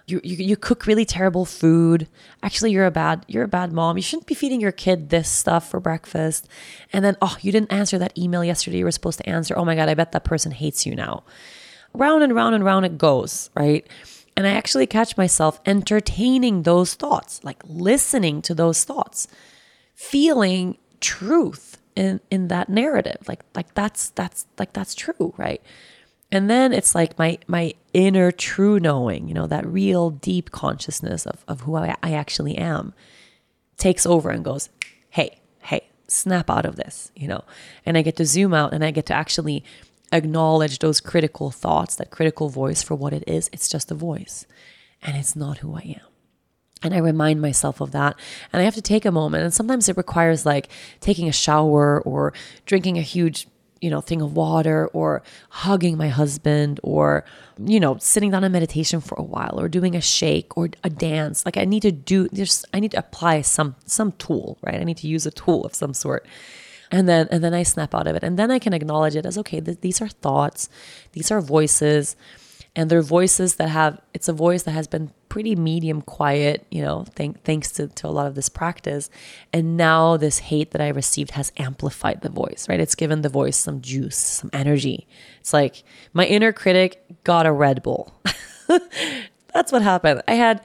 you, 0.06 0.20
you 0.24 0.36
you 0.36 0.58
cook 0.58 0.86
really 0.86 1.06
terrible 1.06 1.46
food. 1.46 2.08
Actually, 2.42 2.72
you're 2.72 2.86
a 2.86 2.92
bad 2.92 3.26
you're 3.28 3.46
a 3.46 3.48
bad 3.48 3.72
mom. 3.72 3.98
You 3.98 4.04
shouldn't 4.04 4.28
be 4.28 4.36
feeding 4.36 4.60
your 4.60 4.72
kid 4.72 5.10
this 5.10 5.30
stuff 5.30 5.70
for 5.70 5.80
breakfast. 5.80 6.48
And 6.92 7.06
then 7.06 7.16
oh, 7.22 7.38
you 7.42 7.52
didn't 7.52 7.72
answer 7.72 7.98
that 8.00 8.18
email 8.18 8.44
yesterday 8.44 8.80
you 8.80 8.86
were 8.86 8.92
supposed 8.92 9.20
to 9.20 9.30
answer. 9.30 9.58
Oh 9.58 9.66
my 9.66 9.76
god, 9.76 9.90
I 9.90 9.94
bet 9.94 10.12
that 10.12 10.26
person 10.26 10.52
hates 10.52 10.86
you 10.86 10.96
now. 10.96 11.24
Round 11.94 12.24
and 12.24 12.36
round 12.36 12.54
and 12.56 12.66
round 12.66 12.86
it 12.86 12.98
goes, 12.98 13.50
right? 13.56 13.88
And 14.36 14.48
I 14.48 14.52
actually 14.52 14.88
catch 14.88 15.16
myself 15.16 15.62
entertaining 15.66 16.64
those 16.64 16.96
thoughts, 16.96 17.40
like 17.44 17.62
listening 17.66 18.42
to 18.42 18.56
those 18.56 18.84
thoughts, 18.84 19.28
feeling 19.96 20.78
truth 21.00 21.78
in 21.96 22.20
in 22.30 22.48
that 22.48 22.70
narrative. 22.70 23.28
Like 23.28 23.42
like 23.56 23.74
that's 23.74 24.10
that's 24.12 24.46
like 24.58 24.74
that's 24.74 24.96
true, 24.96 25.34
right? 25.38 25.62
And 26.32 26.50
then 26.50 26.74
it's 26.74 26.96
like 26.96 27.18
my 27.20 27.38
my 27.48 27.74
inner 27.94 28.32
true 28.32 28.80
knowing, 28.80 29.28
you 29.28 29.34
know, 29.34 29.48
that 29.48 29.66
real 29.66 30.10
deep 30.10 30.52
consciousness 30.52 31.26
of, 31.26 31.44
of 31.48 31.62
who 31.62 31.76
I, 31.76 31.96
I 32.02 32.14
actually 32.14 32.58
am 32.58 32.94
takes 33.78 34.06
over 34.06 34.30
and 34.30 34.44
goes, 34.44 34.70
hey, 35.10 35.40
hey, 35.62 35.88
snap 36.08 36.50
out 36.50 36.66
of 36.66 36.76
this, 36.76 37.12
you 37.16 37.28
know. 37.28 37.44
And 37.86 37.98
I 37.98 38.02
get 38.02 38.16
to 38.18 38.26
zoom 38.26 38.54
out 38.54 38.74
and 38.74 38.84
I 38.84 38.92
get 38.92 39.06
to 39.08 39.14
actually 39.14 39.64
acknowledge 40.12 40.80
those 40.80 41.02
critical 41.02 41.52
thoughts, 41.52 41.96
that 41.96 42.12
critical 42.12 42.50
voice 42.50 42.82
for 42.84 42.96
what 42.96 43.14
it 43.14 43.24
is. 43.28 43.50
It's 43.52 43.68
just 43.68 43.92
a 43.92 43.96
voice. 43.96 44.46
And 45.02 45.18
it's 45.18 45.36
not 45.36 45.60
who 45.60 45.76
I 45.76 46.00
am. 46.02 46.13
And 46.84 46.94
I 46.94 46.98
remind 46.98 47.42
myself 47.42 47.82
of 47.82 47.92
that. 47.92 48.16
And 48.52 48.62
I 48.62 48.66
have 48.66 48.76
to 48.76 48.82
take 48.82 49.06
a 49.06 49.12
moment. 49.12 49.44
And 49.44 49.54
sometimes 49.54 49.90
it 49.90 49.98
requires 49.98 50.46
like 50.46 50.70
taking 51.00 51.28
a 51.28 51.32
shower 51.32 52.02
or 52.02 52.34
drinking 52.66 52.98
a 52.98 53.02
huge 53.02 53.48
you 53.84 53.90
know, 53.90 54.00
thing 54.00 54.22
of 54.22 54.34
water 54.34 54.88
or 54.94 55.22
hugging 55.50 55.98
my 55.98 56.08
husband 56.08 56.80
or, 56.84 57.26
you 57.60 57.82
know, 57.82 57.98
sitting 57.98 58.32
down 58.32 58.46
in 58.46 58.52
meditation 58.54 59.02
for 59.02 59.16
a 59.16 59.22
while 59.22 59.60
or 59.60 59.68
doing 59.68 59.94
a 59.94 60.00
shake 60.00 60.56
or 60.58 60.70
a 60.86 60.90
dance. 60.90 61.46
Like 61.46 61.58
I 61.58 61.66
need 61.66 61.82
to 61.82 61.92
do 61.92 62.30
just 62.30 62.66
I 62.74 62.80
need 62.80 62.92
to 62.92 63.00
apply 63.00 63.42
some 63.42 63.76
some 63.86 64.14
tool, 64.14 64.58
right? 64.62 64.80
I 64.80 64.86
need 64.86 64.96
to 64.98 65.08
use 65.10 65.26
a 65.26 65.32
tool 65.32 65.66
of 65.66 65.76
some 65.76 65.94
sort. 65.94 66.26
And 66.92 67.10
then 67.10 67.28
and 67.30 67.44
then 67.44 67.54
I 67.54 67.64
snap 67.64 67.94
out 67.94 68.08
of 68.08 68.16
it. 68.16 68.24
And 68.24 68.40
then 68.40 68.52
I 68.52 68.58
can 68.58 68.72
acknowledge 68.72 69.18
it 69.18 69.26
as 69.26 69.38
okay, 69.40 69.60
th- 69.60 69.82
these 69.82 70.02
are 70.02 70.08
thoughts, 70.08 70.70
these 71.12 71.30
are 71.30 71.42
voices 71.42 72.16
and 72.76 72.90
they're 72.90 73.02
voices 73.02 73.56
that 73.56 73.70
have 73.70 74.02
it's 74.14 74.28
a 74.28 74.34
voice 74.34 74.64
that 74.64 74.72
has 74.72 74.88
been 74.88 75.12
pretty 75.30 75.56
medium 75.56 76.02
quiet 76.02 76.66
you 76.70 76.82
know 76.82 77.06
thank, 77.16 77.44
thanks 77.44 77.72
to, 77.72 77.88
to 77.88 78.08
a 78.08 78.10
lot 78.10 78.28
of 78.28 78.36
this 78.36 78.50
practice. 78.50 79.10
And 79.52 79.78
now 79.78 80.18
this 80.18 80.40
hate 80.40 80.72
that 80.72 80.82
i 80.82 80.90
received 80.90 81.32
has 81.32 81.52
amplified 81.58 82.22
the 82.22 82.30
voice 82.30 82.68
right? 82.70 82.80
It's 82.80 82.96
given 82.96 83.22
the 83.22 83.30
voice 83.30 83.58
some 83.58 83.82
juice 83.82 84.18
some 84.18 84.50
energy. 84.54 85.08
It's 85.40 85.54
like 85.54 85.84
my 86.14 86.26
inner 86.26 86.52
critic 86.52 87.04
got 87.24 87.46
a 87.46 87.52
red 87.52 87.84
bull. 87.84 88.14
That's 89.54 89.72
what 89.72 89.82
happened. 89.82 90.24
I 90.28 90.34
had 90.34 90.62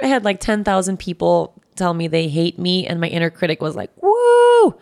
i 0.00 0.06
had 0.06 0.24
like 0.24 0.40
10,000 0.40 0.98
people 0.98 1.61
tell 1.76 1.94
me 1.94 2.06
they 2.06 2.28
hate 2.28 2.58
me 2.58 2.86
and 2.86 3.00
my 3.00 3.08
inner 3.08 3.30
critic 3.30 3.60
was 3.62 3.74
like 3.74 3.90
woo 4.02 4.78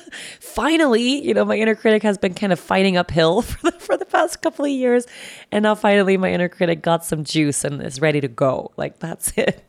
finally, 0.52 1.26
you 1.26 1.34
know, 1.34 1.44
my 1.44 1.56
inner 1.56 1.74
critic 1.74 2.02
has 2.02 2.18
been 2.18 2.34
kind 2.34 2.52
of 2.52 2.60
fighting 2.60 2.96
uphill 2.96 3.42
for 3.42 3.70
the, 3.70 3.78
for 3.78 3.96
the 3.96 4.04
past 4.04 4.42
couple 4.42 4.64
of 4.64 4.70
years. 4.70 5.06
And 5.50 5.62
now 5.64 5.74
finally, 5.74 6.16
my 6.16 6.32
inner 6.32 6.48
critic 6.48 6.82
got 6.82 7.04
some 7.04 7.24
juice 7.24 7.64
and 7.64 7.82
is 7.82 8.00
ready 8.00 8.20
to 8.20 8.28
go. 8.28 8.72
Like, 8.76 8.98
that's 8.98 9.32
it. 9.36 9.64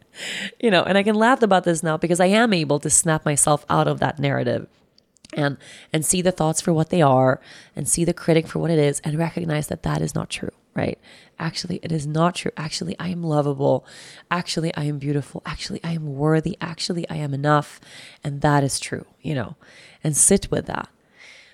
You 0.59 0.69
know, 0.69 0.83
and 0.83 0.97
I 0.97 1.03
can 1.03 1.15
laugh 1.15 1.41
about 1.41 1.63
this 1.63 1.81
now 1.81 1.97
because 1.97 2.19
I 2.19 2.27
am 2.27 2.53
able 2.53 2.79
to 2.79 2.89
snap 2.89 3.25
myself 3.25 3.65
out 3.69 3.87
of 3.87 3.99
that 3.99 4.19
narrative 4.19 4.67
and 5.35 5.57
and 5.91 6.05
see 6.05 6.21
the 6.21 6.31
thoughts 6.31 6.61
for 6.61 6.71
what 6.71 6.91
they 6.91 7.01
are 7.01 7.41
and 7.75 7.89
see 7.89 8.05
the 8.05 8.13
critic 8.13 8.45
for 8.45 8.59
what 8.59 8.69
it 8.69 8.77
is 8.77 8.99
and 9.03 9.17
recognize 9.17 9.65
that 9.65 9.81
that 9.81 9.99
is 9.99 10.13
not 10.13 10.29
true 10.29 10.51
right 10.75 10.99
actually 11.47 11.79
it 11.83 11.91
is 11.91 12.05
not 12.07 12.35
true. 12.35 12.51
Actually 12.57 12.95
i 12.99 13.09
am 13.15 13.23
lovable. 13.35 13.85
Actually 14.39 14.71
i 14.75 14.83
am 14.91 14.97
beautiful. 14.99 15.41
Actually 15.45 15.81
i 15.83 15.91
am 15.99 16.05
worthy. 16.25 16.57
Actually 16.61 17.07
i 17.09 17.17
am 17.25 17.33
enough. 17.33 17.79
And 18.23 18.41
that 18.41 18.63
is 18.63 18.79
true 18.79 19.05
you 19.21 19.35
know 19.35 19.55
and 20.03 20.15
sit 20.15 20.49
with 20.49 20.65
that. 20.67 20.89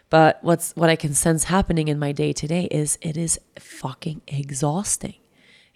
But 0.09 0.39
what's 0.41 0.67
what 0.79 0.89
i 0.89 0.95
can 0.95 1.13
sense 1.13 1.45
happening 1.45 1.87
in 1.87 1.99
my 2.05 2.11
day 2.11 2.31
today 2.33 2.65
is 2.81 2.97
it 3.01 3.17
is 3.17 3.39
fucking 3.57 4.21
exhausting. 4.27 5.19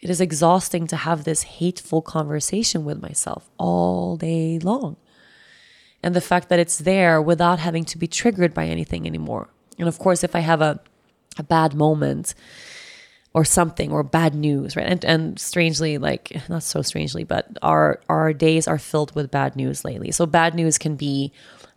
It 0.03 0.09
is 0.09 0.20
exhausting 0.20 0.86
to 0.88 0.97
have 0.97 1.24
this 1.24 1.43
hateful 1.59 2.01
conversation 2.01 2.84
with 2.84 3.01
myself 3.01 3.49
all 3.57 4.18
day 4.18 4.59
long. 4.59 4.97
And 6.03 6.14
the 6.14 6.28
fact 6.32 6.49
that 6.49 6.59
it's 6.59 6.80
there 6.80 7.22
without 7.22 7.59
having 7.59 7.86
to 7.86 7.97
be 7.97 8.07
triggered 8.07 8.53
by 8.53 8.66
anything 8.66 9.07
anymore. 9.07 9.47
And 9.80 9.88
of 9.88 9.97
course, 9.99 10.22
if 10.22 10.36
I 10.36 10.39
have 10.39 10.59
a, 10.59 10.82
a 11.38 11.43
bad 11.43 11.74
moment 11.74 12.36
or 13.34 13.43
something 13.43 13.91
or 13.91 14.03
bad 14.03 14.36
news, 14.36 14.75
right? 14.75 14.86
And, 14.86 15.03
and 15.05 15.39
strangely, 15.39 15.97
like 15.97 16.38
not 16.49 16.63
so 16.63 16.81
strangely, 16.81 17.23
but 17.23 17.57
our 17.61 17.99
our 18.09 18.34
days 18.34 18.67
are 18.67 18.77
filled 18.77 19.15
with 19.15 19.31
bad 19.31 19.55
news 19.55 19.84
lately. 19.84 20.11
So 20.11 20.25
bad 20.25 20.53
news 20.53 20.77
can 20.77 20.95
be 20.95 21.31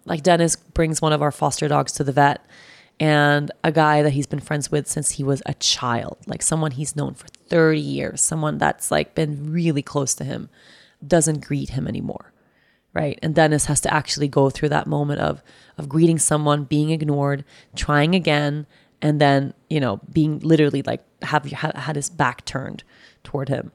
like 0.05 0.23
Dennis 0.23 0.57
brings 0.57 1.01
one 1.01 1.13
of 1.13 1.23
our 1.23 1.33
foster 1.33 1.69
dogs 1.69 1.93
to 1.93 2.05
the 2.05 2.13
vet 2.13 2.45
and 2.99 3.51
a 3.63 3.73
guy 3.73 4.03
that 4.03 4.11
he's 4.11 4.27
been 4.27 4.41
friends 4.41 4.71
with 4.71 4.87
since 4.87 5.11
he 5.13 5.25
was 5.25 5.43
a 5.45 5.55
child, 5.55 6.19
like 6.27 6.43
someone 6.43 6.71
he's 6.71 6.97
known 6.97 7.15
for 7.15 7.27
30 7.49 7.79
years, 7.81 8.21
someone 8.21 8.59
that's 8.59 8.91
like 8.91 9.15
been 9.15 9.53
really 9.53 9.83
close 9.83 10.15
to 10.15 10.25
him, 10.25 10.49
doesn't 11.07 11.45
greet 11.47 11.71
him 11.71 11.87
anymore 11.87 12.33
right? 12.97 13.19
And 13.23 13.35
Dennis 13.35 13.67
has 13.67 13.83
to 13.83 13.93
actually 13.93 14.27
go 14.27 14.49
through 14.49 14.71
that 14.71 14.87
moment 14.87 15.21
of 15.21 15.43
of 15.77 15.87
greeting 15.87 16.19
someone, 16.19 16.65
being 16.65 16.89
ignored, 16.89 17.45
trying 17.75 18.15
again, 18.15 18.67
and 19.03 19.21
then 19.21 19.55
you 19.69 19.81
know 19.81 20.01
being 20.13 20.39
literally 20.41 20.83
like 20.83 21.03
have 21.23 21.47
you 21.47 21.57
had 21.57 21.97
his 21.97 22.11
back 22.11 22.45
turned 22.45 22.83
toward 23.23 23.49
him. 23.49 23.73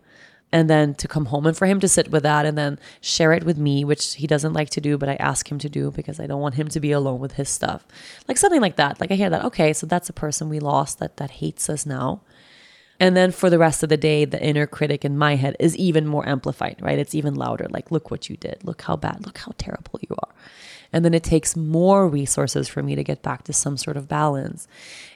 And 0.53 0.69
then 0.69 0.95
to 0.95 1.07
come 1.07 1.27
home 1.27 1.45
and 1.45 1.55
for 1.55 1.65
him 1.65 1.79
to 1.79 1.87
sit 1.87 2.11
with 2.11 2.23
that 2.23 2.45
and 2.45 2.57
then 2.57 2.77
share 2.99 3.31
it 3.31 3.45
with 3.45 3.57
me, 3.57 3.85
which 3.85 4.15
he 4.15 4.27
doesn't 4.27 4.51
like 4.51 4.69
to 4.71 4.81
do, 4.81 4.97
but 4.97 5.07
I 5.07 5.15
ask 5.15 5.49
him 5.49 5.59
to 5.59 5.69
do 5.69 5.91
because 5.91 6.19
I 6.19 6.27
don't 6.27 6.41
want 6.41 6.55
him 6.55 6.67
to 6.69 6.79
be 6.81 6.91
alone 6.91 7.21
with 7.21 7.33
his 7.33 7.47
stuff. 7.47 7.85
Like 8.27 8.37
something 8.37 8.59
like 8.59 8.75
that. 8.75 8.99
Like 8.99 9.11
I 9.11 9.15
hear 9.15 9.29
that, 9.29 9.45
okay, 9.45 9.71
so 9.71 9.87
that's 9.87 10.09
a 10.09 10.13
person 10.13 10.49
we 10.49 10.59
lost 10.59 10.99
that 10.99 11.15
that 11.17 11.31
hates 11.31 11.69
us 11.69 11.85
now. 11.85 12.21
And 12.99 13.15
then 13.15 13.31
for 13.31 13.49
the 13.49 13.57
rest 13.57 13.81
of 13.81 13.89
the 13.89 13.97
day, 13.97 14.25
the 14.25 14.43
inner 14.43 14.67
critic 14.67 15.05
in 15.05 15.17
my 15.17 15.35
head 15.35 15.55
is 15.57 15.75
even 15.77 16.05
more 16.05 16.27
amplified, 16.27 16.79
right? 16.81 16.99
It's 16.99 17.15
even 17.15 17.33
louder. 17.33 17.67
Like, 17.69 17.89
look 17.89 18.11
what 18.11 18.29
you 18.29 18.35
did. 18.35 18.63
Look 18.63 18.81
how 18.81 18.97
bad. 18.97 19.25
Look 19.25 19.37
how 19.37 19.53
terrible 19.57 19.99
you 20.01 20.15
are. 20.21 20.33
And 20.93 21.05
then 21.05 21.13
it 21.13 21.23
takes 21.23 21.55
more 21.55 22.07
resources 22.07 22.67
for 22.67 22.83
me 22.83 22.95
to 22.95 23.03
get 23.03 23.21
back 23.21 23.43
to 23.45 23.53
some 23.53 23.77
sort 23.77 23.97
of 23.97 24.07
balance. 24.07 24.67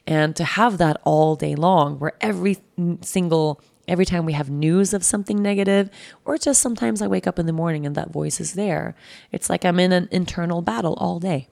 And 0.07 0.35
to 0.35 0.43
have 0.43 0.77
that 0.77 1.01
all 1.03 1.35
day 1.35 1.55
long, 1.55 1.99
where 1.99 2.13
every 2.21 2.57
single 3.01 3.61
every 3.87 4.05
time 4.05 4.25
we 4.25 4.33
have 4.33 4.49
news 4.49 4.93
of 4.93 5.03
something 5.03 5.41
negative, 5.41 5.89
or 6.23 6.37
just 6.37 6.61
sometimes 6.61 7.01
I 7.01 7.07
wake 7.07 7.27
up 7.27 7.39
in 7.39 7.45
the 7.45 7.53
morning 7.53 7.85
and 7.85 7.95
that 7.95 8.11
voice 8.11 8.39
is 8.39 8.53
there. 8.53 8.95
It's 9.31 9.49
like 9.49 9.63
I'm 9.63 9.79
in 9.79 9.91
an 9.91 10.09
internal 10.11 10.61
battle 10.61 10.95
all 10.95 11.19
day. 11.19 11.47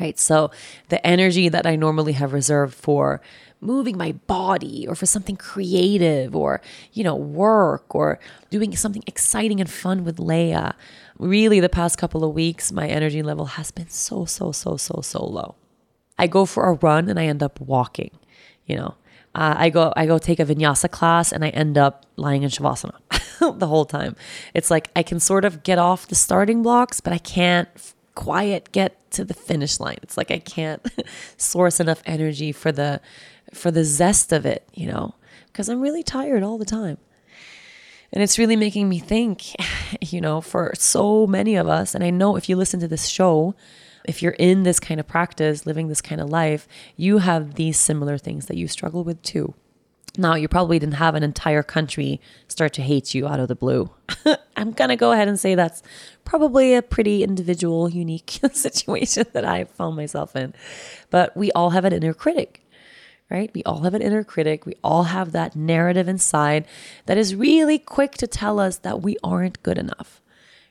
Right. 0.00 0.18
So 0.18 0.50
the 0.88 1.04
energy 1.06 1.48
that 1.48 1.66
I 1.66 1.76
normally 1.76 2.14
have 2.14 2.32
reserved 2.32 2.74
for 2.74 3.20
moving 3.60 3.96
my 3.96 4.12
body 4.12 4.86
or 4.88 4.94
for 4.94 5.06
something 5.06 5.36
creative 5.36 6.34
or, 6.34 6.60
you 6.92 7.04
know, 7.04 7.14
work 7.14 7.94
or 7.94 8.18
doing 8.50 8.74
something 8.76 9.04
exciting 9.06 9.60
and 9.60 9.70
fun 9.70 10.04
with 10.04 10.18
Lea. 10.18 10.72
Really, 11.18 11.60
the 11.60 11.68
past 11.68 11.98
couple 11.98 12.24
of 12.24 12.34
weeks, 12.34 12.72
my 12.72 12.88
energy 12.88 13.22
level 13.22 13.46
has 13.46 13.70
been 13.70 13.88
so, 13.88 14.24
so, 14.24 14.52
so, 14.52 14.76
so, 14.76 15.00
so 15.00 15.24
low. 15.24 15.54
I 16.18 16.26
go 16.26 16.44
for 16.44 16.66
a 16.66 16.74
run 16.74 17.08
and 17.08 17.18
I 17.18 17.26
end 17.26 17.42
up 17.42 17.60
walking, 17.60 18.10
you 18.66 18.76
know. 18.76 18.94
Uh, 19.34 19.54
I 19.58 19.70
go 19.70 19.92
I 19.96 20.06
go 20.06 20.18
take 20.18 20.38
a 20.38 20.44
vinyasa 20.44 20.88
class 20.88 21.32
and 21.32 21.44
I 21.44 21.48
end 21.48 21.76
up 21.76 22.06
lying 22.14 22.44
in 22.44 22.50
shavasana 22.50 22.98
the 23.58 23.66
whole 23.66 23.84
time. 23.84 24.14
It's 24.54 24.70
like 24.70 24.90
I 24.94 25.02
can 25.02 25.18
sort 25.18 25.44
of 25.44 25.64
get 25.64 25.76
off 25.78 26.06
the 26.06 26.14
starting 26.14 26.62
blocks, 26.62 27.00
but 27.00 27.12
I 27.12 27.18
can't 27.18 27.68
quiet 28.14 28.70
get 28.70 29.10
to 29.12 29.24
the 29.24 29.34
finish 29.34 29.80
line. 29.80 29.98
It's 30.02 30.16
like 30.16 30.30
I 30.30 30.38
can't 30.38 30.86
source 31.36 31.80
enough 31.80 32.00
energy 32.06 32.52
for 32.52 32.70
the 32.70 33.00
for 33.52 33.72
the 33.72 33.84
zest 33.84 34.32
of 34.32 34.46
it, 34.46 34.68
you 34.72 34.86
know, 34.86 35.14
because 35.46 35.68
I'm 35.68 35.80
really 35.80 36.04
tired 36.04 36.44
all 36.44 36.58
the 36.58 36.64
time. 36.64 36.98
And 38.12 38.22
it's 38.22 38.38
really 38.38 38.54
making 38.54 38.88
me 38.88 39.00
think, 39.00 39.42
you 40.00 40.20
know, 40.20 40.40
for 40.40 40.72
so 40.76 41.26
many 41.26 41.56
of 41.56 41.68
us, 41.68 41.94
and 41.94 42.04
I 42.04 42.10
know 42.10 42.36
if 42.36 42.48
you 42.48 42.56
listen 42.56 42.80
to 42.80 42.88
this 42.88 43.06
show, 43.06 43.54
if 44.04 44.22
you're 44.22 44.32
in 44.32 44.62
this 44.64 44.80
kind 44.80 45.00
of 45.00 45.08
practice, 45.08 45.66
living 45.66 45.88
this 45.88 46.02
kind 46.02 46.20
of 46.20 46.28
life, 46.28 46.68
you 46.96 47.18
have 47.18 47.54
these 47.54 47.78
similar 47.78 48.18
things 48.18 48.46
that 48.46 48.56
you 48.56 48.68
struggle 48.68 49.02
with 49.02 49.22
too. 49.22 49.54
Now, 50.16 50.36
you 50.36 50.46
probably 50.46 50.78
didn't 50.78 50.94
have 50.94 51.16
an 51.16 51.24
entire 51.24 51.64
country 51.64 52.20
start 52.46 52.72
to 52.74 52.82
hate 52.82 53.14
you 53.14 53.26
out 53.26 53.40
of 53.40 53.48
the 53.48 53.56
blue. 53.56 53.90
I'm 54.56 54.70
going 54.70 54.90
to 54.90 54.96
go 54.96 55.10
ahead 55.10 55.26
and 55.26 55.40
say 55.40 55.56
that's 55.56 55.82
probably 56.24 56.74
a 56.74 56.82
pretty 56.82 57.24
individual, 57.24 57.88
unique 57.88 58.38
situation 58.52 59.24
that 59.32 59.44
I 59.44 59.64
found 59.64 59.96
myself 59.96 60.36
in. 60.36 60.54
But 61.10 61.36
we 61.36 61.50
all 61.52 61.70
have 61.70 61.84
an 61.84 61.92
inner 61.92 62.14
critic 62.14 62.63
right? 63.30 63.50
We 63.54 63.62
all 63.64 63.80
have 63.80 63.94
an 63.94 64.02
inner 64.02 64.24
critic. 64.24 64.66
We 64.66 64.74
all 64.84 65.04
have 65.04 65.32
that 65.32 65.56
narrative 65.56 66.08
inside 66.08 66.66
that 67.06 67.18
is 67.18 67.34
really 67.34 67.78
quick 67.78 68.12
to 68.18 68.26
tell 68.26 68.60
us 68.60 68.78
that 68.78 69.02
we 69.02 69.16
aren't 69.24 69.62
good 69.62 69.78
enough, 69.78 70.20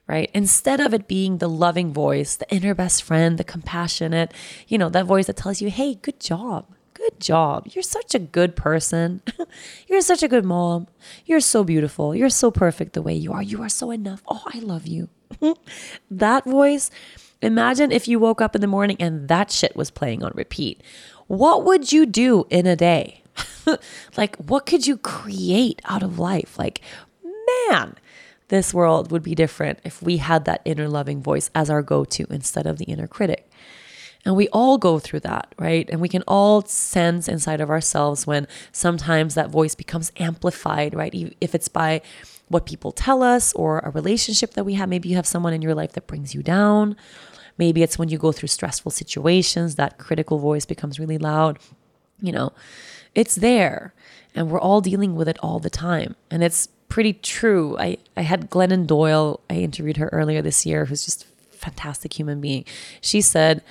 right? 0.07 0.29
Instead 0.33 0.79
of 0.79 0.93
it 0.93 1.07
being 1.07 1.37
the 1.37 1.49
loving 1.49 1.93
voice, 1.93 2.35
the 2.35 2.49
inner 2.53 2.73
best 2.73 3.03
friend, 3.03 3.37
the 3.37 3.43
compassionate, 3.43 4.33
you 4.67 4.77
know, 4.77 4.89
that 4.89 5.05
voice 5.05 5.27
that 5.27 5.37
tells 5.37 5.61
you, 5.61 5.69
hey, 5.69 5.95
good 5.95 6.19
job. 6.19 6.67
Good 6.93 7.19
job. 7.19 7.67
You're 7.71 7.83
such 7.83 8.15
a 8.15 8.19
good 8.19 8.55
person. 8.55 9.21
You're 9.87 10.01
such 10.01 10.23
a 10.23 10.27
good 10.27 10.45
mom. 10.45 10.87
You're 11.25 11.41
so 11.41 11.63
beautiful. 11.63 12.15
You're 12.15 12.29
so 12.29 12.51
perfect 12.51 12.93
the 12.93 13.01
way 13.01 13.13
you 13.13 13.33
are. 13.33 13.43
You 13.43 13.61
are 13.61 13.69
so 13.69 13.91
enough. 13.91 14.21
Oh, 14.27 14.43
I 14.53 14.59
love 14.59 14.87
you. 14.87 15.09
that 16.11 16.45
voice, 16.45 16.91
imagine 17.41 17.91
if 17.91 18.07
you 18.07 18.19
woke 18.19 18.41
up 18.41 18.55
in 18.55 18.61
the 18.61 18.67
morning 18.67 18.95
and 18.99 19.27
that 19.27 19.51
shit 19.51 19.75
was 19.75 19.91
playing 19.91 20.23
on 20.23 20.31
repeat 20.35 20.81
what 21.27 21.63
would 21.63 21.91
you 21.91 22.05
do 22.05 22.45
in 22.49 22.65
a 22.65 22.75
day? 22.75 23.21
like, 24.17 24.35
what 24.37 24.65
could 24.65 24.85
you 24.85 24.97
create 24.97 25.81
out 25.85 26.03
of 26.03 26.19
life? 26.19 26.57
Like, 26.57 26.81
man, 27.69 27.95
this 28.49 28.73
world 28.73 29.11
would 29.11 29.23
be 29.23 29.35
different 29.35 29.79
if 29.83 30.01
we 30.01 30.17
had 30.17 30.45
that 30.45 30.61
inner 30.65 30.87
loving 30.87 31.21
voice 31.21 31.49
as 31.55 31.69
our 31.69 31.81
go 31.81 32.05
to 32.05 32.27
instead 32.29 32.67
of 32.67 32.77
the 32.77 32.85
inner 32.85 33.07
critic. 33.07 33.49
And 34.25 34.35
we 34.35 34.47
all 34.49 34.77
go 34.77 34.99
through 34.99 35.21
that, 35.21 35.53
right? 35.59 35.89
And 35.89 35.99
we 35.99 36.07
can 36.07 36.23
all 36.27 36.61
sense 36.63 37.27
inside 37.27 37.59
of 37.59 37.69
ourselves 37.69 38.25
when 38.25 38.47
sometimes 38.71 39.35
that 39.35 39.49
voice 39.49 39.75
becomes 39.75 40.11
amplified, 40.17 40.93
right? 40.93 41.35
If 41.41 41.53
it's 41.53 41.67
by 41.67 42.01
what 42.47 42.65
people 42.65 42.91
tell 42.91 43.21
us 43.21 43.51
or 43.53 43.79
a 43.79 43.89
relationship 43.89 44.51
that 44.51 44.63
we 44.63 44.75
have, 44.75 44.87
maybe 44.87 45.09
you 45.09 45.15
have 45.15 45.27
someone 45.27 45.53
in 45.53 45.61
your 45.61 45.75
life 45.75 45.93
that 45.93 46.07
brings 46.07 46.33
you 46.33 46.41
down, 46.41 46.95
Maybe 47.57 47.83
it's 47.83 47.99
when 47.99 48.09
you 48.09 48.17
go 48.17 48.31
through 48.31 48.47
stressful 48.47 48.91
situations, 48.91 49.75
that 49.75 49.97
critical 49.97 50.39
voice 50.39 50.65
becomes 50.65 50.99
really 50.99 51.17
loud. 51.17 51.59
You 52.21 52.31
know, 52.31 52.53
it's 53.13 53.35
there 53.35 53.93
and 54.35 54.49
we're 54.49 54.59
all 54.59 54.81
dealing 54.81 55.15
with 55.15 55.27
it 55.27 55.37
all 55.41 55.59
the 55.59 55.69
time. 55.69 56.15
And 56.31 56.43
it's 56.43 56.67
pretty 56.89 57.13
true. 57.13 57.77
I, 57.77 57.97
I 58.17 58.21
had 58.21 58.49
Glennon 58.49 58.87
Doyle, 58.87 59.39
I 59.49 59.55
interviewed 59.55 59.97
her 59.97 60.09
earlier 60.11 60.41
this 60.41 60.65
year, 60.65 60.85
who's 60.85 61.05
just 61.05 61.25
a 61.53 61.57
fantastic 61.57 62.17
human 62.17 62.41
being. 62.41 62.65
She 63.01 63.21
said, 63.21 63.63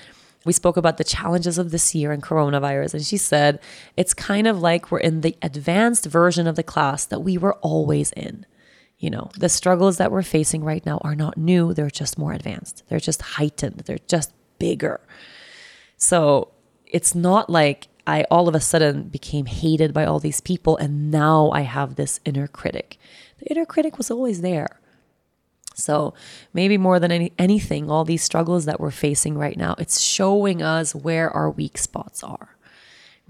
we 0.44 0.52
spoke 0.52 0.76
about 0.76 0.98
the 0.98 1.04
challenges 1.04 1.58
of 1.58 1.70
this 1.70 1.94
year 1.94 2.10
and 2.10 2.22
coronavirus, 2.22 2.94
and 2.94 3.04
she 3.04 3.16
said 3.16 3.60
it's 3.96 4.12
kind 4.12 4.48
of 4.48 4.60
like 4.60 4.90
we're 4.90 4.98
in 4.98 5.20
the 5.20 5.36
advanced 5.40 6.06
version 6.06 6.48
of 6.48 6.56
the 6.56 6.64
class 6.64 7.04
that 7.04 7.20
we 7.20 7.38
were 7.38 7.54
always 7.54 8.10
in. 8.12 8.44
You 9.02 9.10
know, 9.10 9.30
the 9.36 9.48
struggles 9.48 9.96
that 9.96 10.12
we're 10.12 10.22
facing 10.22 10.62
right 10.62 10.86
now 10.86 10.98
are 11.02 11.16
not 11.16 11.36
new, 11.36 11.74
they're 11.74 11.90
just 11.90 12.16
more 12.16 12.32
advanced. 12.32 12.84
They're 12.88 13.00
just 13.00 13.20
heightened, 13.20 13.80
they're 13.80 13.98
just 14.06 14.32
bigger. 14.60 15.00
So 15.96 16.52
it's 16.86 17.12
not 17.12 17.50
like 17.50 17.88
I 18.06 18.22
all 18.30 18.46
of 18.46 18.54
a 18.54 18.60
sudden 18.60 19.08
became 19.08 19.46
hated 19.46 19.92
by 19.92 20.04
all 20.04 20.20
these 20.20 20.40
people 20.40 20.76
and 20.76 21.10
now 21.10 21.50
I 21.50 21.62
have 21.62 21.96
this 21.96 22.20
inner 22.24 22.46
critic. 22.46 22.96
The 23.40 23.46
inner 23.46 23.66
critic 23.66 23.98
was 23.98 24.08
always 24.08 24.40
there. 24.40 24.80
So 25.74 26.14
maybe 26.54 26.78
more 26.78 27.00
than 27.00 27.10
any, 27.10 27.32
anything, 27.40 27.90
all 27.90 28.04
these 28.04 28.22
struggles 28.22 28.66
that 28.66 28.78
we're 28.78 28.92
facing 28.92 29.36
right 29.36 29.56
now, 29.56 29.74
it's 29.78 29.98
showing 29.98 30.62
us 30.62 30.94
where 30.94 31.28
our 31.28 31.50
weak 31.50 31.76
spots 31.76 32.22
are 32.22 32.51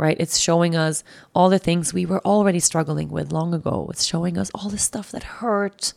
right? 0.03 0.17
It's 0.19 0.37
showing 0.37 0.75
us 0.75 1.05
all 1.33 1.49
the 1.49 1.61
things 1.61 1.95
we 1.95 2.07
were 2.07 2.21
already 2.27 2.59
struggling 2.59 3.09
with 3.09 3.31
long 3.31 3.55
ago. 3.55 3.87
It's 3.91 4.05
showing 4.05 4.37
us 4.37 4.51
all 4.53 4.69
the 4.69 4.77
stuff 4.77 5.13
that 5.13 5.23
hurt. 5.23 5.95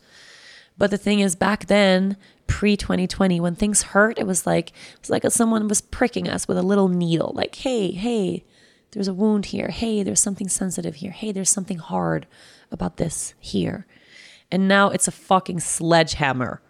But 0.78 0.92
the 0.92 0.96
thing 0.96 1.18
is, 1.18 1.34
back 1.34 1.66
then, 1.66 2.16
pre 2.46 2.76
2020, 2.76 3.40
when 3.40 3.56
things 3.56 3.82
hurt, 3.82 4.16
it 4.16 4.24
was 4.24 4.46
like 4.46 4.68
it 4.68 5.00
was 5.00 5.10
like 5.10 5.24
someone 5.32 5.66
was 5.66 5.80
pricking 5.80 6.28
us 6.28 6.46
with 6.46 6.56
a 6.56 6.62
little 6.62 6.86
needle. 6.86 7.32
Like, 7.34 7.56
hey, 7.56 7.90
hey, 7.90 8.44
there's 8.92 9.08
a 9.08 9.14
wound 9.14 9.46
here. 9.46 9.70
Hey, 9.70 10.04
there's 10.04 10.20
something 10.20 10.48
sensitive 10.48 10.94
here. 10.94 11.10
Hey, 11.10 11.32
there's 11.32 11.50
something 11.50 11.78
hard 11.78 12.28
about 12.70 12.98
this 12.98 13.34
here. 13.40 13.86
And 14.52 14.68
now 14.68 14.90
it's 14.90 15.08
a 15.08 15.12
fucking 15.12 15.58
sledgehammer. 15.58 16.62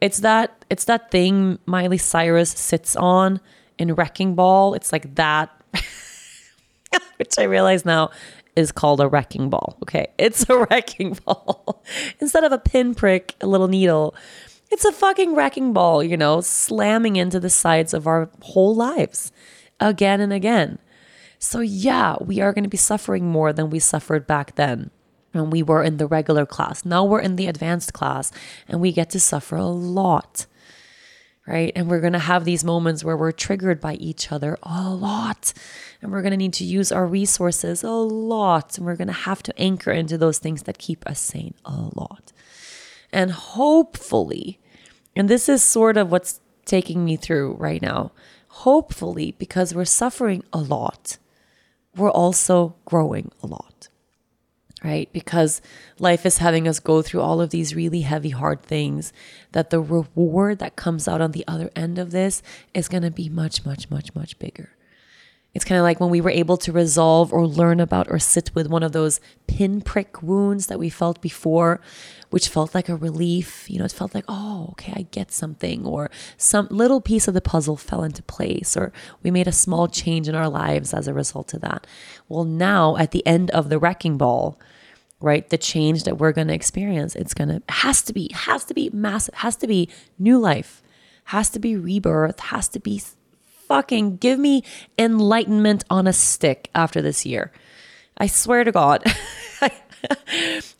It's 0.00 0.18
that 0.18 0.64
it's 0.68 0.86
that 0.86 1.12
thing 1.12 1.60
Miley 1.64 1.98
Cyrus 1.98 2.50
sits 2.50 2.96
on 2.96 3.40
in 3.78 3.94
Wrecking 3.94 4.34
Ball. 4.34 4.74
It's 4.74 4.90
like 4.90 5.14
that 5.14 5.48
which 7.16 7.38
I 7.38 7.44
realize 7.44 7.84
now 7.84 8.10
is 8.56 8.72
called 8.72 9.00
a 9.00 9.08
wrecking 9.08 9.50
ball. 9.50 9.78
Okay, 9.82 10.08
it's 10.18 10.48
a 10.48 10.58
wrecking 10.70 11.18
ball. 11.24 11.82
Instead 12.20 12.44
of 12.44 12.52
a 12.52 12.58
pinprick, 12.58 13.34
a 13.40 13.46
little 13.46 13.68
needle, 13.68 14.14
it's 14.70 14.84
a 14.84 14.92
fucking 14.92 15.34
wrecking 15.34 15.72
ball, 15.72 16.02
you 16.02 16.16
know, 16.16 16.40
slamming 16.40 17.16
into 17.16 17.38
the 17.38 17.50
sides 17.50 17.92
of 17.92 18.06
our 18.06 18.30
whole 18.40 18.74
lives 18.74 19.32
again 19.80 20.20
and 20.20 20.32
again. 20.32 20.78
So, 21.38 21.60
yeah, 21.60 22.16
we 22.20 22.40
are 22.40 22.52
going 22.52 22.64
to 22.64 22.70
be 22.70 22.76
suffering 22.76 23.26
more 23.26 23.52
than 23.52 23.68
we 23.68 23.80
suffered 23.80 24.26
back 24.26 24.54
then 24.54 24.90
when 25.32 25.50
we 25.50 25.62
were 25.62 25.82
in 25.82 25.96
the 25.96 26.06
regular 26.06 26.46
class. 26.46 26.84
Now 26.84 27.04
we're 27.04 27.20
in 27.20 27.36
the 27.36 27.48
advanced 27.48 27.92
class 27.92 28.30
and 28.68 28.80
we 28.80 28.92
get 28.92 29.10
to 29.10 29.20
suffer 29.20 29.56
a 29.56 29.66
lot 29.66 30.46
right? 31.46 31.72
And 31.74 31.88
we're 31.88 32.00
going 32.00 32.12
to 32.12 32.18
have 32.18 32.44
these 32.44 32.64
moments 32.64 33.02
where 33.02 33.16
we're 33.16 33.32
triggered 33.32 33.80
by 33.80 33.94
each 33.94 34.30
other 34.30 34.58
a 34.62 34.90
lot. 34.90 35.52
And 36.00 36.12
we're 36.12 36.22
going 36.22 36.32
to 36.32 36.36
need 36.36 36.52
to 36.54 36.64
use 36.64 36.92
our 36.92 37.06
resources 37.06 37.82
a 37.82 37.90
lot. 37.90 38.76
And 38.76 38.86
we're 38.86 38.96
going 38.96 39.08
to 39.08 39.12
have 39.12 39.42
to 39.44 39.58
anchor 39.60 39.90
into 39.90 40.16
those 40.16 40.38
things 40.38 40.64
that 40.64 40.78
keep 40.78 41.06
us 41.06 41.20
sane 41.20 41.54
a 41.64 41.90
lot. 41.94 42.32
And 43.12 43.32
hopefully, 43.32 44.60
and 45.14 45.28
this 45.28 45.48
is 45.48 45.62
sort 45.62 45.96
of 45.96 46.10
what's 46.10 46.40
taking 46.64 47.04
me 47.04 47.16
through 47.16 47.54
right 47.54 47.82
now, 47.82 48.12
hopefully, 48.48 49.34
because 49.38 49.74
we're 49.74 49.84
suffering 49.84 50.44
a 50.52 50.58
lot, 50.58 51.18
we're 51.96 52.10
also 52.10 52.76
growing 52.84 53.30
a 53.42 53.46
lot 53.46 53.88
right? 54.84 55.12
Because 55.12 55.60
life 55.98 56.26
is 56.26 56.38
having 56.38 56.66
us 56.66 56.80
go 56.80 57.02
through 57.02 57.20
all 57.20 57.40
of 57.40 57.50
these 57.50 57.74
really 57.74 58.00
heavy, 58.00 58.30
hard 58.30 58.62
things, 58.62 59.12
that 59.52 59.70
the 59.70 59.80
reward 59.80 60.58
that 60.58 60.76
comes 60.76 61.06
out 61.06 61.20
on 61.20 61.32
the 61.32 61.44
other 61.46 61.70
end 61.76 61.98
of 61.98 62.10
this 62.10 62.42
is 62.74 62.88
going 62.88 63.02
to 63.02 63.10
be 63.10 63.28
much, 63.28 63.64
much, 63.64 63.90
much, 63.90 64.14
much 64.14 64.38
bigger. 64.38 64.70
It's 65.54 65.64
kind 65.66 65.78
of 65.78 65.82
like 65.82 66.00
when 66.00 66.10
we 66.10 66.22
were 66.22 66.30
able 66.30 66.56
to 66.58 66.72
resolve 66.72 67.32
or 67.32 67.46
learn 67.46 67.78
about 67.78 68.10
or 68.10 68.18
sit 68.18 68.50
with 68.54 68.68
one 68.68 68.82
of 68.82 68.92
those 68.92 69.20
pinprick 69.46 70.22
wounds 70.22 70.66
that 70.68 70.78
we 70.78 70.88
felt 70.88 71.20
before, 71.20 71.80
which 72.32 72.48
felt 72.48 72.74
like 72.74 72.88
a 72.88 72.96
relief. 72.96 73.70
You 73.70 73.78
know, 73.78 73.84
it 73.84 73.92
felt 73.92 74.14
like, 74.14 74.24
oh, 74.26 74.68
okay, 74.70 74.94
I 74.96 75.02
get 75.10 75.30
something, 75.30 75.84
or 75.84 76.10
some 76.38 76.66
little 76.70 77.02
piece 77.02 77.28
of 77.28 77.34
the 77.34 77.42
puzzle 77.42 77.76
fell 77.76 78.02
into 78.02 78.22
place, 78.22 78.74
or 78.74 78.90
we 79.22 79.30
made 79.30 79.46
a 79.46 79.52
small 79.52 79.86
change 79.86 80.28
in 80.28 80.34
our 80.34 80.48
lives 80.48 80.94
as 80.94 81.06
a 81.06 81.12
result 81.12 81.52
of 81.52 81.60
that. 81.60 81.86
Well, 82.30 82.44
now 82.44 82.96
at 82.96 83.10
the 83.10 83.24
end 83.26 83.50
of 83.50 83.68
the 83.68 83.78
wrecking 83.78 84.16
ball, 84.16 84.58
right? 85.20 85.46
The 85.50 85.58
change 85.58 86.04
that 86.04 86.16
we're 86.16 86.32
going 86.32 86.48
to 86.48 86.54
experience, 86.54 87.14
it's 87.14 87.34
going 87.34 87.48
to, 87.48 87.62
has 87.68 88.00
to 88.02 88.14
be, 88.14 88.30
has 88.32 88.64
to 88.64 88.72
be 88.72 88.88
massive, 88.94 89.34
has 89.34 89.54
to 89.56 89.66
be 89.66 89.90
new 90.18 90.38
life, 90.38 90.82
has 91.24 91.50
to 91.50 91.58
be 91.58 91.76
rebirth, 91.76 92.40
has 92.40 92.66
to 92.68 92.80
be 92.80 93.02
fucking 93.68 94.16
give 94.16 94.38
me 94.38 94.64
enlightenment 94.98 95.84
on 95.90 96.06
a 96.06 96.14
stick 96.14 96.70
after 96.74 97.02
this 97.02 97.26
year. 97.26 97.52
I 98.16 98.26
swear 98.26 98.64
to 98.64 98.72
God. 98.72 99.04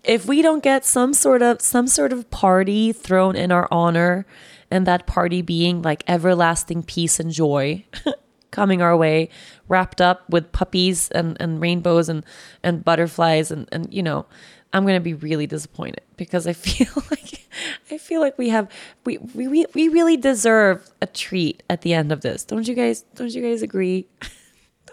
if 0.05 0.27
we 0.27 0.43
don't 0.43 0.63
get 0.63 0.85
some 0.85 1.15
sort 1.15 1.43
of 1.43 1.61
some 1.61 1.87
sort 1.87 2.13
of 2.13 2.31
party 2.31 2.93
thrown 2.93 3.37
in 3.37 3.53
our 3.53 3.69
honor 3.71 4.27
and 4.71 4.87
that 4.87 5.07
party 5.07 5.43
being 5.43 5.83
like 5.83 6.03
everlasting 6.09 6.83
peace 6.83 7.21
and 7.21 7.31
joy 7.31 7.85
coming 8.51 8.81
our 8.81 8.97
way, 8.97 9.29
wrapped 9.69 10.01
up 10.01 10.29
with 10.31 10.53
puppies 10.53 11.11
and, 11.11 11.37
and 11.41 11.61
rainbows 11.61 12.09
and, 12.09 12.25
and 12.63 12.85
butterflies 12.85 13.51
and, 13.51 13.69
and 13.73 13.93
you 13.93 14.03
know, 14.03 14.27
I'm 14.73 14.87
gonna 14.87 15.01
be 15.01 15.15
really 15.15 15.47
disappointed 15.47 16.03
because 16.17 16.47
I 16.47 16.53
feel 16.55 17.03
like 17.11 17.47
I 17.91 17.99
feel 17.99 18.21
like 18.21 18.39
we 18.39 18.49
have 18.49 18.71
we, 19.05 19.19
we 19.19 19.67
we 19.75 19.89
really 19.89 20.17
deserve 20.17 20.89
a 21.03 21.07
treat 21.07 21.63
at 21.69 21.83
the 21.83 21.93
end 21.93 22.13
of 22.13 22.23
this. 22.23 22.45
Don't 22.45 22.67
you 22.67 22.75
guys 22.75 23.03
don't 23.15 23.33
you 23.35 23.43
guys 23.43 23.63
agree? 23.63 24.07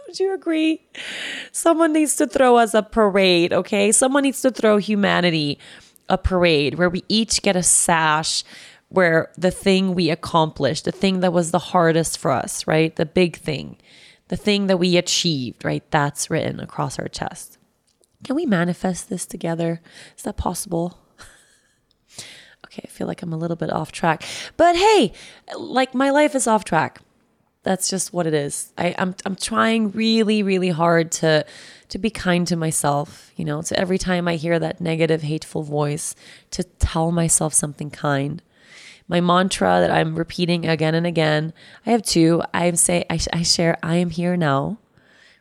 don't 0.10 0.20
you 0.20 0.34
agree? 0.34 0.82
Someone 1.52 1.94
needs 1.94 2.16
to 2.16 2.26
throw 2.26 2.58
us 2.58 2.74
a 2.74 2.82
parade, 2.82 3.54
okay? 3.54 3.92
Someone 3.92 4.24
needs 4.24 4.42
to 4.42 4.50
throw 4.50 4.78
humanity 4.78 5.60
a 6.10 6.18
parade 6.18 6.80
where 6.80 6.90
we 6.90 7.04
each 7.08 7.44
get 7.44 7.56
a 7.56 7.62
sash 7.62 8.44
where 8.88 9.32
the 9.38 9.52
thing 9.52 9.94
we 9.94 10.10
accomplished, 10.10 10.86
the 10.86 10.92
thing 10.92 11.20
that 11.20 11.32
was 11.32 11.52
the 11.52 11.60
hardest 11.60 12.18
for 12.18 12.32
us, 12.32 12.66
right? 12.66 12.96
The 12.96 13.06
big 13.06 13.38
thing, 13.38 13.78
the 14.30 14.36
thing 14.36 14.66
that 14.66 14.78
we 14.78 14.98
achieved, 14.98 15.64
right? 15.64 15.84
That's 15.92 16.32
written 16.32 16.60
across 16.60 16.98
our 16.98 17.08
chest. 17.08 17.60
Can 18.24 18.36
we 18.36 18.48
manifest 18.48 19.10
this 19.10 19.28
together? 19.28 19.80
Is 20.18 20.24
that 20.24 20.38
possible? 20.38 20.98
okay, 22.66 22.82
I 22.84 22.88
feel 22.88 23.06
like 23.06 23.22
I'm 23.22 23.32
a 23.32 23.38
little 23.38 23.56
bit 23.56 23.72
off 23.72 23.92
track. 23.92 24.24
But 24.58 24.76
hey, 24.76 25.14
like 25.56 25.94
my 25.94 26.10
life 26.10 26.34
is 26.34 26.48
off 26.48 26.66
track. 26.66 27.00
That's 27.64 27.90
just 27.90 28.14
what 28.14 28.26
it 28.26 28.34
is. 28.34 28.72
I, 28.78 28.96
I'm 28.98 29.16
I'm 29.26 29.36
trying 29.36 29.92
really, 29.92 30.44
really 30.44 30.70
hard 30.70 31.12
to 31.14 31.46
to 31.90 31.98
be 31.98 32.10
kind 32.10 32.48
to 32.48 32.56
myself, 32.56 33.32
you 33.36 33.44
know, 33.44 33.62
to 33.64 33.78
every 33.78 33.98
time 33.98 34.28
I 34.28 34.36
hear 34.36 34.60
that 34.60 34.80
negative, 34.80 35.24
hateful 35.24 35.64
voice, 35.64 36.16
to 36.52 36.64
tell 36.64 37.12
myself 37.12 37.54
something 37.54 37.90
kind. 37.90 38.42
My 39.08 39.20
mantra 39.20 39.80
that 39.82 39.92
I'm 39.92 40.16
repeating 40.16 40.68
again 40.68 40.96
and 40.96 41.06
again, 41.06 41.52
I 41.86 41.92
have 41.92 42.04
two. 42.04 42.44
I 42.54 42.72
say 42.74 43.06
I, 43.10 43.20
I 43.34 43.42
share 43.44 43.78
I 43.84 43.96
am 43.96 44.12
here 44.12 44.38
now, 44.38 44.78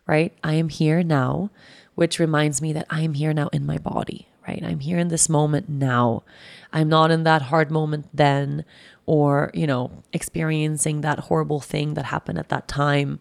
right? 0.07 0.33
I 0.43 0.55
am 0.55 0.71
here 0.71 1.05
now, 1.05 1.51
which 1.95 2.19
reminds 2.19 2.61
me 2.61 2.73
that 2.73 2.87
I 2.91 3.03
am 3.03 3.15
here 3.15 3.35
now 3.35 3.49
in 3.49 3.65
my 3.67 3.79
body, 3.79 4.27
right? 4.47 4.63
I'm 4.65 4.81
here 4.81 4.99
in 4.99 5.09
this 5.09 5.29
moment 5.29 5.69
now. 5.69 6.25
I'm 6.73 6.89
not 6.89 7.11
in 7.13 7.23
that 7.25 7.43
hard 7.43 7.71
moment 7.71 8.09
then 8.13 8.65
or, 9.09 9.51
you 9.55 9.67
know, 9.67 9.91
experiencing 10.13 11.01
that 11.01 11.19
horrible 11.19 11.61
thing 11.61 11.95
that 11.95 12.05
happened 12.05 12.39
at 12.39 12.51
that 12.51 12.69
time. 12.69 13.19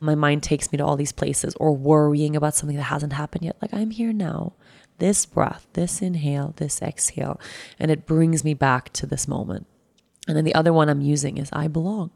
My 0.00 0.16
mind 0.16 0.42
takes 0.42 0.72
me 0.72 0.78
to 0.78 0.84
all 0.84 0.96
these 0.96 1.12
places 1.12 1.54
or 1.60 1.76
worrying 1.76 2.34
about 2.34 2.56
something 2.56 2.76
that 2.76 2.82
hasn't 2.82 3.12
happened 3.12 3.44
yet. 3.44 3.56
Like, 3.62 3.72
I'm 3.72 3.90
here 3.90 4.12
now. 4.12 4.54
This 4.98 5.26
breath, 5.26 5.68
this 5.74 6.02
inhale, 6.02 6.54
this 6.56 6.82
exhale, 6.82 7.40
and 7.78 7.88
it 7.88 8.04
brings 8.04 8.42
me 8.42 8.52
back 8.52 8.92
to 8.94 9.06
this 9.06 9.28
moment. 9.28 9.68
And 10.26 10.36
then 10.36 10.42
the 10.42 10.56
other 10.56 10.72
one 10.72 10.88
I'm 10.88 11.00
using 11.00 11.38
is 11.38 11.50
I 11.52 11.68
belong. 11.68 12.10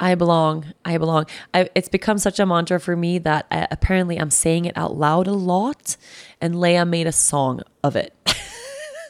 I 0.00 0.16
belong. 0.16 0.74
I 0.84 0.98
belong. 0.98 1.26
I, 1.54 1.70
it's 1.76 1.88
become 1.88 2.18
such 2.18 2.40
a 2.40 2.44
mantra 2.44 2.80
for 2.80 2.96
me 2.96 3.18
that 3.18 3.46
I, 3.52 3.60
uh, 3.60 3.66
apparently 3.70 4.16
I'm 4.16 4.32
saying 4.32 4.64
it 4.64 4.76
out 4.76 4.96
loud 4.96 5.28
a 5.28 5.32
lot. 5.32 5.96
And 6.40 6.60
Lea 6.60 6.84
made 6.84 7.06
a 7.06 7.12
song 7.12 7.62
of 7.84 7.94
it. 7.94 8.12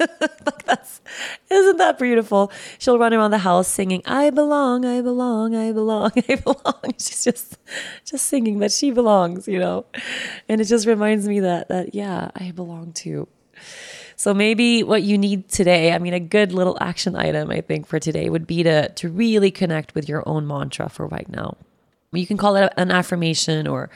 like 0.21 0.65
that's 0.65 1.01
isn't 1.51 1.77
that 1.79 1.99
beautiful? 1.99 2.51
She'll 2.79 2.99
run 2.99 3.15
around 3.15 3.31
the 3.31 3.39
house 3.39 3.69
singing, 3.69 4.03
I 4.07 4.31
belong, 4.31 4.85
I 4.85 5.01
belong, 5.01 5.55
I 5.55 5.73
belong, 5.73 6.13
I 6.29 6.35
belong. 6.37 6.95
She's 6.99 7.25
just 7.25 7.59
just 8.05 8.27
singing 8.27 8.59
that 8.61 8.73
she 8.73 8.91
belongs, 8.91 9.47
you 9.49 9.59
know. 9.59 9.87
And 10.49 10.61
it 10.61 10.65
just 10.65 10.87
reminds 10.87 11.27
me 11.29 11.41
that 11.41 11.69
that 11.69 11.95
yeah, 11.95 12.31
I 12.35 12.51
belong 12.51 12.93
too. 12.93 13.29
So 14.17 14.33
maybe 14.33 14.83
what 14.83 15.03
you 15.03 15.19
need 15.19 15.49
today, 15.49 15.93
I 15.93 15.99
mean 15.99 16.15
a 16.15 16.21
good 16.21 16.53
little 16.53 16.79
action 16.81 17.15
item 17.17 17.51
I 17.51 17.61
think 17.61 17.87
for 17.87 18.01
today 18.01 18.31
would 18.31 18.47
be 18.47 18.63
to 18.63 18.89
to 18.89 19.09
really 19.09 19.51
connect 19.51 19.95
with 19.95 20.09
your 20.09 20.27
own 20.27 20.47
mantra 20.47 20.89
for 20.89 21.07
right 21.07 21.29
now. 21.29 21.57
You 22.13 22.27
can 22.27 22.37
call 22.37 22.57
it 22.57 22.73
an 22.77 22.91
affirmation 22.91 23.67
or 23.67 23.91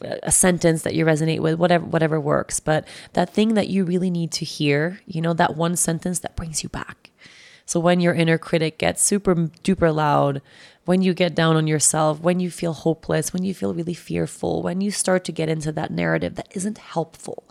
a 0.00 0.32
sentence 0.32 0.82
that 0.82 0.94
you 0.94 1.04
resonate 1.04 1.40
with, 1.40 1.58
whatever 1.58 1.84
whatever 1.84 2.20
works. 2.20 2.60
But 2.60 2.86
that 3.14 3.30
thing 3.30 3.54
that 3.54 3.68
you 3.68 3.84
really 3.84 4.10
need 4.10 4.32
to 4.32 4.44
hear, 4.44 5.00
you 5.06 5.20
know, 5.20 5.32
that 5.34 5.56
one 5.56 5.76
sentence 5.76 6.20
that 6.20 6.36
brings 6.36 6.62
you 6.62 6.68
back. 6.68 7.10
So 7.64 7.80
when 7.80 8.00
your 8.00 8.14
inner 8.14 8.38
critic 8.38 8.78
gets 8.78 9.02
super 9.02 9.34
duper 9.34 9.92
loud, 9.92 10.40
when 10.84 11.02
you 11.02 11.14
get 11.14 11.34
down 11.34 11.56
on 11.56 11.66
yourself, 11.66 12.20
when 12.20 12.38
you 12.38 12.50
feel 12.50 12.72
hopeless, 12.72 13.32
when 13.32 13.42
you 13.42 13.52
feel 13.52 13.74
really 13.74 13.94
fearful, 13.94 14.62
when 14.62 14.80
you 14.80 14.92
start 14.92 15.24
to 15.24 15.32
get 15.32 15.48
into 15.48 15.72
that 15.72 15.90
narrative 15.90 16.36
that 16.36 16.48
isn't 16.54 16.78
helpful. 16.78 17.42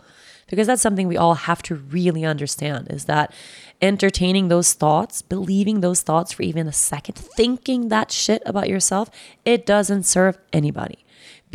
Because 0.48 0.68
that's 0.68 0.80
something 0.80 1.08
we 1.08 1.16
all 1.16 1.34
have 1.34 1.60
to 1.64 1.74
really 1.74 2.24
understand 2.24 2.86
is 2.88 3.06
that 3.06 3.34
entertaining 3.82 4.48
those 4.48 4.72
thoughts, 4.72 5.20
believing 5.20 5.80
those 5.80 6.02
thoughts 6.02 6.32
for 6.32 6.44
even 6.44 6.66
a 6.66 6.72
second, 6.72 7.16
thinking 7.16 7.88
that 7.88 8.12
shit 8.12 8.42
about 8.46 8.68
yourself, 8.68 9.10
it 9.44 9.66
doesn't 9.66 10.04
serve 10.04 10.38
anybody 10.52 11.04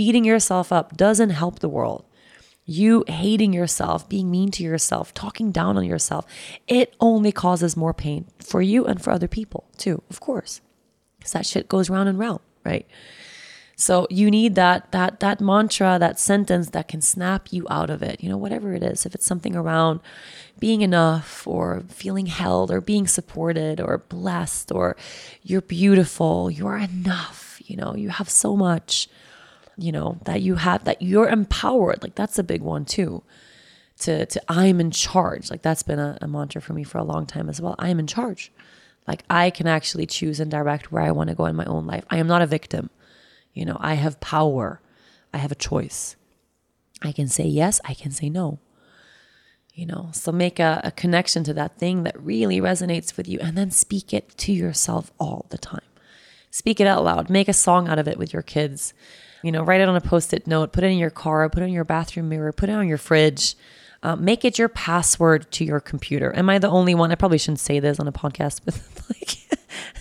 beating 0.02 0.26
yourself 0.26 0.72
up 0.72 0.97
doesn't 0.97 1.30
help 1.30 1.60
the 1.60 1.70
world. 1.70 2.04
You 2.66 3.04
hating 3.08 3.54
yourself, 3.54 4.10
being 4.10 4.32
mean 4.32 4.49
to 4.49 4.64
yourself, 4.64 5.14
talking 5.14 5.52
down 5.52 5.78
on 5.78 5.86
yourself, 5.86 6.26
it 6.68 6.95
only 6.99 7.32
causes 7.32 7.78
more 7.78 7.93
pain 7.93 8.26
for 8.39 8.64
you 8.64 8.88
and 8.88 8.99
for 8.99 9.12
other 9.12 9.28
people 9.28 9.70
too, 9.78 10.02
of 10.10 10.20
course. 10.20 10.60
Because 11.20 11.34
that 11.34 11.45
shit 11.45 11.70
goes 11.70 11.88
round 11.88 12.10
and 12.10 12.18
round, 12.18 12.39
right? 12.66 12.88
So 13.76 14.08
you 14.10 14.32
need 14.32 14.56
that 14.56 14.91
that 14.91 15.20
that 15.20 15.39
mantra, 15.39 15.99
that 15.99 16.18
sentence 16.20 16.72
that 16.72 16.88
can 16.88 17.02
snap 17.02 17.54
you 17.54 17.68
out 17.70 17.91
of 17.91 18.02
it. 18.02 18.24
You 18.24 18.30
know, 18.30 18.38
whatever 18.38 18.74
it 18.74 18.82
is. 18.82 19.06
If 19.06 19.14
it's 19.14 19.28
something 19.28 19.56
around 19.56 19.99
being 20.58 20.82
enough 20.82 21.45
or 21.45 21.84
feeling 21.89 22.26
held 22.26 22.72
or 22.72 22.82
being 22.82 23.06
supported 23.06 23.80
or 23.80 23.99
blessed 23.99 24.72
or 24.72 24.97
you're 25.43 25.62
beautiful, 25.62 26.49
you're 26.49 26.80
enough, 26.80 27.62
you 27.66 27.78
know, 27.78 27.93
you 27.95 28.10
have 28.10 28.32
so 28.32 28.58
much 28.58 29.08
you 29.82 29.92
know, 29.92 30.18
that 30.26 30.42
you 30.42 30.56
have, 30.56 30.84
that 30.86 31.02
you're 31.02 31.28
empowered. 31.28 32.02
Like 32.04 32.16
that's 32.16 32.38
a 32.40 32.44
big 32.44 32.62
one 32.62 32.86
too. 32.86 33.24
To, 34.00 34.26
to 34.26 34.42
I'm 34.48 34.80
in 34.80 34.92
charge. 34.92 35.52
Like 35.52 35.62
that's 35.62 35.84
been 35.84 36.00
a, 36.00 36.18
a 36.22 36.28
mantra 36.28 36.62
for 36.62 36.74
me 36.74 36.84
for 36.84 36.98
a 36.98 37.04
long 37.04 37.26
time 37.26 37.50
as 37.50 37.62
well. 37.62 37.76
I 37.78 37.90
am 37.90 38.00
in 38.00 38.08
charge. 38.08 38.52
Like 39.08 39.24
I 39.30 39.50
can 39.50 39.68
actually 39.68 40.06
choose 40.06 40.40
and 40.40 40.50
direct 40.50 40.92
where 40.92 41.04
I 41.04 41.12
want 41.12 41.30
to 41.30 41.36
go 41.36 41.46
in 41.46 41.56
my 41.56 41.66
own 41.66 41.86
life. 41.86 42.06
I 42.10 42.18
am 42.18 42.28
not 42.28 42.42
a 42.42 42.48
victim. 42.48 42.90
You 43.54 43.66
know, 43.66 43.78
I 43.80 43.96
have 43.96 44.20
power. 44.20 44.82
I 45.34 45.38
have 45.38 45.52
a 45.52 45.56
choice. 45.56 46.16
I 47.02 47.12
can 47.12 47.28
say 47.28 47.46
yes, 47.46 47.82
I 47.86 47.94
can 47.94 48.12
say 48.12 48.30
no. 48.30 48.60
You 49.74 49.86
know, 49.86 50.10
so 50.14 50.32
make 50.32 50.60
a, 50.60 50.82
a 50.84 50.92
connection 50.92 51.44
to 51.46 51.54
that 51.54 51.78
thing 51.78 52.04
that 52.04 52.22
really 52.22 52.60
resonates 52.60 53.16
with 53.16 53.28
you 53.28 53.40
and 53.40 53.58
then 53.58 53.72
speak 53.72 54.14
it 54.14 54.38
to 54.40 54.52
yourself 54.52 55.12
all 55.18 55.46
the 55.50 55.58
time. 55.58 55.82
Speak 56.52 56.82
it 56.82 56.88
out 56.88 57.04
loud. 57.04 57.30
Make 57.30 57.48
a 57.48 57.54
song 57.54 57.88
out 57.88 57.98
of 57.98 58.08
it 58.08 58.18
with 58.18 58.34
your 58.34 58.42
kids. 58.42 58.94
You 59.44 59.52
know, 59.52 59.64
write 59.64 59.82
it 59.82 59.89
on 59.89 59.96
a 59.96 60.02
post 60.02 60.34
it 60.34 60.48
note, 60.48 60.72
put 60.72 60.84
it 60.84 60.88
in 60.88 60.98
your 60.98 61.10
car, 61.10 61.50
put 61.50 61.64
it 61.64 61.68
in 61.68 61.74
your 61.74 61.84
bathroom 61.84 62.30
mirror, 62.30 62.52
put 62.52 62.70
it 62.70 62.74
on 62.74 62.88
your 62.88 62.98
fridge. 62.98 63.56
Uh, 64.04 64.16
make 64.16 64.44
it 64.44 64.58
your 64.58 64.68
password 64.68 65.52
to 65.52 65.64
your 65.64 65.80
computer. 65.80 66.36
Am 66.36 66.50
I 66.50 66.58
the 66.58 66.70
only 66.70 66.96
one? 66.96 67.12
I 67.12 67.16
probably 67.16 67.38
shouldn't 67.38 67.60
say 67.60 67.80
this 67.80 68.00
on 68.00 68.08
a 68.08 68.12
podcast 68.12 68.62
but 68.66 68.74
like 69.10 69.38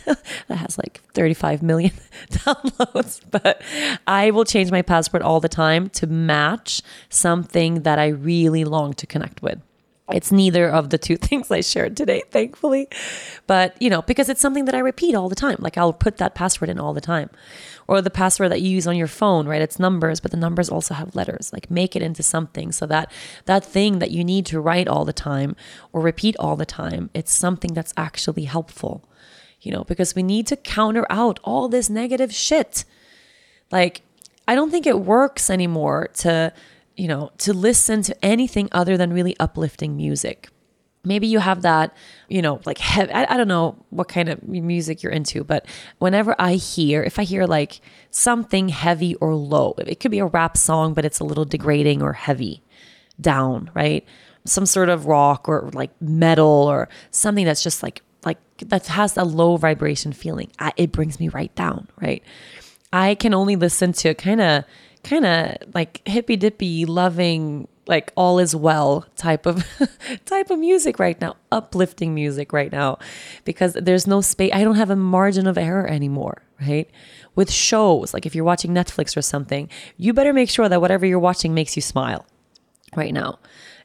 that 0.48 0.56
has 0.56 0.78
like 0.78 1.00
35 1.12 1.62
million 1.62 1.92
downloads, 2.30 3.20
but 3.30 3.62
I 4.06 4.30
will 4.30 4.44
change 4.44 4.70
my 4.70 4.82
password 4.82 5.22
all 5.22 5.40
the 5.40 5.48
time 5.48 5.88
to 5.90 6.06
match 6.06 6.82
something 7.08 7.82
that 7.82 7.98
I 7.98 8.08
really 8.08 8.64
long 8.64 8.94
to 8.94 9.06
connect 9.06 9.42
with. 9.42 9.60
It's 10.12 10.32
neither 10.32 10.68
of 10.68 10.90
the 10.90 10.98
two 10.98 11.16
things 11.28 11.50
I 11.50 11.60
shared 11.60 11.96
today, 11.96 12.22
thankfully. 12.30 12.88
But, 13.46 13.80
you 13.80 13.90
know, 13.90 14.02
because 14.02 14.28
it's 14.28 14.40
something 14.40 14.64
that 14.66 14.74
I 14.74 14.78
repeat 14.78 15.14
all 15.14 15.28
the 15.28 15.34
time. 15.34 15.56
Like 15.60 15.78
I'll 15.78 15.92
put 15.92 16.18
that 16.18 16.34
password 16.34 16.70
in 16.70 16.78
all 16.78 16.94
the 16.94 17.00
time. 17.00 17.30
Or 17.88 18.00
the 18.00 18.10
password 18.10 18.52
that 18.52 18.60
you 18.60 18.70
use 18.70 18.86
on 18.86 18.96
your 18.96 19.08
phone, 19.08 19.48
right? 19.48 19.62
It's 19.62 19.78
numbers, 19.80 20.20
but 20.20 20.30
the 20.30 20.36
numbers 20.36 20.68
also 20.68 20.94
have 20.94 21.16
letters. 21.16 21.52
Like 21.52 21.70
make 21.70 21.96
it 21.96 22.02
into 22.02 22.22
something 22.22 22.70
so 22.70 22.86
that 22.86 23.10
that 23.46 23.64
thing 23.64 23.98
that 23.98 24.12
you 24.12 24.22
need 24.22 24.46
to 24.46 24.60
write 24.60 24.86
all 24.86 25.04
the 25.04 25.12
time 25.12 25.56
or 25.92 26.00
repeat 26.00 26.36
all 26.38 26.56
the 26.56 26.66
time, 26.66 27.10
it's 27.14 27.32
something 27.32 27.74
that's 27.74 27.94
actually 27.96 28.44
helpful. 28.44 29.08
You 29.60 29.72
know, 29.72 29.84
because 29.84 30.14
we 30.14 30.22
need 30.22 30.46
to 30.46 30.56
counter 30.56 31.04
out 31.10 31.40
all 31.44 31.68
this 31.68 31.90
negative 31.90 32.32
shit. 32.32 32.84
Like 33.72 34.02
I 34.50 34.54
don't 34.54 34.70
think 34.70 34.86
it 34.86 35.00
works 35.00 35.48
anymore 35.48 36.08
to 36.18 36.52
you 37.00 37.08
know, 37.08 37.32
to 37.38 37.54
listen 37.54 38.02
to 38.02 38.14
anything 38.22 38.68
other 38.72 38.98
than 38.98 39.10
really 39.10 39.34
uplifting 39.40 39.96
music. 39.96 40.50
Maybe 41.02 41.26
you 41.26 41.38
have 41.38 41.62
that, 41.62 41.96
you 42.28 42.42
know, 42.42 42.60
like 42.66 42.76
heavy, 42.76 43.10
I, 43.10 43.24
I 43.32 43.38
don't 43.38 43.48
know 43.48 43.82
what 43.88 44.08
kind 44.08 44.28
of 44.28 44.46
music 44.46 45.02
you're 45.02 45.10
into, 45.10 45.42
but 45.42 45.64
whenever 45.98 46.36
I 46.38 46.56
hear, 46.56 47.02
if 47.02 47.18
I 47.18 47.22
hear 47.22 47.46
like 47.46 47.80
something 48.10 48.68
heavy 48.68 49.14
or 49.14 49.34
low, 49.34 49.74
it 49.78 49.98
could 49.98 50.10
be 50.10 50.18
a 50.18 50.26
rap 50.26 50.58
song, 50.58 50.92
but 50.92 51.06
it's 51.06 51.20
a 51.20 51.24
little 51.24 51.46
degrading 51.46 52.02
or 52.02 52.12
heavy 52.12 52.62
down, 53.18 53.70
right? 53.72 54.04
Some 54.44 54.66
sort 54.66 54.90
of 54.90 55.06
rock 55.06 55.48
or 55.48 55.70
like 55.72 55.90
metal 56.02 56.66
or 56.68 56.90
something 57.12 57.46
that's 57.46 57.62
just 57.62 57.82
like, 57.82 58.02
like 58.26 58.36
that 58.66 58.88
has 58.88 59.16
a 59.16 59.24
low 59.24 59.56
vibration 59.56 60.12
feeling. 60.12 60.52
I, 60.58 60.74
it 60.76 60.92
brings 60.92 61.18
me 61.18 61.28
right 61.28 61.54
down, 61.54 61.88
right? 61.98 62.22
I 62.92 63.14
can 63.14 63.32
only 63.32 63.56
listen 63.56 63.94
to 63.94 64.12
kind 64.12 64.42
of 64.42 64.64
kind 65.02 65.26
of 65.26 65.74
like 65.74 66.06
hippy 66.06 66.36
dippy, 66.36 66.84
loving, 66.84 67.68
like 67.86 68.12
all 68.16 68.38
is 68.38 68.54
well 68.54 69.06
type 69.16 69.46
of 69.46 69.64
type 70.24 70.50
of 70.50 70.58
music 70.58 70.98
right 70.98 71.20
now, 71.20 71.36
uplifting 71.50 72.14
music 72.14 72.52
right 72.52 72.70
now, 72.70 72.98
because 73.44 73.74
there's 73.74 74.06
no 74.06 74.20
space. 74.20 74.50
I 74.52 74.62
don't 74.62 74.76
have 74.76 74.90
a 74.90 74.96
margin 74.96 75.46
of 75.46 75.58
error 75.58 75.86
anymore, 75.86 76.42
right? 76.60 76.88
With 77.34 77.50
shows, 77.50 78.14
like 78.14 78.26
if 78.26 78.34
you're 78.34 78.44
watching 78.44 78.72
Netflix 78.72 79.16
or 79.16 79.22
something, 79.22 79.68
you 79.96 80.12
better 80.12 80.32
make 80.32 80.50
sure 80.50 80.68
that 80.68 80.80
whatever 80.80 81.06
you're 81.06 81.18
watching 81.18 81.54
makes 81.54 81.76
you 81.76 81.82
smile 81.82 82.26
right 82.94 83.14
now. 83.14 83.38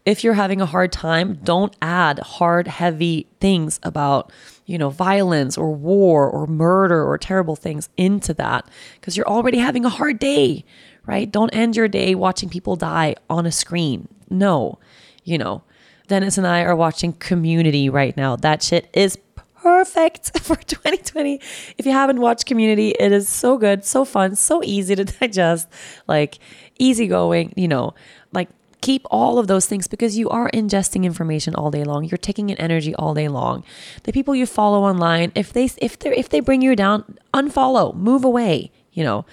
If 0.06 0.24
you're 0.24 0.36
having 0.36 0.62
a 0.62 0.68
hard 0.68 0.92
time, 0.92 1.40
don't 1.44 1.76
add 1.82 2.20
hard, 2.20 2.68
heavy 2.68 3.28
things 3.40 3.80
about, 3.82 4.32
you 4.68 4.78
know, 4.78 4.92
violence 4.92 5.58
or 5.58 5.72
war 5.72 6.30
or 6.30 6.46
murder 6.46 7.04
or 7.04 7.18
terrible 7.18 7.56
things 7.56 7.90
into 7.98 8.32
that 8.36 8.70
because 9.00 9.18
you're 9.18 9.28
already 9.28 9.58
having 9.58 9.84
a 9.84 9.90
hard 9.90 10.20
day, 10.20 10.64
right? 11.06 11.32
Don't 11.32 11.54
end 11.54 11.76
your 11.76 11.88
day 11.88 12.16
watching 12.16 12.50
people 12.50 12.76
die 12.76 13.16
on 13.30 13.46
a 13.46 13.52
screen. 13.52 14.08
No, 14.30 14.80
you 15.24 15.38
know, 15.38 15.64
Dennis 16.08 16.38
and 16.38 16.48
I 16.48 16.62
are 16.64 16.76
watching 16.76 17.14
Community 17.14 17.90
right 17.90 18.16
now. 18.16 18.36
That 18.36 18.64
shit 18.64 18.90
is 18.94 19.18
perfect 19.56 20.40
for 20.44 20.56
2020. 20.56 21.40
If 21.78 21.86
you 21.86 21.92
haven't 21.92 22.20
watched 22.20 22.46
Community, 22.46 22.90
it 23.00 23.12
is 23.12 23.28
so 23.28 23.58
good, 23.58 23.86
so 23.86 24.06
fun, 24.06 24.36
so 24.36 24.62
easy 24.64 24.96
to 24.96 25.04
digest, 25.20 25.68
like 26.08 26.40
easygoing, 26.78 27.54
you 27.56 27.68
know, 27.68 27.94
like 28.32 28.50
keep 28.82 29.02
all 29.10 29.40
of 29.40 29.48
those 29.48 29.66
things 29.66 29.88
because 29.88 30.16
you 30.16 30.30
are 30.30 30.48
ingesting 30.52 31.06
information 31.06 31.56
all 31.56 31.72
day 31.72 31.84
long 31.84 32.04
you're 32.04 32.20
taking 32.20 32.52
in 32.52 32.58
energy 32.58 32.94
all 32.96 33.16
day 33.16 33.28
long 33.28 33.64
the 34.04 34.14
people 34.14 34.36
you 34.36 34.46
follow 34.46 34.84
online 34.84 35.32
if 35.34 35.52
they 35.52 35.66
if 35.78 35.98
they 35.98 36.16
if 36.16 36.30
they 36.30 36.40
bring 36.40 36.62
you 36.62 36.76
down 36.76 37.04
unfollow 37.34 37.96
move 37.96 38.24
away 38.24 38.72
you 38.92 39.04
know 39.04 39.26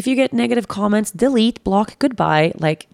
if 0.00 0.06
you 0.06 0.16
get 0.16 0.32
negative 0.32 0.66
comments 0.66 1.10
delete 1.10 1.62
block 1.62 1.98
goodbye 1.98 2.52
like 2.58 2.88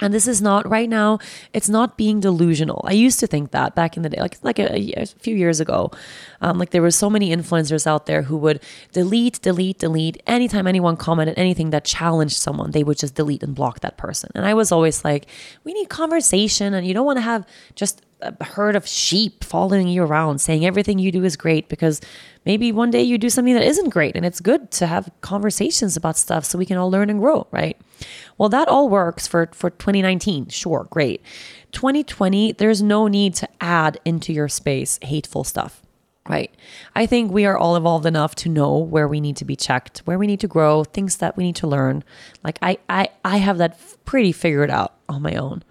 and 0.00 0.14
this 0.14 0.28
is 0.28 0.40
not 0.40 0.68
right 0.68 0.88
now. 0.88 1.18
It's 1.52 1.68
not 1.68 1.96
being 1.96 2.20
delusional. 2.20 2.84
I 2.84 2.92
used 2.92 3.18
to 3.20 3.26
think 3.26 3.50
that 3.50 3.74
back 3.74 3.96
in 3.96 4.02
the 4.02 4.08
day, 4.08 4.20
like 4.20 4.38
like 4.42 4.58
a, 4.60 5.00
a 5.02 5.06
few 5.06 5.34
years 5.34 5.58
ago, 5.58 5.90
um, 6.40 6.58
like 6.58 6.70
there 6.70 6.82
were 6.82 6.92
so 6.92 7.10
many 7.10 7.34
influencers 7.34 7.86
out 7.86 8.06
there 8.06 8.22
who 8.22 8.36
would 8.36 8.62
delete, 8.92 9.42
delete, 9.42 9.78
delete. 9.78 10.22
Anytime 10.26 10.66
anyone 10.66 10.96
commented 10.96 11.36
anything 11.36 11.70
that 11.70 11.84
challenged 11.84 12.36
someone, 12.36 12.70
they 12.70 12.84
would 12.84 12.98
just 12.98 13.16
delete 13.16 13.42
and 13.42 13.54
block 13.54 13.80
that 13.80 13.96
person. 13.96 14.30
And 14.36 14.46
I 14.46 14.54
was 14.54 14.70
always 14.70 15.04
like, 15.04 15.26
we 15.64 15.72
need 15.72 15.88
conversation, 15.88 16.74
and 16.74 16.86
you 16.86 16.94
don't 16.94 17.06
want 17.06 17.18
to 17.18 17.22
have 17.22 17.44
just 17.74 18.04
a 18.20 18.44
herd 18.44 18.74
of 18.74 18.86
sheep 18.86 19.44
following 19.44 19.86
you 19.88 20.02
around 20.02 20.40
saying 20.40 20.64
everything 20.64 20.98
you 20.98 21.12
do 21.12 21.24
is 21.24 21.36
great 21.36 21.68
because 21.68 22.00
maybe 22.44 22.72
one 22.72 22.90
day 22.90 23.02
you 23.02 23.16
do 23.16 23.30
something 23.30 23.54
that 23.54 23.64
isn't 23.64 23.90
great 23.90 24.16
and 24.16 24.26
it's 24.26 24.40
good 24.40 24.70
to 24.72 24.86
have 24.86 25.10
conversations 25.20 25.96
about 25.96 26.16
stuff 26.16 26.44
so 26.44 26.58
we 26.58 26.66
can 26.66 26.76
all 26.76 26.90
learn 26.90 27.10
and 27.10 27.20
grow 27.20 27.46
right? 27.52 27.80
Well 28.36 28.48
that 28.48 28.68
all 28.68 28.88
works 28.88 29.26
for 29.26 29.48
for 29.52 29.70
2019 29.70 30.48
sure 30.48 30.86
great. 30.90 31.22
2020 31.72 32.52
there's 32.52 32.82
no 32.82 33.06
need 33.06 33.34
to 33.34 33.48
add 33.60 34.00
into 34.04 34.32
your 34.32 34.48
space 34.48 34.98
hateful 35.02 35.44
stuff 35.44 35.82
right? 36.28 36.52
I 36.94 37.06
think 37.06 37.32
we 37.32 37.46
are 37.46 37.56
all 37.56 37.74
evolved 37.76 38.04
enough 38.04 38.34
to 38.36 38.50
know 38.50 38.76
where 38.76 39.08
we 39.08 39.20
need 39.20 39.36
to 39.36 39.44
be 39.44 39.56
checked 39.56 40.00
where 40.00 40.18
we 40.18 40.26
need 40.26 40.40
to 40.40 40.48
grow 40.48 40.82
things 40.82 41.18
that 41.18 41.36
we 41.36 41.44
need 41.44 41.56
to 41.56 41.68
learn. 41.68 42.02
Like 42.42 42.58
i 42.62 42.78
i, 42.88 43.08
I 43.24 43.36
have 43.36 43.58
that 43.58 43.78
pretty 44.04 44.32
figured 44.32 44.70
out 44.70 44.94
on 45.08 45.22
my 45.22 45.36
own 45.36 45.62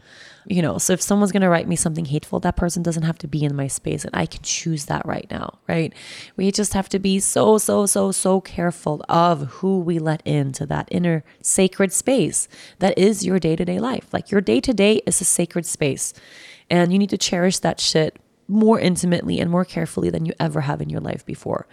you 0.49 0.61
know, 0.61 0.77
so 0.77 0.93
if 0.93 1.01
someone's 1.01 1.31
going 1.31 1.41
to 1.41 1.49
write 1.49 1.67
me 1.67 1.75
something 1.75 2.05
hateful, 2.05 2.39
that 2.39 2.55
person 2.55 2.81
doesn't 2.81 3.03
have 3.03 3.17
to 3.19 3.27
be 3.27 3.43
in 3.43 3.55
my 3.55 3.67
space 3.67 4.05
and 4.05 4.15
I 4.15 4.25
can 4.25 4.41
choose 4.41 4.85
that 4.85 5.05
right 5.05 5.27
now, 5.29 5.59
right? 5.67 5.93
We 6.37 6.51
just 6.51 6.73
have 6.73 6.87
to 6.89 6.99
be 6.99 7.19
so, 7.19 7.57
so, 7.57 7.85
so, 7.85 8.11
so 8.11 8.39
careful 8.41 9.03
of 9.09 9.41
who 9.47 9.79
we 9.79 9.99
let 9.99 10.25
into 10.25 10.65
that 10.67 10.87
inner 10.89 11.23
sacred 11.41 11.91
space 11.91 12.47
that 12.79 12.97
is 12.97 13.25
your 13.25 13.39
day 13.39 13.55
to 13.55 13.65
day 13.65 13.79
life. 13.79 14.13
Like 14.13 14.31
your 14.31 14.41
day 14.41 14.61
to 14.61 14.73
day 14.73 15.01
is 15.05 15.19
a 15.19 15.25
sacred 15.25 15.65
space 15.65 16.13
and 16.69 16.93
you 16.93 16.99
need 16.99 17.09
to 17.09 17.17
cherish 17.17 17.59
that 17.59 17.79
shit 17.79 18.17
more 18.47 18.79
intimately 18.79 19.39
and 19.39 19.51
more 19.51 19.65
carefully 19.65 20.09
than 20.09 20.25
you 20.25 20.33
ever 20.39 20.61
have 20.61 20.81
in 20.81 20.89
your 20.89 21.01
life 21.01 21.25
before. 21.25 21.67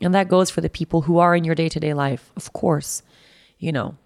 And 0.00 0.14
that 0.14 0.28
goes 0.28 0.50
for 0.50 0.60
the 0.60 0.70
people 0.70 1.02
who 1.02 1.18
are 1.18 1.34
in 1.34 1.44
your 1.44 1.56
day 1.56 1.68
to 1.68 1.80
day 1.80 1.94
life, 1.94 2.30
of 2.36 2.52
course, 2.52 3.02
you 3.58 3.72
know. 3.72 3.96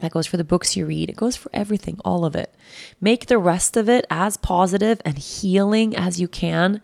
That 0.00 0.12
goes 0.12 0.26
for 0.26 0.36
the 0.36 0.44
books 0.44 0.76
you 0.76 0.84
read. 0.84 1.08
It 1.08 1.16
goes 1.16 1.36
for 1.36 1.50
everything, 1.54 1.98
all 2.04 2.24
of 2.24 2.36
it. 2.36 2.54
Make 3.00 3.26
the 3.26 3.38
rest 3.38 3.76
of 3.76 3.88
it 3.88 4.06
as 4.10 4.36
positive 4.36 5.00
and 5.04 5.16
healing 5.16 5.96
as 5.96 6.20
you 6.20 6.28
can 6.28 6.82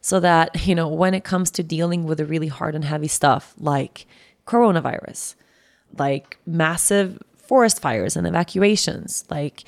so 0.00 0.20
that, 0.20 0.66
you 0.66 0.74
know, 0.74 0.88
when 0.88 1.14
it 1.14 1.24
comes 1.24 1.50
to 1.52 1.62
dealing 1.62 2.04
with 2.04 2.18
the 2.18 2.26
really 2.26 2.48
hard 2.48 2.74
and 2.74 2.84
heavy 2.84 3.08
stuff 3.08 3.54
like 3.58 4.06
coronavirus, 4.46 5.34
like 5.98 6.38
massive 6.46 7.20
forest 7.36 7.80
fires 7.80 8.16
and 8.16 8.26
evacuations, 8.26 9.24
like 9.28 9.64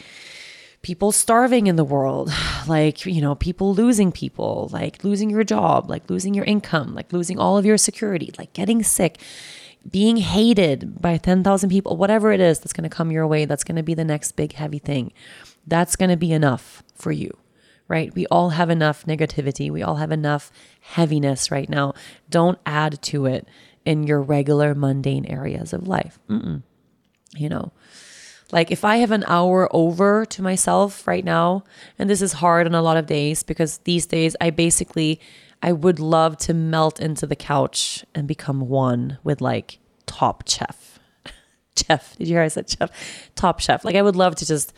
people 0.82 1.10
starving 1.10 1.66
in 1.66 1.74
the 1.74 1.84
world, 1.84 2.32
like, 2.68 3.04
you 3.06 3.20
know, 3.20 3.34
people 3.34 3.74
losing 3.74 4.12
people, 4.12 4.68
like 4.72 5.02
losing 5.02 5.30
your 5.30 5.42
job, 5.42 5.90
like 5.90 6.08
losing 6.08 6.32
your 6.32 6.44
income, 6.44 6.94
like 6.94 7.12
losing 7.12 7.40
all 7.40 7.58
of 7.58 7.66
your 7.66 7.78
security, 7.78 8.30
like 8.38 8.52
getting 8.52 8.84
sick 8.84 9.18
being 9.90 10.16
hated 10.16 11.00
by 11.00 11.16
10,000 11.16 11.68
people, 11.68 11.96
whatever 11.96 12.32
it 12.32 12.40
is 12.40 12.58
that's 12.58 12.72
going 12.72 12.88
to 12.88 12.94
come 12.94 13.10
your 13.10 13.26
way, 13.26 13.44
that's 13.44 13.64
going 13.64 13.76
to 13.76 13.82
be 13.82 13.94
the 13.94 14.04
next 14.04 14.32
big 14.32 14.52
heavy 14.54 14.78
thing. 14.78 15.12
That's 15.66 15.96
going 15.96 16.10
to 16.10 16.16
be 16.16 16.32
enough 16.32 16.82
for 16.94 17.12
you, 17.12 17.36
right? 17.88 18.14
We 18.14 18.26
all 18.26 18.50
have 18.50 18.70
enough 18.70 19.04
negativity. 19.04 19.70
We 19.70 19.82
all 19.82 19.96
have 19.96 20.12
enough 20.12 20.50
heaviness 20.80 21.50
right 21.50 21.68
now. 21.68 21.94
Don't 22.30 22.58
add 22.64 23.02
to 23.02 23.26
it 23.26 23.46
in 23.84 24.04
your 24.04 24.22
regular 24.22 24.74
mundane 24.74 25.26
areas 25.26 25.72
of 25.72 25.86
life. 25.86 26.18
Mm-mm. 26.28 26.62
You 27.36 27.48
know, 27.48 27.72
like 28.52 28.70
if 28.70 28.84
I 28.84 28.96
have 28.96 29.10
an 29.10 29.24
hour 29.26 29.68
over 29.74 30.24
to 30.26 30.42
myself 30.42 31.06
right 31.06 31.24
now, 31.24 31.64
and 31.98 32.08
this 32.08 32.22
is 32.22 32.34
hard 32.34 32.66
on 32.66 32.74
a 32.74 32.82
lot 32.82 32.96
of 32.96 33.06
days 33.06 33.42
because 33.42 33.78
these 33.78 34.06
days 34.06 34.36
I 34.40 34.50
basically 34.50 35.20
I 35.64 35.72
would 35.72 35.98
love 35.98 36.36
to 36.40 36.52
melt 36.52 37.00
into 37.00 37.26
the 37.26 37.34
couch 37.34 38.04
and 38.14 38.28
become 38.28 38.68
one 38.68 39.16
with 39.24 39.40
like 39.40 39.78
Top 40.04 40.46
Chef. 40.46 40.98
chef, 41.76 42.18
did 42.18 42.28
you 42.28 42.34
hear 42.34 42.42
I 42.42 42.48
said 42.48 42.68
chef? 42.68 43.30
Top 43.34 43.60
Chef. 43.60 43.82
Like 43.82 43.96
I 43.96 44.02
would 44.02 44.14
love 44.14 44.34
to 44.36 44.46
just, 44.46 44.74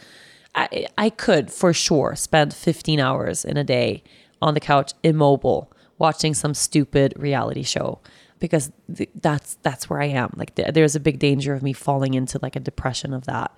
I, 0.54 0.86
I 0.96 1.10
could 1.10 1.52
for 1.52 1.72
sure 1.72 2.14
spend 2.14 2.54
15 2.54 3.00
hours 3.00 3.44
in 3.44 3.56
a 3.56 3.64
day 3.64 4.04
on 4.40 4.54
the 4.54 4.60
couch, 4.60 4.92
immobile, 5.02 5.72
watching 5.98 6.34
some 6.34 6.54
stupid 6.54 7.14
reality 7.16 7.64
show 7.64 7.98
because 8.38 8.70
th- 8.94 9.10
that's 9.16 9.56
that's 9.62 9.90
where 9.90 10.00
I 10.00 10.06
am. 10.06 10.34
Like 10.36 10.54
th- 10.54 10.72
there's 10.72 10.94
a 10.94 11.00
big 11.00 11.18
danger 11.18 11.52
of 11.52 11.64
me 11.64 11.72
falling 11.72 12.14
into 12.14 12.38
like 12.40 12.54
a 12.54 12.60
depression 12.60 13.12
of 13.12 13.24
that. 13.24 13.52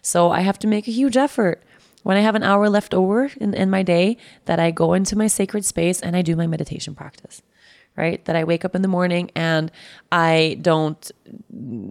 So 0.00 0.30
I 0.30 0.40
have 0.40 0.58
to 0.60 0.66
make 0.66 0.88
a 0.88 0.92
huge 0.92 1.18
effort 1.18 1.62
when 2.02 2.16
I 2.16 2.20
have 2.20 2.34
an 2.34 2.42
hour 2.42 2.68
left 2.68 2.94
over 2.94 3.30
in, 3.40 3.54
in 3.54 3.70
my 3.70 3.82
day, 3.82 4.16
that 4.46 4.58
I 4.58 4.70
go 4.70 4.92
into 4.94 5.16
my 5.16 5.26
sacred 5.26 5.64
space 5.64 6.00
and 6.00 6.16
I 6.16 6.22
do 6.22 6.36
my 6.36 6.46
meditation 6.46 6.94
practice, 6.94 7.42
right? 7.96 8.24
That 8.24 8.36
I 8.36 8.44
wake 8.44 8.64
up 8.64 8.74
in 8.74 8.82
the 8.82 8.88
morning 8.88 9.30
and 9.34 9.70
I 10.10 10.58
don't 10.60 11.10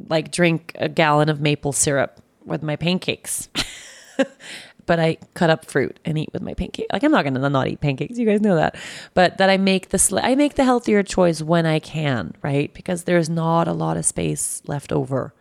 like 0.10 0.32
drink 0.32 0.74
a 0.76 0.90
gallon 0.90 1.30
of 1.30 1.42
maple 1.42 1.72
syrup 1.72 2.22
with 2.46 2.64
my 2.64 2.76
pancakes. 2.76 3.50
but 4.86 5.00
I 5.00 5.18
cut 5.34 5.50
up 5.50 5.66
fruit 5.66 6.00
and 6.04 6.18
eat 6.18 6.30
with 6.34 6.42
my 6.42 6.54
pancake. 6.54 6.88
Like 6.92 7.04
I'm 7.04 7.12
not 7.12 7.24
gonna 7.24 7.50
not 7.50 7.68
eat 7.68 7.82
pancakes. 7.82 8.18
You 8.18 8.26
guys 8.26 8.42
know 8.42 8.56
that. 8.56 8.76
But 9.14 9.38
that 9.38 9.50
I 9.50 9.58
make 9.58 9.90
the 9.90 10.22
I 10.22 10.36
make 10.36 10.56
the 10.56 10.64
healthier 10.64 11.04
choice 11.04 11.42
when 11.42 11.66
I 11.66 11.80
can, 11.80 12.34
right? 12.42 12.74
Because 12.74 13.04
there's 13.04 13.30
not 13.30 13.68
a 13.68 13.74
lot 13.74 13.98
of 13.98 14.06
space 14.06 14.62
left 14.66 14.92
over, 14.92 15.34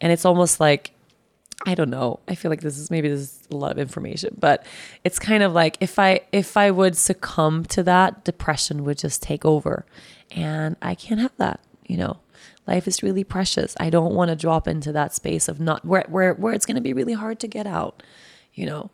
and 0.00 0.12
it's 0.12 0.24
almost 0.24 0.60
like 0.60 0.90
I 1.66 1.74
don't 1.74 1.90
know. 1.90 2.20
I 2.28 2.34
feel 2.34 2.50
like 2.50 2.60
this 2.60 2.78
is 2.78 2.90
maybe 2.90 3.08
this 3.08 3.20
is 3.20 3.48
a 3.50 3.56
lot 3.56 3.72
of 3.72 3.78
information, 3.78 4.36
but 4.38 4.66
it's 5.02 5.18
kind 5.18 5.42
of 5.42 5.52
like 5.52 5.76
if 5.80 5.98
I 5.98 6.20
if 6.32 6.56
I 6.56 6.70
would 6.70 6.96
succumb 6.96 7.64
to 7.66 7.82
that, 7.84 8.24
depression 8.24 8.84
would 8.84 8.98
just 8.98 9.22
take 9.22 9.44
over. 9.44 9.86
And 10.30 10.76
I 10.82 10.94
can't 10.94 11.20
have 11.20 11.36
that, 11.38 11.60
you 11.86 11.96
know. 11.96 12.18
Life 12.66 12.88
is 12.88 13.02
really 13.02 13.24
precious. 13.24 13.74
I 13.78 13.90
don't 13.90 14.14
want 14.14 14.30
to 14.30 14.36
drop 14.36 14.66
into 14.66 14.90
that 14.92 15.14
space 15.14 15.48
of 15.48 15.60
not 15.60 15.84
where 15.84 16.04
where 16.08 16.34
where 16.34 16.54
it's 16.54 16.66
going 16.66 16.76
to 16.76 16.80
be 16.80 16.92
really 16.92 17.12
hard 17.12 17.38
to 17.40 17.48
get 17.48 17.66
out, 17.66 18.02
you 18.52 18.66
know. 18.66 18.90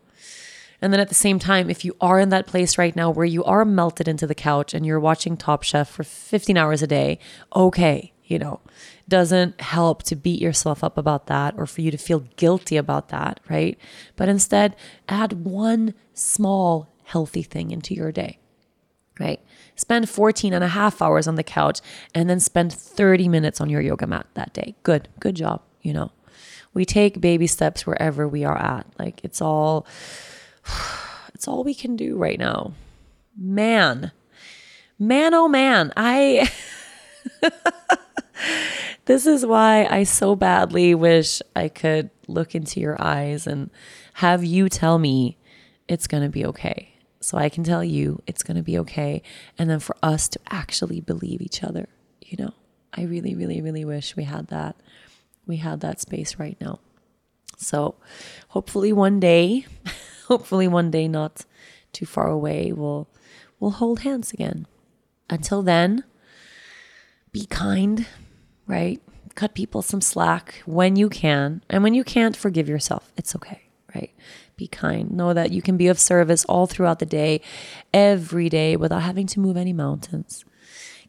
And 0.82 0.92
then 0.92 1.00
at 1.00 1.08
the 1.08 1.14
same 1.14 1.38
time, 1.38 1.68
if 1.68 1.84
you 1.84 1.94
are 2.00 2.18
in 2.18 2.30
that 2.30 2.46
place 2.46 2.78
right 2.78 2.96
now 2.96 3.10
where 3.10 3.26
you 3.26 3.44
are 3.44 3.64
melted 3.64 4.08
into 4.08 4.26
the 4.26 4.34
couch 4.34 4.72
and 4.72 4.86
you're 4.86 5.00
watching 5.00 5.36
Top 5.36 5.62
Chef 5.62 5.88
for 5.88 6.04
15 6.04 6.56
hours 6.56 6.82
a 6.82 6.86
day, 6.86 7.18
okay, 7.54 8.12
you 8.24 8.38
know, 8.38 8.60
doesn't 9.10 9.60
help 9.60 10.04
to 10.04 10.16
beat 10.16 10.40
yourself 10.40 10.82
up 10.82 10.96
about 10.96 11.26
that 11.26 11.54
or 11.58 11.66
for 11.66 11.82
you 11.82 11.90
to 11.90 11.98
feel 11.98 12.20
guilty 12.36 12.78
about 12.78 13.08
that, 13.08 13.40
right? 13.50 13.78
But 14.16 14.30
instead, 14.30 14.74
add 15.08 15.44
one 15.44 15.92
small 16.14 16.88
healthy 17.04 17.42
thing 17.42 17.72
into 17.72 17.92
your 17.92 18.12
day, 18.12 18.38
right? 19.18 19.40
Spend 19.74 20.08
14 20.08 20.54
and 20.54 20.64
a 20.64 20.68
half 20.68 21.02
hours 21.02 21.26
on 21.26 21.34
the 21.34 21.42
couch 21.42 21.80
and 22.14 22.30
then 22.30 22.40
spend 22.40 22.72
30 22.72 23.28
minutes 23.28 23.60
on 23.60 23.68
your 23.68 23.80
yoga 23.80 24.06
mat 24.06 24.26
that 24.34 24.54
day. 24.54 24.76
Good, 24.84 25.08
good 25.18 25.34
job, 25.34 25.62
you 25.82 25.92
know. 25.92 26.12
We 26.72 26.84
take 26.84 27.20
baby 27.20 27.48
steps 27.48 27.84
wherever 27.84 28.28
we 28.28 28.44
are 28.44 28.56
at. 28.56 28.86
Like 28.98 29.20
it's 29.24 29.42
all 29.42 29.86
it's 31.34 31.48
all 31.48 31.64
we 31.64 31.74
can 31.74 31.96
do 31.96 32.16
right 32.16 32.38
now. 32.38 32.72
Man. 33.36 34.12
Man 34.98 35.34
oh 35.34 35.48
man, 35.48 35.92
I 35.96 36.50
this 39.06 39.26
is 39.26 39.44
why 39.44 39.86
I 39.90 40.04
so 40.04 40.34
badly 40.36 40.94
wish 40.94 41.42
I 41.54 41.68
could 41.68 42.10
look 42.26 42.54
into 42.54 42.80
your 42.80 43.00
eyes 43.00 43.46
and 43.46 43.70
have 44.14 44.44
you 44.44 44.68
tell 44.68 44.98
me 44.98 45.38
it's 45.88 46.06
going 46.06 46.22
to 46.22 46.28
be 46.28 46.46
okay. 46.46 46.94
So 47.20 47.36
I 47.36 47.48
can 47.48 47.64
tell 47.64 47.84
you 47.84 48.22
it's 48.26 48.42
going 48.42 48.56
to 48.56 48.62
be 48.62 48.78
okay. 48.78 49.22
And 49.58 49.68
then 49.68 49.80
for 49.80 49.96
us 50.02 50.28
to 50.28 50.40
actually 50.50 51.00
believe 51.00 51.42
each 51.42 51.62
other, 51.62 51.88
you 52.20 52.42
know, 52.42 52.54
I 52.94 53.02
really, 53.02 53.34
really, 53.34 53.60
really 53.60 53.84
wish 53.84 54.16
we 54.16 54.24
had 54.24 54.48
that. 54.48 54.76
We 55.46 55.56
had 55.56 55.80
that 55.80 56.00
space 56.00 56.38
right 56.38 56.56
now. 56.60 56.80
So 57.56 57.96
hopefully 58.48 58.92
one 58.92 59.20
day, 59.20 59.66
hopefully 60.28 60.66
one 60.66 60.90
day 60.90 61.08
not 61.08 61.44
too 61.92 62.06
far 62.06 62.28
away, 62.28 62.72
we'll, 62.72 63.08
we'll 63.58 63.72
hold 63.72 64.00
hands 64.00 64.32
again. 64.32 64.66
Until 65.28 65.62
then, 65.62 66.04
be 67.32 67.46
kind, 67.46 68.06
right? 68.70 69.02
Cut 69.34 69.54
people 69.54 69.82
some 69.82 70.00
slack 70.00 70.62
when 70.64 70.96
you 70.96 71.08
can. 71.08 71.62
And 71.68 71.82
when 71.82 71.94
you 71.94 72.04
can't, 72.04 72.36
forgive 72.36 72.68
yourself. 72.68 73.12
It's 73.16 73.34
okay, 73.36 73.62
right? 73.94 74.12
Be 74.56 74.68
kind. 74.68 75.10
Know 75.10 75.34
that 75.34 75.50
you 75.50 75.60
can 75.60 75.76
be 75.76 75.88
of 75.88 75.98
service 75.98 76.44
all 76.44 76.66
throughout 76.66 77.00
the 77.00 77.06
day, 77.06 77.40
every 77.92 78.48
day, 78.48 78.76
without 78.76 79.02
having 79.02 79.26
to 79.28 79.40
move 79.40 79.56
any 79.56 79.72
mountains. 79.72 80.44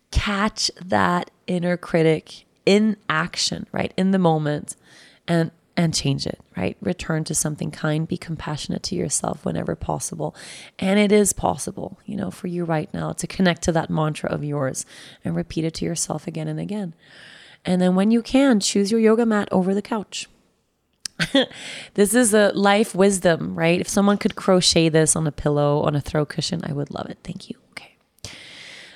Catch 0.09 0.71
that 0.83 1.29
inner 1.47 1.77
critic 1.77 2.45
in 2.65 2.97
action, 3.07 3.67
right? 3.71 3.93
In 3.95 4.11
the 4.11 4.19
moment. 4.19 4.75
And 5.27 5.51
and 5.77 5.93
change 5.93 6.27
it, 6.27 6.39
right? 6.55 6.77
Return 6.81 7.23
to 7.23 7.35
something 7.35 7.71
kind, 7.71 8.07
be 8.07 8.17
compassionate 8.17 8.83
to 8.83 8.95
yourself 8.95 9.45
whenever 9.45 9.75
possible. 9.75 10.35
And 10.77 10.99
it 10.99 11.11
is 11.11 11.33
possible, 11.33 11.97
you 12.05 12.15
know, 12.15 12.29
for 12.29 12.47
you 12.47 12.65
right 12.65 12.93
now 12.93 13.13
to 13.13 13.27
connect 13.27 13.61
to 13.63 13.71
that 13.71 13.89
mantra 13.89 14.29
of 14.29 14.43
yours 14.43 14.85
and 15.23 15.35
repeat 15.35 15.65
it 15.65 15.73
to 15.75 15.85
yourself 15.85 16.27
again 16.27 16.47
and 16.47 16.59
again. 16.59 16.93
And 17.65 17.81
then 17.81 17.95
when 17.95 18.11
you 18.11 18.21
can, 18.21 18.59
choose 18.59 18.91
your 18.91 18.99
yoga 18.99 19.25
mat 19.25 19.47
over 19.51 19.73
the 19.73 19.81
couch. 19.81 20.27
this 21.93 22.15
is 22.15 22.33
a 22.33 22.51
life 22.53 22.95
wisdom, 22.95 23.55
right? 23.55 23.79
If 23.79 23.87
someone 23.87 24.17
could 24.17 24.35
crochet 24.35 24.89
this 24.89 25.15
on 25.15 25.27
a 25.27 25.31
pillow, 25.31 25.81
on 25.81 25.95
a 25.95 26.01
throw 26.01 26.25
cushion, 26.25 26.61
I 26.63 26.73
would 26.73 26.91
love 26.91 27.09
it. 27.09 27.19
Thank 27.23 27.49
you. 27.49 27.57
Okay. 27.71 27.95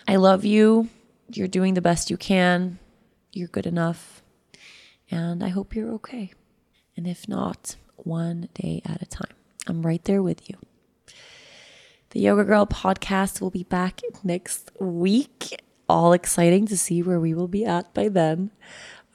I 0.08 0.16
love 0.16 0.46
you. 0.46 0.90
You're 1.32 1.48
doing 1.48 1.74
the 1.74 1.82
best 1.82 2.10
you 2.10 2.18
can. 2.18 2.80
You're 3.32 3.48
good 3.48 3.68
enough. 3.68 4.24
And 5.12 5.44
I 5.44 5.50
hope 5.50 5.76
you're 5.76 5.92
okay. 5.94 6.34
And 6.98 7.08
if 7.08 7.28
not, 7.28 7.76
one 7.98 8.50
day 8.54 8.82
at 8.86 9.02
a 9.02 9.06
time. 9.06 9.34
I'm 9.68 9.86
right 9.86 10.04
there 10.04 10.24
with 10.24 10.50
you. 10.50 10.58
The 12.12 12.22
Yoga 12.22 12.44
Girl 12.44 12.66
podcast 12.66 13.42
will 13.42 13.50
be 13.50 13.64
back 13.64 14.02
next 14.24 14.72
week. 14.80 15.62
All 15.88 16.14
exciting 16.14 16.66
to 16.68 16.78
see 16.78 17.02
where 17.02 17.20
we 17.20 17.34
will 17.34 17.48
be 17.48 17.66
at 17.66 17.94
by 17.94 18.10
then. 18.10 18.52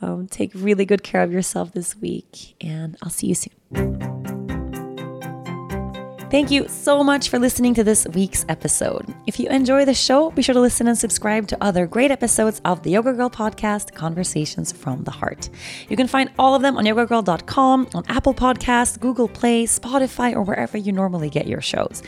Um, 0.01 0.29
take 0.29 0.53
really 0.55 0.85
good 0.85 1.03
care 1.03 1.23
of 1.23 1.33
yourself 1.33 1.73
this 1.73 1.97
week, 1.97 2.55
and 2.61 2.97
I'll 3.03 3.11
see 3.11 3.27
you 3.27 3.35
soon. 3.35 4.30
Thank 6.31 6.53
you 6.53 6.69
so 6.69 7.03
much 7.03 7.29
for 7.29 7.41
listening 7.41 7.75
to 7.75 7.83
this 7.83 8.07
week's 8.07 8.45
episode. 8.49 9.13
If 9.27 9.41
you 9.41 9.49
enjoy 9.49 9.85
the 9.85 9.95
show, 9.95 10.31
be 10.31 10.43
sure 10.43 10.53
to 10.53 10.61
listen 10.61 10.87
and 10.87 10.97
subscribe 10.97 11.49
to 11.49 11.59
other 11.61 11.89
great 11.89 12.13
episodes 12.13 12.61
of 12.65 12.85
the 12.85 12.91
Yoga 12.91 13.15
Girl 13.15 13.29
podcast, 13.29 13.97
Conversations 13.97 14.71
from 14.71 15.03
the 15.03 15.11
Heart. 15.11 15.51
You 15.89 15.97
can 15.97 16.07
find 16.07 16.31
all 16.39 16.55
of 16.55 16.63
them 16.63 16.77
on 16.77 16.85
yogagirl.com, 16.85 17.89
on 17.95 18.05
Apple 18.07 18.33
Podcasts, 18.33 19.01
Google 19.01 19.27
Play, 19.27 19.65
Spotify, 19.65 20.33
or 20.33 20.43
wherever 20.43 20.79
you 20.79 20.93
normally 20.93 21.31
get 21.31 21.49
your 21.49 21.61
shows. 21.61 22.01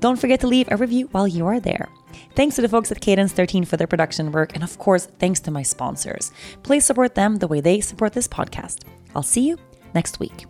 Don't 0.00 0.20
forget 0.20 0.40
to 0.40 0.46
leave 0.46 0.68
a 0.70 0.76
review 0.76 1.08
while 1.12 1.26
you 1.26 1.46
are 1.46 1.58
there. 1.58 1.88
Thanks 2.34 2.56
to 2.56 2.62
the 2.62 2.68
folks 2.68 2.92
at 2.92 3.00
Cadence 3.00 3.32
13 3.32 3.64
for 3.64 3.78
their 3.78 3.86
production 3.86 4.30
work, 4.30 4.54
and 4.54 4.62
of 4.62 4.76
course, 4.76 5.06
thanks 5.18 5.40
to 5.40 5.50
my 5.50 5.62
sponsors. 5.62 6.32
Please 6.64 6.84
support 6.84 7.14
them 7.14 7.36
the 7.36 7.48
way 7.48 7.62
they 7.62 7.80
support 7.80 8.12
this 8.12 8.28
podcast. 8.28 8.82
I'll 9.16 9.22
see 9.22 9.48
you 9.48 9.58
next 9.94 10.20
week. 10.20 10.49